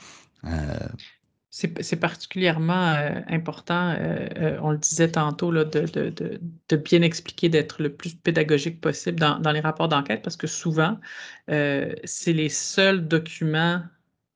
c'est 1.56 1.96
particulièrement 1.96 2.90
euh, 2.90 3.22
important, 3.30 3.92
euh, 3.92 4.28
euh, 4.38 4.60
on 4.62 4.72
le 4.72 4.78
disait 4.78 5.12
tantôt, 5.12 5.52
là, 5.52 5.64
de, 5.64 6.76
bien 6.76 7.02
expliquer, 7.02 7.48
d'être 7.48 7.82
le 7.82 7.94
plus 7.94 8.14
pédagogique 8.14 8.82
possible 8.82 9.18
dans, 9.18 9.40
dans 9.40 9.54
les 9.54 9.62
rapports 9.62 9.88
d'enquête, 9.88 10.22
parce 10.22 10.36
que 10.36 10.48
souvent, 10.48 11.00
c'est 11.48 12.34
les 12.34 12.50
seuls 12.50 13.08
documents 13.08 13.82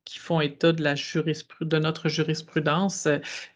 qui 0.06 0.18
font 0.18 0.40
état 0.40 0.72
de, 0.72 0.82
la 0.82 0.94
de 0.94 1.78
notre 1.78 2.08
jurisprudence. 2.08 3.06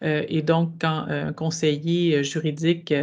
et 0.01 0.41
donc, 0.43 0.73
quand 0.79 1.07
un 1.09 1.33
conseiller 1.33 2.23
juridique 2.23 2.93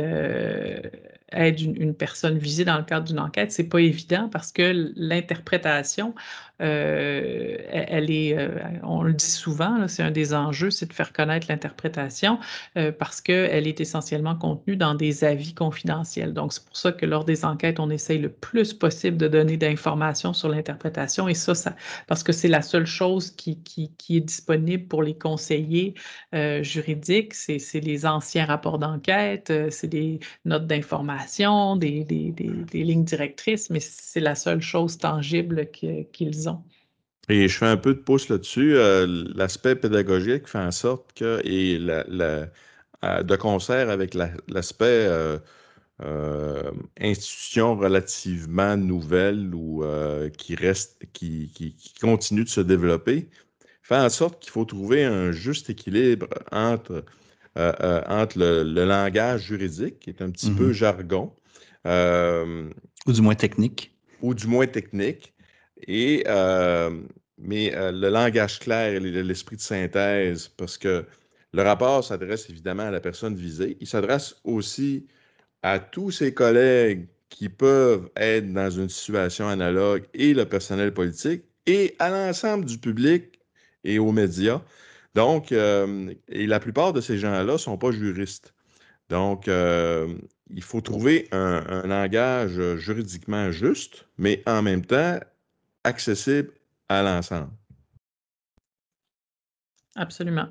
aide 1.34 1.60
une, 1.60 1.94
personne 1.94 2.38
visée 2.38 2.64
dans 2.64 2.78
le 2.78 2.84
cadre 2.84 3.06
d'une 3.06 3.18
enquête, 3.18 3.52
c'est 3.52 3.68
pas 3.68 3.80
évident 3.80 4.28
parce 4.30 4.52
que 4.52 4.92
l'interprétation 4.96 6.14
euh, 6.62 7.56
elle 7.70 8.10
est, 8.10 8.38
euh, 8.38 8.48
on 8.82 9.02
le 9.02 9.12
dit 9.12 9.30
souvent, 9.30 9.88
c'est 9.88 10.02
un 10.02 10.10
des 10.10 10.32
enjeux, 10.32 10.70
c'est 10.70 10.86
de 10.86 10.92
faire 10.92 11.12
connaître 11.12 11.48
l'interprétation 11.48 12.38
euh, 12.76 12.92
parce 12.92 13.20
qu'elle 13.20 13.66
est 13.66 13.80
essentiellement 13.80 14.36
contenue 14.36 14.76
dans 14.76 14.94
des 14.94 15.24
avis 15.24 15.54
confidentiels. 15.54 16.32
Donc, 16.32 16.52
c'est 16.52 16.64
pour 16.64 16.76
ça 16.76 16.92
que 16.92 17.04
lors 17.04 17.24
des 17.24 17.44
enquêtes, 17.44 17.80
on 17.80 17.90
essaye 17.90 18.18
le 18.18 18.28
plus 18.28 18.74
possible 18.74 19.16
de 19.16 19.26
donner 19.26 19.56
d'informations 19.56 20.32
sur 20.32 20.48
l'interprétation 20.48 21.26
et 21.28 21.34
ça, 21.34 21.54
ça, 21.54 21.74
parce 22.06 22.22
que 22.22 22.32
c'est 22.32 22.48
la 22.48 22.62
seule 22.62 22.86
chose 22.86 23.32
qui, 23.32 23.60
qui, 23.62 23.92
qui, 23.98 24.18
est 24.18 24.20
disponible 24.20 24.86
pour 24.86 25.02
les 25.02 25.14
conseillers 25.16 25.94
juridiques, 26.60 27.34
c'est 27.34 27.80
les 27.80 28.06
anciens 28.06 28.44
rapports 28.44 28.78
d'enquête, 28.78 29.52
c'est 29.70 29.88
des 29.88 30.20
notes 30.44 30.66
d'information, 30.66 31.21
des, 31.76 32.04
des, 32.04 32.32
des, 32.32 32.50
des, 32.70 32.84
lignes 32.84 33.04
directrices, 33.04 33.70
mais 33.70 33.80
c'est 33.80 34.20
la 34.20 34.34
seule 34.34 34.60
chose 34.60 34.98
tangible 34.98 35.68
qu'ils 35.70 36.48
ont. 36.48 36.62
Et 37.28 37.48
je 37.48 37.56
fais 37.56 37.66
un 37.66 37.76
peu 37.76 37.94
de 37.94 38.00
pouce 38.00 38.28
là-dessus. 38.28 38.76
Euh, 38.76 39.06
l'aspect 39.34 39.76
pédagogique 39.76 40.48
fait 40.48 40.58
en 40.58 40.70
sorte 40.70 41.12
que, 41.14 41.40
et 41.44 41.78
la, 41.78 42.04
euh, 43.04 43.22
de 43.22 43.36
concert 43.36 43.90
avec 43.90 44.14
l'aspect 44.14 45.06
euh, 45.08 45.38
institution 47.00 47.76
relativement 47.76 48.76
nouvelle 48.76 49.54
ou 49.54 49.84
qui 50.36 50.56
reste, 50.56 51.00
qui, 51.12 51.50
qui, 51.54 51.94
continue 52.00 52.44
de 52.44 52.48
se 52.48 52.60
développer, 52.60 53.28
fait 53.82 53.96
en 53.96 54.08
sorte 54.08 54.42
qu'il 54.42 54.50
faut 54.50 54.64
trouver 54.64 55.04
un 55.04 55.30
juste 55.30 55.70
équilibre 55.70 56.26
entre, 56.50 57.04
entre 57.56 58.38
le, 58.38 58.84
langage 58.84 59.42
juridique, 59.42 60.00
qui 60.00 60.10
est 60.10 60.22
un 60.22 60.30
petit 60.30 60.50
peu 60.50 60.70
mm-hmm. 60.70 60.72
jargon. 60.72 61.32
ou 61.84 63.12
du 63.12 63.22
moins 63.22 63.34
technique. 63.34 63.96
Ou 64.22 64.34
du 64.34 64.46
moins 64.46 64.66
technique. 64.66 65.32
Et, 65.86 66.24
euh, 66.26 66.90
mais 67.38 67.74
euh, 67.74 67.90
le 67.92 68.08
langage 68.08 68.60
clair 68.60 68.94
et 68.94 69.00
l'esprit 69.00 69.56
de 69.56 69.60
synthèse, 69.60 70.48
parce 70.48 70.78
que 70.78 71.04
le 71.52 71.62
rapport 71.62 72.04
s'adresse 72.04 72.48
évidemment 72.48 72.84
à 72.84 72.90
la 72.90 73.00
personne 73.00 73.34
visée, 73.34 73.76
il 73.80 73.86
s'adresse 73.86 74.36
aussi 74.44 75.06
à 75.62 75.78
tous 75.78 76.10
ses 76.10 76.32
collègues 76.32 77.06
qui 77.28 77.48
peuvent 77.48 78.10
être 78.16 78.52
dans 78.52 78.70
une 78.70 78.88
situation 78.88 79.48
analogue 79.48 80.04
et 80.14 80.34
le 80.34 80.44
personnel 80.44 80.92
politique 80.92 81.42
et 81.66 81.94
à 81.98 82.10
l'ensemble 82.10 82.64
du 82.64 82.78
public 82.78 83.40
et 83.84 83.98
aux 83.98 84.12
médias. 84.12 84.62
Donc, 85.14 85.52
euh, 85.52 86.14
et 86.28 86.46
la 86.46 86.60
plupart 86.60 86.92
de 86.92 87.00
ces 87.00 87.18
gens-là 87.18 87.52
ne 87.52 87.58
sont 87.58 87.76
pas 87.76 87.90
juristes. 87.90 88.54
Donc, 89.08 89.46
il 89.46 90.62
faut 90.62 90.80
trouver 90.80 91.28
un, 91.32 91.86
langage 91.86 92.76
juridiquement 92.76 93.50
juste, 93.50 94.06
mais 94.16 94.42
en 94.46 94.62
même 94.62 94.84
temps 94.86 95.20
accessible 95.84 96.50
à 96.88 97.02
l'ensemble. 97.02 97.50
Absolument. 99.96 100.48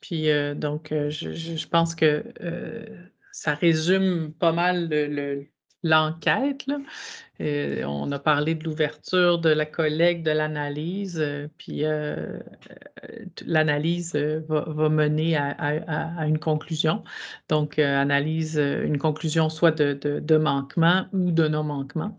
Puis 0.00 0.30
euh, 0.30 0.54
donc, 0.54 0.92
euh, 0.92 1.10
je, 1.10 1.66
pense 1.66 1.94
que 1.94 2.24
euh, 2.40 2.86
ça 3.32 3.54
résume 3.54 4.32
pas 4.32 4.52
mal 4.52 4.88
l'enquête. 5.82 6.64
on 7.40 8.12
a 8.12 8.18
parlé 8.18 8.54
de 8.54 8.64
l'ouverture, 8.64 9.38
de 9.38 9.50
la 9.50 9.66
collecte, 9.66 10.24
de 10.24 10.30
l'analyse, 10.30 11.24
puis 11.58 11.82
l'analyse 13.46 14.14
va, 14.14 14.88
mener 14.88 15.36
à, 15.36 16.26
une 16.26 16.38
conclusion. 16.38 17.04
Donc, 17.48 17.78
analyse, 17.78 18.56
une 18.58 18.98
conclusion 18.98 19.48
soit 19.48 19.72
de, 19.72 20.20
de 20.20 20.36
manquement 20.36 21.06
ou 21.12 21.30
de 21.30 21.48
non-manquement 21.48 22.18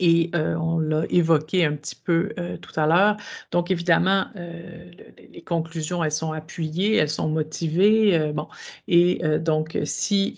et 0.00 0.30
euh, 0.34 0.54
on 0.56 0.78
l'a 0.78 1.04
évoqué 1.10 1.64
un 1.64 1.74
petit 1.74 1.94
peu 1.96 2.30
euh, 2.38 2.56
tout 2.56 2.78
à 2.78 2.86
l'heure. 2.86 3.16
Donc, 3.50 3.70
évidemment, 3.70 4.26
euh, 4.36 4.90
les 5.32 5.42
conclusions, 5.42 6.02
elles 6.02 6.12
sont 6.12 6.32
appuyées, 6.32 6.96
elles 6.96 7.08
sont 7.08 7.28
motivées. 7.28 8.32
bon, 8.34 8.48
et 8.88 9.22
donc, 9.38 9.78
si 9.84 10.36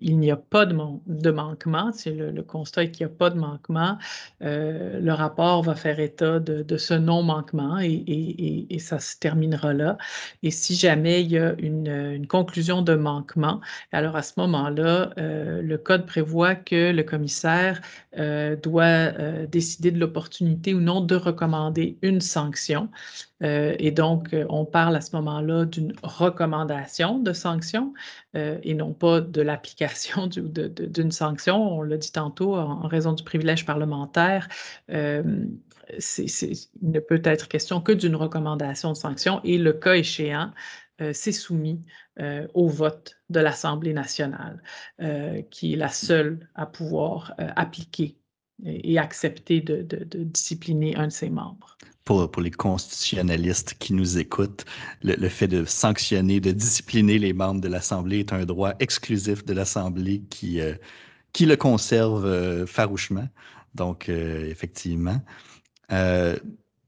il 0.00 0.18
n'y 0.18 0.30
a 0.30 0.36
pas 0.36 0.66
de, 0.66 1.30
manquement, 1.30 1.92
si 1.92 2.10
le, 2.10 2.42
constat 2.42 2.84
est 2.84 2.90
qu'il 2.90 3.06
n'y 3.06 3.12
a 3.12 3.16
pas 3.16 3.30
de 3.30 3.38
manquement, 3.38 3.98
le 4.40 5.10
rapport 5.10 5.62
va 5.62 5.74
faire 5.74 6.00
état 6.00 6.38
de, 6.40 6.76
ce 6.76 6.94
non-manquement 6.94 7.78
et, 7.80 8.66
ça 8.78 8.98
se 8.98 9.18
terminera 9.18 9.72
là. 9.72 9.98
Et 10.42 10.50
si 10.50 10.74
jamais 10.74 11.22
il 11.22 11.30
y 11.30 11.38
a 11.38 11.54
une 11.58 12.26
conclusion 12.26 12.82
de 12.82 12.94
manquement, 12.94 13.60
alors 13.92 14.16
à 14.16 14.22
ce 14.22 14.32
moment-là, 14.38 15.10
le 15.16 15.76
Code 15.76 16.06
prévoit 16.06 16.54
que 16.54 16.92
le 16.92 17.02
commissaire 17.02 17.80
doit 18.62 18.91
euh, 18.92 19.46
décider 19.46 19.90
de 19.90 19.98
l'opportunité 19.98 20.74
ou 20.74 20.80
non 20.80 21.00
de 21.00 21.14
recommander 21.14 21.98
une 22.02 22.20
sanction. 22.20 22.88
Euh, 23.42 23.74
et 23.78 23.90
donc, 23.90 24.34
on 24.48 24.64
parle 24.64 24.96
à 24.96 25.00
ce 25.00 25.14
moment-là 25.16 25.64
d'une 25.64 25.94
recommandation 26.02 27.18
de 27.18 27.32
sanction 27.32 27.92
et 28.34 28.74
non 28.74 28.94
pas 28.94 29.20
de 29.20 29.42
l'application 29.42 30.26
d'une 30.26 31.12
sanction. 31.12 31.78
On 31.78 31.82
l'a 31.82 31.96
dit 31.96 32.12
tantôt, 32.12 32.56
en, 32.56 32.86
raison 32.86 33.12
du 33.12 33.22
privilège 33.24 33.66
parlementaire, 33.66 34.48
il 34.88 35.48
ne 35.98 37.00
peut 37.00 37.20
être 37.24 37.48
question 37.48 37.80
que 37.80 37.92
d'une 37.92 38.16
recommandation 38.16 38.92
de 38.92 38.96
sanction 38.96 39.40
et 39.44 39.58
le 39.58 39.72
cas 39.72 39.94
échéant, 39.94 40.52
c'est 41.12 41.32
soumis 41.32 41.82
au 42.54 42.68
vote 42.68 43.16
de 43.28 43.40
l'Assemblée 43.40 43.92
nationale, 43.92 44.62
qui 45.50 45.74
est 45.74 45.76
la 45.76 45.88
seule 45.88 46.48
à 46.54 46.64
pouvoir 46.66 47.34
appliquer 47.38 48.16
et, 48.64 48.98
accepter 48.98 49.60
de, 49.60 49.82
discipliner 50.14 50.96
un 50.96 51.08
de 51.08 51.12
ses 51.12 51.30
membres. 51.30 51.76
Pour, 52.04 52.28
les 52.40 52.50
constitutionnalistes 52.50 53.74
qui 53.78 53.94
nous 53.94 54.18
écoutent, 54.18 54.64
le, 55.02 55.28
fait 55.28 55.48
de 55.48 55.64
sanctionner, 55.64 56.40
de 56.40 56.50
discipliner 56.50 57.18
les 57.18 57.32
membres 57.32 57.60
de 57.60 57.68
l'Assemblée 57.68 58.18
est 58.20 58.32
un 58.32 58.44
droit 58.44 58.74
exclusif 58.80 59.44
de 59.44 59.54
l'Assemblée 59.54 60.22
qui, 60.28 60.60
euh, 60.60 60.74
qui 61.32 61.46
le 61.46 61.56
conserve 61.56 62.26
euh, 62.26 62.66
farouchement. 62.66 63.28
Donc, 63.74 64.08
euh, 64.08 64.48
effectivement. 64.50 65.20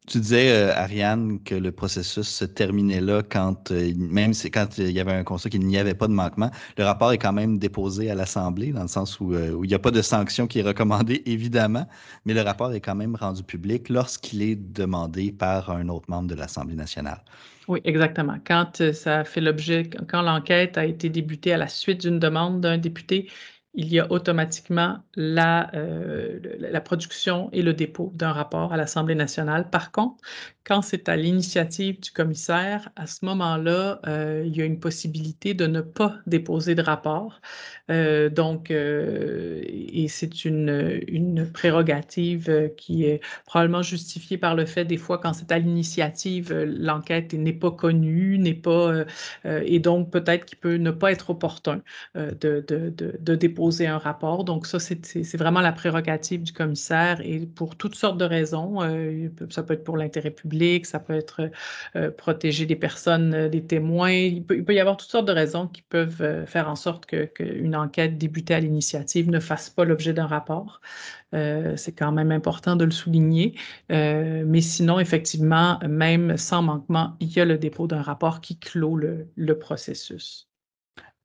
Tu 0.07 0.21
disais, 0.21 0.53
euh, 0.53 0.75
Ariane, 0.77 1.43
que 1.45 1.55
le 1.55 1.73
processus 1.73 2.29
se 2.29 2.45
terminait 2.45 3.01
là 3.01 3.23
quand, 3.23 3.71
euh, 3.71 3.91
même 3.97 4.33
quand 4.53 4.77
il 4.77 4.91
y 4.91 5.01
avait 5.01 5.13
un 5.15 5.25
constat 5.25 5.49
qu'il 5.49 5.67
n'y 5.67 5.79
avait 5.79 5.95
pas 5.95 6.09
de 6.09 6.13
manquement. 6.13 6.51
Le 6.77 6.85
rapport 6.85 7.11
est 7.13 7.19
quand 7.19 7.33
même 7.33 7.59
déposé 7.59 8.11
à 8.11 8.15
l'Assemblée, 8.15 8.73
dans 8.73 8.83
le 8.83 8.89
sens 8.89 9.19
où, 9.19 9.33
euh, 9.33 9.53
où 9.53 9.65
il 9.65 9.69
n'y 9.69 9.75
a 9.75 9.79
pas 9.79 9.91
de 9.91 10.03
sanction 10.03 10.47
qui 10.47 10.59
est 10.59 10.63
recommandée, 10.63 11.23
évidemment, 11.27 11.89
mais 12.27 12.35
le 12.35 12.43
rapport 12.43 12.71
est 12.75 12.83
quand 12.83 12.95
même 12.95 13.17
rendu 13.17 13.43
public 13.43 13.89
lorsqu'il 13.89 14.43
est 14.43 14.57
demandé 14.57 15.33
par 15.33 15.71
un 15.71 15.89
autre 15.89 16.05
membre 16.09 16.29
de 16.29 16.35
l'Assemblée 16.35 16.77
nationale. 16.77 17.23
Oui, 17.67 17.81
exactement. 17.85 18.37
Quand 18.47 18.93
ça 18.93 19.25
fait 19.25 19.41
l'objet, 19.41 19.89
quand 20.11 20.21
l'enquête 20.21 20.77
a 20.77 20.85
été 20.85 21.09
débutée 21.09 21.55
à 21.55 21.57
la 21.57 21.69
suite 21.69 22.03
d'une 22.03 22.19
demande 22.19 22.61
d'un 22.61 22.77
député, 22.77 23.31
il 23.75 23.93
y 23.93 23.99
a 23.99 24.11
automatiquement 24.11 24.99
la, 25.17 25.71
la 26.59 26.81
production 26.81 27.49
et 27.53 27.63
le 27.63 27.75
dépôt 27.75 28.13
d'un 28.15 28.33
rapport 28.33 28.73
à 28.73 28.77
l'Assemblée 28.77 29.15
nationale. 29.15 29.69
Par 29.71 29.91
contre, 29.91 30.23
quand 30.65 30.81
c'est 30.81 31.11
à 31.11 31.17
l'initiative 31.17 32.01
du 32.01 32.11
commissaire, 32.11 32.89
à 32.97 33.07
ce 33.07 33.23
moment-là, 33.27 34.01
euh, 34.07 34.45
il 34.47 34.57
y 34.57 34.63
a 34.63 34.65
une 34.65 34.81
possibilité 34.81 35.53
de 35.53 35.67
ne 35.67 35.83
pas 35.83 36.17
déposer 36.27 36.75
de 36.75 36.81
rapport. 36.81 37.43
Euh, 37.91 38.31
donc, 38.31 38.71
euh, 38.71 39.63
et 39.67 40.09
c'est 40.09 40.47
une, 40.47 41.03
une 41.07 41.53
prérogative 41.53 42.73
qui 42.79 43.05
est 43.05 43.21
probablement 43.45 43.83
justifiée 43.83 44.39
par 44.39 44.55
le 44.55 44.65
fait, 44.65 44.87
des 44.87 44.97
fois, 44.97 45.19
quand 45.19 45.35
c'est 45.35 45.53
à 45.53 45.59
l'initiative, 45.59 46.55
l'enquête 46.55 47.35
n'est 47.35 47.53
pas 47.53 47.71
connue, 47.71 48.39
n'est 48.39 48.55
pas, 48.55 49.05
et 49.45 49.79
donc 49.81 50.11
peut-être 50.11 50.47
qu'il 50.47 50.59
peut 50.59 50.77
ne 50.77 50.91
pas 50.91 51.13
être 51.13 51.31
opportun 51.31 51.83
de, 52.15 52.33
de, 52.67 52.91
de, 52.91 53.19
de, 53.21 53.35
déposer 53.35 53.87
un 53.87 53.99
rapport. 53.99 54.45
Donc, 54.45 54.67
ça, 54.67 54.79
c'est 54.79 55.37
vraiment 55.37 55.61
la 55.61 55.73
prérogative 55.73 56.43
du 56.43 56.53
commissaire 56.53 57.21
et 57.23 57.41
pour 57.41 57.77
toutes 57.77 57.97
sortes 57.97 58.19
de 58.19 58.25
raisons, 58.25 58.81
ça 59.51 59.63
peut 59.63 59.75
être 59.75 59.85
pour 59.85 59.97
l'intérêt 59.99 60.31
public 60.31 60.54
ça 60.85 60.99
peut 60.99 61.15
être 61.15 61.51
euh, 61.97 62.11
protéger 62.11 62.67
des 62.67 62.77
personnes, 62.77 63.35
euh, 63.35 63.49
des 63.49 63.65
témoins. 63.65 64.13
Il 64.13 64.45
peut, 64.45 64.75
y 64.75 64.81
avoir 64.81 64.97
toutes 64.97 65.11
sortes 65.11 65.27
de 65.27 65.33
raisons 65.33 65.69
qui 65.69 65.83
peuvent 65.83 66.23
euh, 66.23 66.47
faire 66.47 66.69
en 66.69 66.77
sorte 66.77 67.07
qu'une 67.07 67.77
enquête 67.77 68.19
débutée 68.19 68.55
à 68.55 68.61
l'initiative 68.61 69.31
ne 69.31 69.41
fasse 69.41 69.71
pas 69.71 69.85
l'objet 69.85 70.13
d'un 70.13 70.27
rapport. 70.27 70.81
c'est 71.33 71.93
quand 71.93 72.13
même 72.13 72.31
important 72.33 72.77
de 72.77 72.85
le 72.85 72.91
souligner. 72.93 73.55
mais 73.89 74.61
sinon, 74.61 75.01
effectivement, 75.01 75.79
même 75.89 76.37
sans 76.37 76.63
manquement, 76.63 77.17
il 77.21 77.33
y 77.33 77.41
a 77.41 77.45
le 77.45 77.59
dépôt 77.59 77.87
d'un 77.87 78.03
rapport 78.03 78.41
qui 78.41 78.59
clôt 78.59 78.97
le 78.97 79.59
processus 79.59 80.49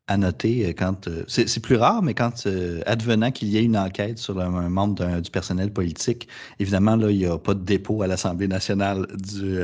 à 0.10 0.18
noter 0.18 0.66
euh, 0.66 0.74
quand. 0.74 1.08
Euh, 1.08 1.24
c'est 1.28 1.62
plus 1.62 1.76
rare, 1.76 2.02
mais 2.02 2.14
quand, 2.14 2.46
euh, 2.48 2.82
advenant 2.86 3.32
qu'il 3.32 3.48
y 3.50 3.58
ait 3.58 3.64
une 3.64 3.78
enquête 3.78 4.18
sur 4.18 4.40
un, 4.40 4.70
membre 4.70 5.22
du 5.22 5.30
personnel 5.30 5.72
politique, 5.72 6.28
évidemment, 6.60 6.96
là, 6.96 7.12
il 7.12 7.18
n'y 7.18 7.26
a 7.26 7.38
pas 7.38 7.54
de 7.54 7.64
dépôt 7.64 8.02
à 8.02 8.08
l'Assemblée 8.08 8.48
nationale 8.48 9.08
du, 9.16 9.60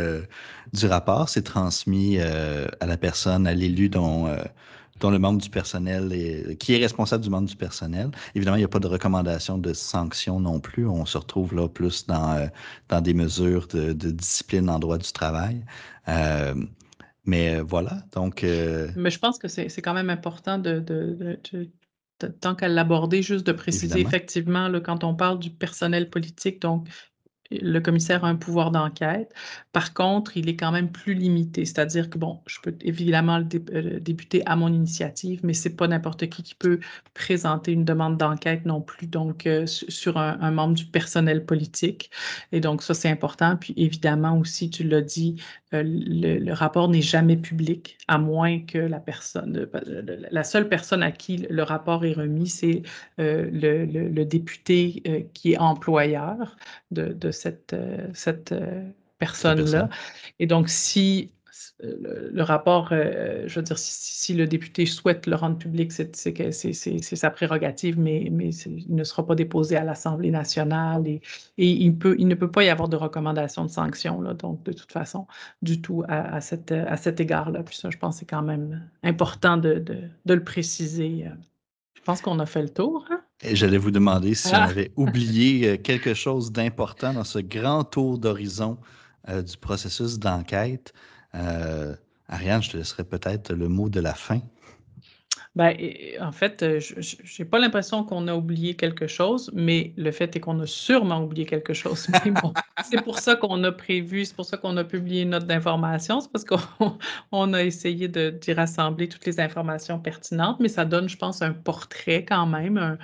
du 0.73 0.85
rapport. 0.85 1.29
C'est 1.29 1.41
transmis 1.41 2.19
à 2.19 2.85
la 2.85 2.97
personne, 2.97 3.47
à 3.47 3.53
l'élu 3.53 3.89
dont, 3.89 4.27
dont 4.99 5.09
le 5.09 5.19
membre 5.19 5.41
du 5.41 5.49
personnel 5.49 6.13
est, 6.13 6.57
qui 6.57 6.73
est 6.73 6.77
responsable 6.77 7.23
du 7.23 7.29
membre 7.29 7.47
du 7.47 7.55
personnel. 7.55 8.11
Évidemment, 8.35 8.57
il 8.57 8.61
n'y 8.61 8.65
a 8.65 8.69
pas 8.69 8.79
de 8.79 8.87
recommandation 8.87 9.57
de 9.57 9.73
sanction 9.73 10.39
non 10.39 10.59
plus. 10.59 10.87
On 10.87 11.05
se 11.05 11.17
retrouve 11.17 11.55
là 11.55 11.67
plus 11.67 12.05
dans, 12.05 12.49
dans 12.89 13.01
des 13.01 13.13
mesures 13.13 13.67
de, 13.67 13.93
de 13.93 14.11
discipline 14.11 14.69
en 14.69 14.79
droit 14.79 14.97
du 14.97 15.11
travail. 15.11 15.63
Mais 17.25 17.55
euh, 17.55 17.63
voilà, 17.63 18.03
donc. 18.13 18.43
Euh, 18.43 18.89
Mais 18.95 19.09
je 19.09 19.19
pense 19.19 19.39
que 19.39 19.47
c'est 19.47 19.81
quand 19.81 19.93
même 19.93 20.09
important 20.09 20.57
de, 20.57 20.79
de, 20.79 21.39
tant 22.39 22.55
qu'à 22.55 22.67
l'aborder, 22.67 23.21
juste 23.21 23.45
de 23.45 23.51
préciser 23.51 24.01
effectivement, 24.01 24.71
quand 24.81 25.03
on 25.03 25.15
parle 25.15 25.39
du 25.39 25.49
personnel 25.49 26.09
politique, 26.09 26.61
donc 26.61 26.87
le 27.51 27.79
commissaire 27.79 28.25
a 28.25 28.27
un 28.27 28.35
pouvoir 28.35 28.71
d'enquête. 28.71 29.33
Par 29.71 29.93
contre, 29.93 30.35
il 30.37 30.49
est 30.49 30.55
quand 30.55 30.71
même 30.71 30.91
plus 30.91 31.13
limité. 31.13 31.65
C'est-à-dire 31.65 32.09
que, 32.09 32.17
bon, 32.17 32.39
je 32.47 32.59
peux 32.61 32.75
évidemment 32.81 33.37
le, 33.37 33.45
euh, 33.73 33.99
débuter 33.99 34.41
à 34.45 34.55
mon 34.55 34.69
initiative, 34.73 35.41
mais 35.43 35.53
c'est 35.53 35.75
pas 35.75 35.87
n'importe 35.87 36.27
qui 36.27 36.43
qui 36.43 36.55
peut 36.55 36.79
présenter 37.13 37.71
une 37.71 37.85
demande 37.85 38.17
d'enquête 38.17 38.65
non 38.65 38.81
plus, 38.81 39.07
donc 39.07 39.45
euh, 39.45 39.65
sur 39.67 40.17
un, 40.17 40.51
membre 40.51 40.73
du 40.73 40.85
personnel 40.85 41.45
politique. 41.45 42.09
Et 42.51 42.59
donc, 42.61 42.81
ça, 42.81 42.93
c'est 42.93 43.09
important. 43.09 43.57
Puis, 43.57 43.73
évidemment, 43.77 44.37
aussi, 44.37 44.69
tu 44.69 44.83
l'as 44.83 45.01
dit, 45.01 45.41
euh, 45.73 45.83
le, 45.85 46.53
rapport 46.53 46.89
n'est 46.89 47.01
jamais 47.01 47.37
public, 47.37 47.97
à 48.07 48.17
moins 48.17 48.59
que 48.59 48.77
la 48.77 48.99
personne, 48.99 49.67
la 50.31 50.43
seule 50.43 50.69
personne 50.69 51.03
à 51.03 51.11
qui 51.11 51.45
le 51.49 51.63
rapport 51.63 52.05
est 52.05 52.13
remis, 52.13 52.47
c'est 52.47 52.81
le, 53.17 54.23
député 54.25 55.29
qui 55.33 55.53
est 55.53 55.57
employeur 55.57 56.55
de, 56.91 57.13
de 57.13 57.31
cette, 57.35 57.73
euh, 57.73 58.07
cette 58.13 58.51
euh, 58.51 58.83
personne-là. 59.19 59.89
Et 60.39 60.47
donc, 60.47 60.69
si 60.69 61.31
euh, 61.83 62.29
le, 62.31 62.43
rapport, 62.43 62.89
je 62.89 63.53
veux 63.53 63.61
dire, 63.61 63.77
si, 63.77 64.33
le 64.33 64.47
député 64.47 64.85
souhaite 64.85 65.27
le 65.27 65.35
rendre 65.35 65.57
public, 65.57 65.91
c'est 65.91 67.01
sa 67.01 67.29
prérogative, 67.29 67.99
mais, 67.99 68.29
mais 68.31 68.49
il 68.49 68.95
ne 68.95 69.03
sera 69.03 69.25
pas 69.25 69.35
déposé 69.35 69.75
à 69.75 69.83
l'Assemblée 69.83 70.31
nationale 70.31 71.07
et, 71.07 71.21
et, 71.57 71.69
il, 71.69 71.97
peut, 71.97 72.15
il 72.17 72.27
ne 72.27 72.35
peut 72.35 72.51
pas 72.51 72.63
y 72.63 72.69
avoir 72.69 72.89
de 72.89 72.95
recommandation 72.95 73.65
de 73.65 73.69
sanction, 73.69 74.21
là, 74.21 74.33
donc 74.33 74.63
de 74.63 74.73
toute 74.73 74.91
façon, 74.91 75.27
du 75.61 75.81
tout 75.81 76.03
à, 76.07 76.39
cette, 76.41 76.71
à 76.71 76.97
cet 76.97 77.19
égard-là. 77.19 77.63
Puis 77.63 77.75
ça, 77.75 77.89
je 77.89 77.97
pense 77.97 78.15
que 78.15 78.19
c'est 78.21 78.25
quand 78.25 78.43
même 78.43 78.89
important 79.03 79.57
de, 79.57 79.75
de, 79.75 80.03
de 80.25 80.33
le 80.33 80.43
préciser. 80.43 81.25
Je 81.93 82.01
pense 82.01 82.21
qu'on 82.21 82.39
a 82.39 82.45
fait 82.45 82.61
le 82.61 82.69
tour. 82.69 83.05
Hein? 83.09 83.24
J'allais 83.43 83.77
vous 83.77 83.91
demander 83.91 84.33
si 84.33 84.47
on 84.47 84.57
ah! 84.57 84.63
avait 84.63 84.91
oublié 84.95 85.67
euh, 85.67 85.77
quelque 85.77 86.13
chose 86.13 86.51
d'important 86.51 87.13
dans 87.13 87.23
ce 87.23 87.39
grand 87.39 87.83
tour 87.83 88.17
d'horizon 88.17 88.77
euh, 89.29 89.41
du 89.41 89.57
processus 89.57 90.19
d'enquête. 90.19 90.93
Euh, 91.35 91.95
Ariane, 92.29 92.63
je 92.63 92.71
te 92.71 92.77
laisserai 92.77 93.03
peut-être 93.03 93.53
le 93.53 93.67
mot 93.67 93.89
de 93.89 93.99
la 93.99 94.13
fin. 94.13 94.41
Ben, 95.55 95.73
en 96.19 96.33
fait, 96.33 96.65
je 96.79 97.15
n'ai 97.39 97.47
pas 97.47 97.59
l'impression 97.59 98.03
qu'on 98.03 98.27
a 98.27 98.35
oublié 98.35 98.75
quelque 98.75 99.07
chose, 99.07 99.49
mais 99.53 99.93
le 99.95 100.11
fait 100.11 100.35
est 100.35 100.41
qu'on 100.41 100.59
a 100.59 100.65
sûrement 100.65 101.23
oublié 101.23 101.45
quelque 101.45 101.73
chose. 101.73 102.07
c'est 102.83 103.01
pour 103.01 103.19
ça 103.19 103.37
qu'on 103.37 103.63
a 103.63 103.71
prévu, 103.71 104.25
c'est 104.25 104.35
pour 104.35 104.43
ça 104.43 104.57
qu'on 104.57 104.75
a 104.75 104.83
publié 104.83 105.21
une 105.21 105.29
note 105.29 105.45
d'information, 105.45 106.19
c'est 106.19 106.29
parce 106.29 106.43
qu'on 106.43 107.53
a 107.53 107.63
essayé 107.63 108.09
d'y 108.09 108.53
rassembler 108.53 109.07
toutes 109.07 109.25
les 109.25 109.39
informations 109.39 109.97
pertinentes, 109.97 110.59
mais 110.59 110.67
ça 110.67 110.83
donne, 110.83 111.07
je 111.07 111.15
pense, 111.15 111.41
un 111.41 111.53
portrait 111.53 112.25
quand 112.25 112.47
même, 112.47 112.77
un, 112.77 112.97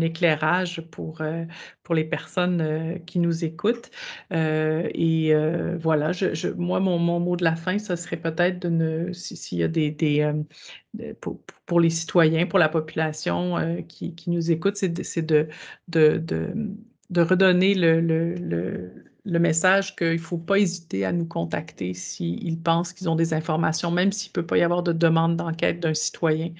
éclairage 0.00 0.82
pour, 0.90 1.20
euh, 1.20 1.44
pour 1.82 1.94
les 1.94 2.04
personnes 2.04 2.60
euh, 2.60 2.98
qui 3.06 3.18
nous 3.18 3.44
écoutent. 3.44 3.90
et 4.30 5.32
voilà, 5.78 6.12
je, 6.12 6.48
moi, 6.48 6.80
mon, 6.80 6.98
mot 6.98 7.36
de 7.36 7.44
la 7.44 7.56
fin, 7.56 7.78
ce 7.78 7.96
serait 7.96 8.16
peut-être 8.16 8.58
de 8.60 8.68
ne, 8.68 9.12
s'il 9.12 9.58
y 9.58 9.62
a 9.62 9.68
des, 9.68 9.90
des 9.90 10.22
pour, 11.20 11.40
pour, 11.66 11.80
les 11.80 11.90
citoyens, 11.90 12.46
pour 12.46 12.58
la 12.58 12.68
population 12.68 13.56
euh, 13.58 13.82
qui, 13.82 14.14
qui, 14.14 14.30
nous 14.30 14.50
écoute, 14.50 14.76
c'est 14.76 14.88
de, 14.88 15.48
de, 15.88 16.18
de, 17.10 17.20
redonner 17.20 17.74
le, 17.74 18.00
le, 18.00 18.34
le, 19.24 19.38
message 19.38 19.96
qu'il 19.96 20.12
ne 20.12 20.18
faut 20.18 20.38
pas 20.38 20.58
hésiter 20.58 21.04
à 21.04 21.12
nous 21.12 21.26
contacter 21.26 21.94
s'ils 21.94 22.60
pensent 22.60 22.92
qu'ils 22.92 23.08
ont 23.08 23.16
des 23.16 23.34
informations, 23.34 23.90
même 23.90 24.12
s'il 24.12 24.30
ne 24.30 24.34
peut 24.34 24.46
pas 24.46 24.58
y 24.58 24.62
avoir 24.62 24.82
de 24.82 24.92
demande 24.92 25.36
d'enquête 25.36 25.80
d'un 25.80 25.94
citoyen. 25.94 26.52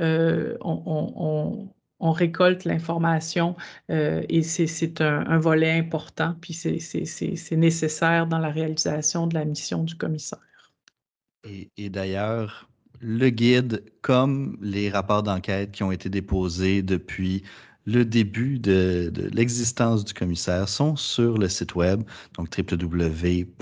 Euh, 0.00 0.56
on, 0.60 1.68
on, 2.00 2.12
récolte 2.12 2.64
l'information 2.64 3.56
euh, 3.90 4.22
et 4.28 4.42
c'est 4.42 5.00
un, 5.00 5.38
volet 5.38 5.72
important, 5.72 6.34
puis 6.40 6.54
c'est 6.54 7.56
nécessaire 7.56 8.26
dans 8.26 8.38
la 8.38 8.50
réalisation 8.50 9.26
de 9.26 9.34
la 9.34 9.44
mission 9.44 9.82
du 9.84 9.94
commissaire. 9.96 10.38
Et, 11.44 11.70
et 11.76 11.88
d'ailleurs, 11.88 12.68
le 13.00 13.30
guide, 13.30 13.84
comme 14.02 14.58
les 14.60 14.90
rapports 14.90 15.22
d'enquête 15.22 15.72
qui 15.72 15.82
ont 15.82 15.92
été 15.92 16.08
déposés 16.08 16.82
depuis 16.82 17.44
le 17.88 18.04
début 18.04 18.58
de, 18.58 19.10
l'existence 19.32 20.04
du 20.04 20.12
commissaire 20.12 20.68
sont 20.68 20.94
sur 20.94 21.38
le 21.38 21.48
site 21.48 21.74
web, 21.74 22.02
donc 22.36 22.48
www.ced-qc.ca. 22.56 23.56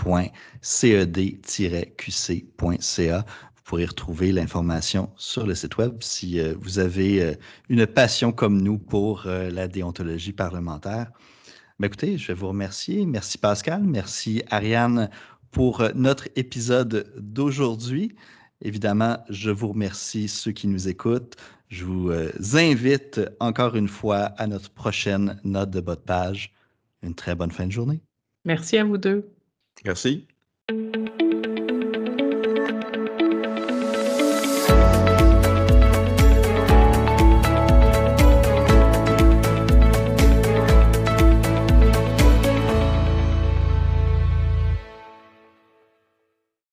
Vous 3.66 3.70
pourrez 3.70 3.86
retrouver 3.86 4.30
l'information 4.30 5.10
sur 5.16 5.44
le 5.44 5.56
site 5.56 5.76
web 5.76 5.96
si 5.98 6.38
euh, 6.38 6.54
vous 6.60 6.78
avez 6.78 7.20
euh, 7.20 7.34
une 7.68 7.84
passion 7.84 8.30
comme 8.30 8.62
nous 8.62 8.78
pour 8.78 9.26
euh, 9.26 9.50
la 9.50 9.66
déontologie 9.66 10.32
parlementaire. 10.32 11.10
Ben, 11.80 11.88
écoutez, 11.88 12.16
je 12.16 12.28
vais 12.28 12.34
vous 12.34 12.46
remercier. 12.46 13.04
Merci 13.06 13.38
Pascal, 13.38 13.82
merci 13.82 14.44
Ariane 14.50 15.10
pour 15.50 15.82
notre 15.96 16.28
épisode 16.36 17.12
d'aujourd'hui. 17.18 18.14
Évidemment, 18.62 19.18
je 19.30 19.50
vous 19.50 19.70
remercie 19.70 20.28
ceux 20.28 20.52
qui 20.52 20.68
nous 20.68 20.86
écoutent. 20.86 21.34
Je 21.66 21.84
vous 21.84 22.12
invite 22.54 23.20
encore 23.40 23.74
une 23.74 23.88
fois 23.88 24.26
à 24.38 24.46
notre 24.46 24.70
prochaine 24.70 25.40
note 25.42 25.70
de 25.70 25.80
bas 25.80 25.96
de 25.96 26.00
page. 26.02 26.54
Une 27.02 27.16
très 27.16 27.34
bonne 27.34 27.50
fin 27.50 27.66
de 27.66 27.72
journée. 27.72 28.00
Merci 28.44 28.78
à 28.78 28.84
vous 28.84 28.96
deux. 28.96 29.28
Merci. 29.84 30.28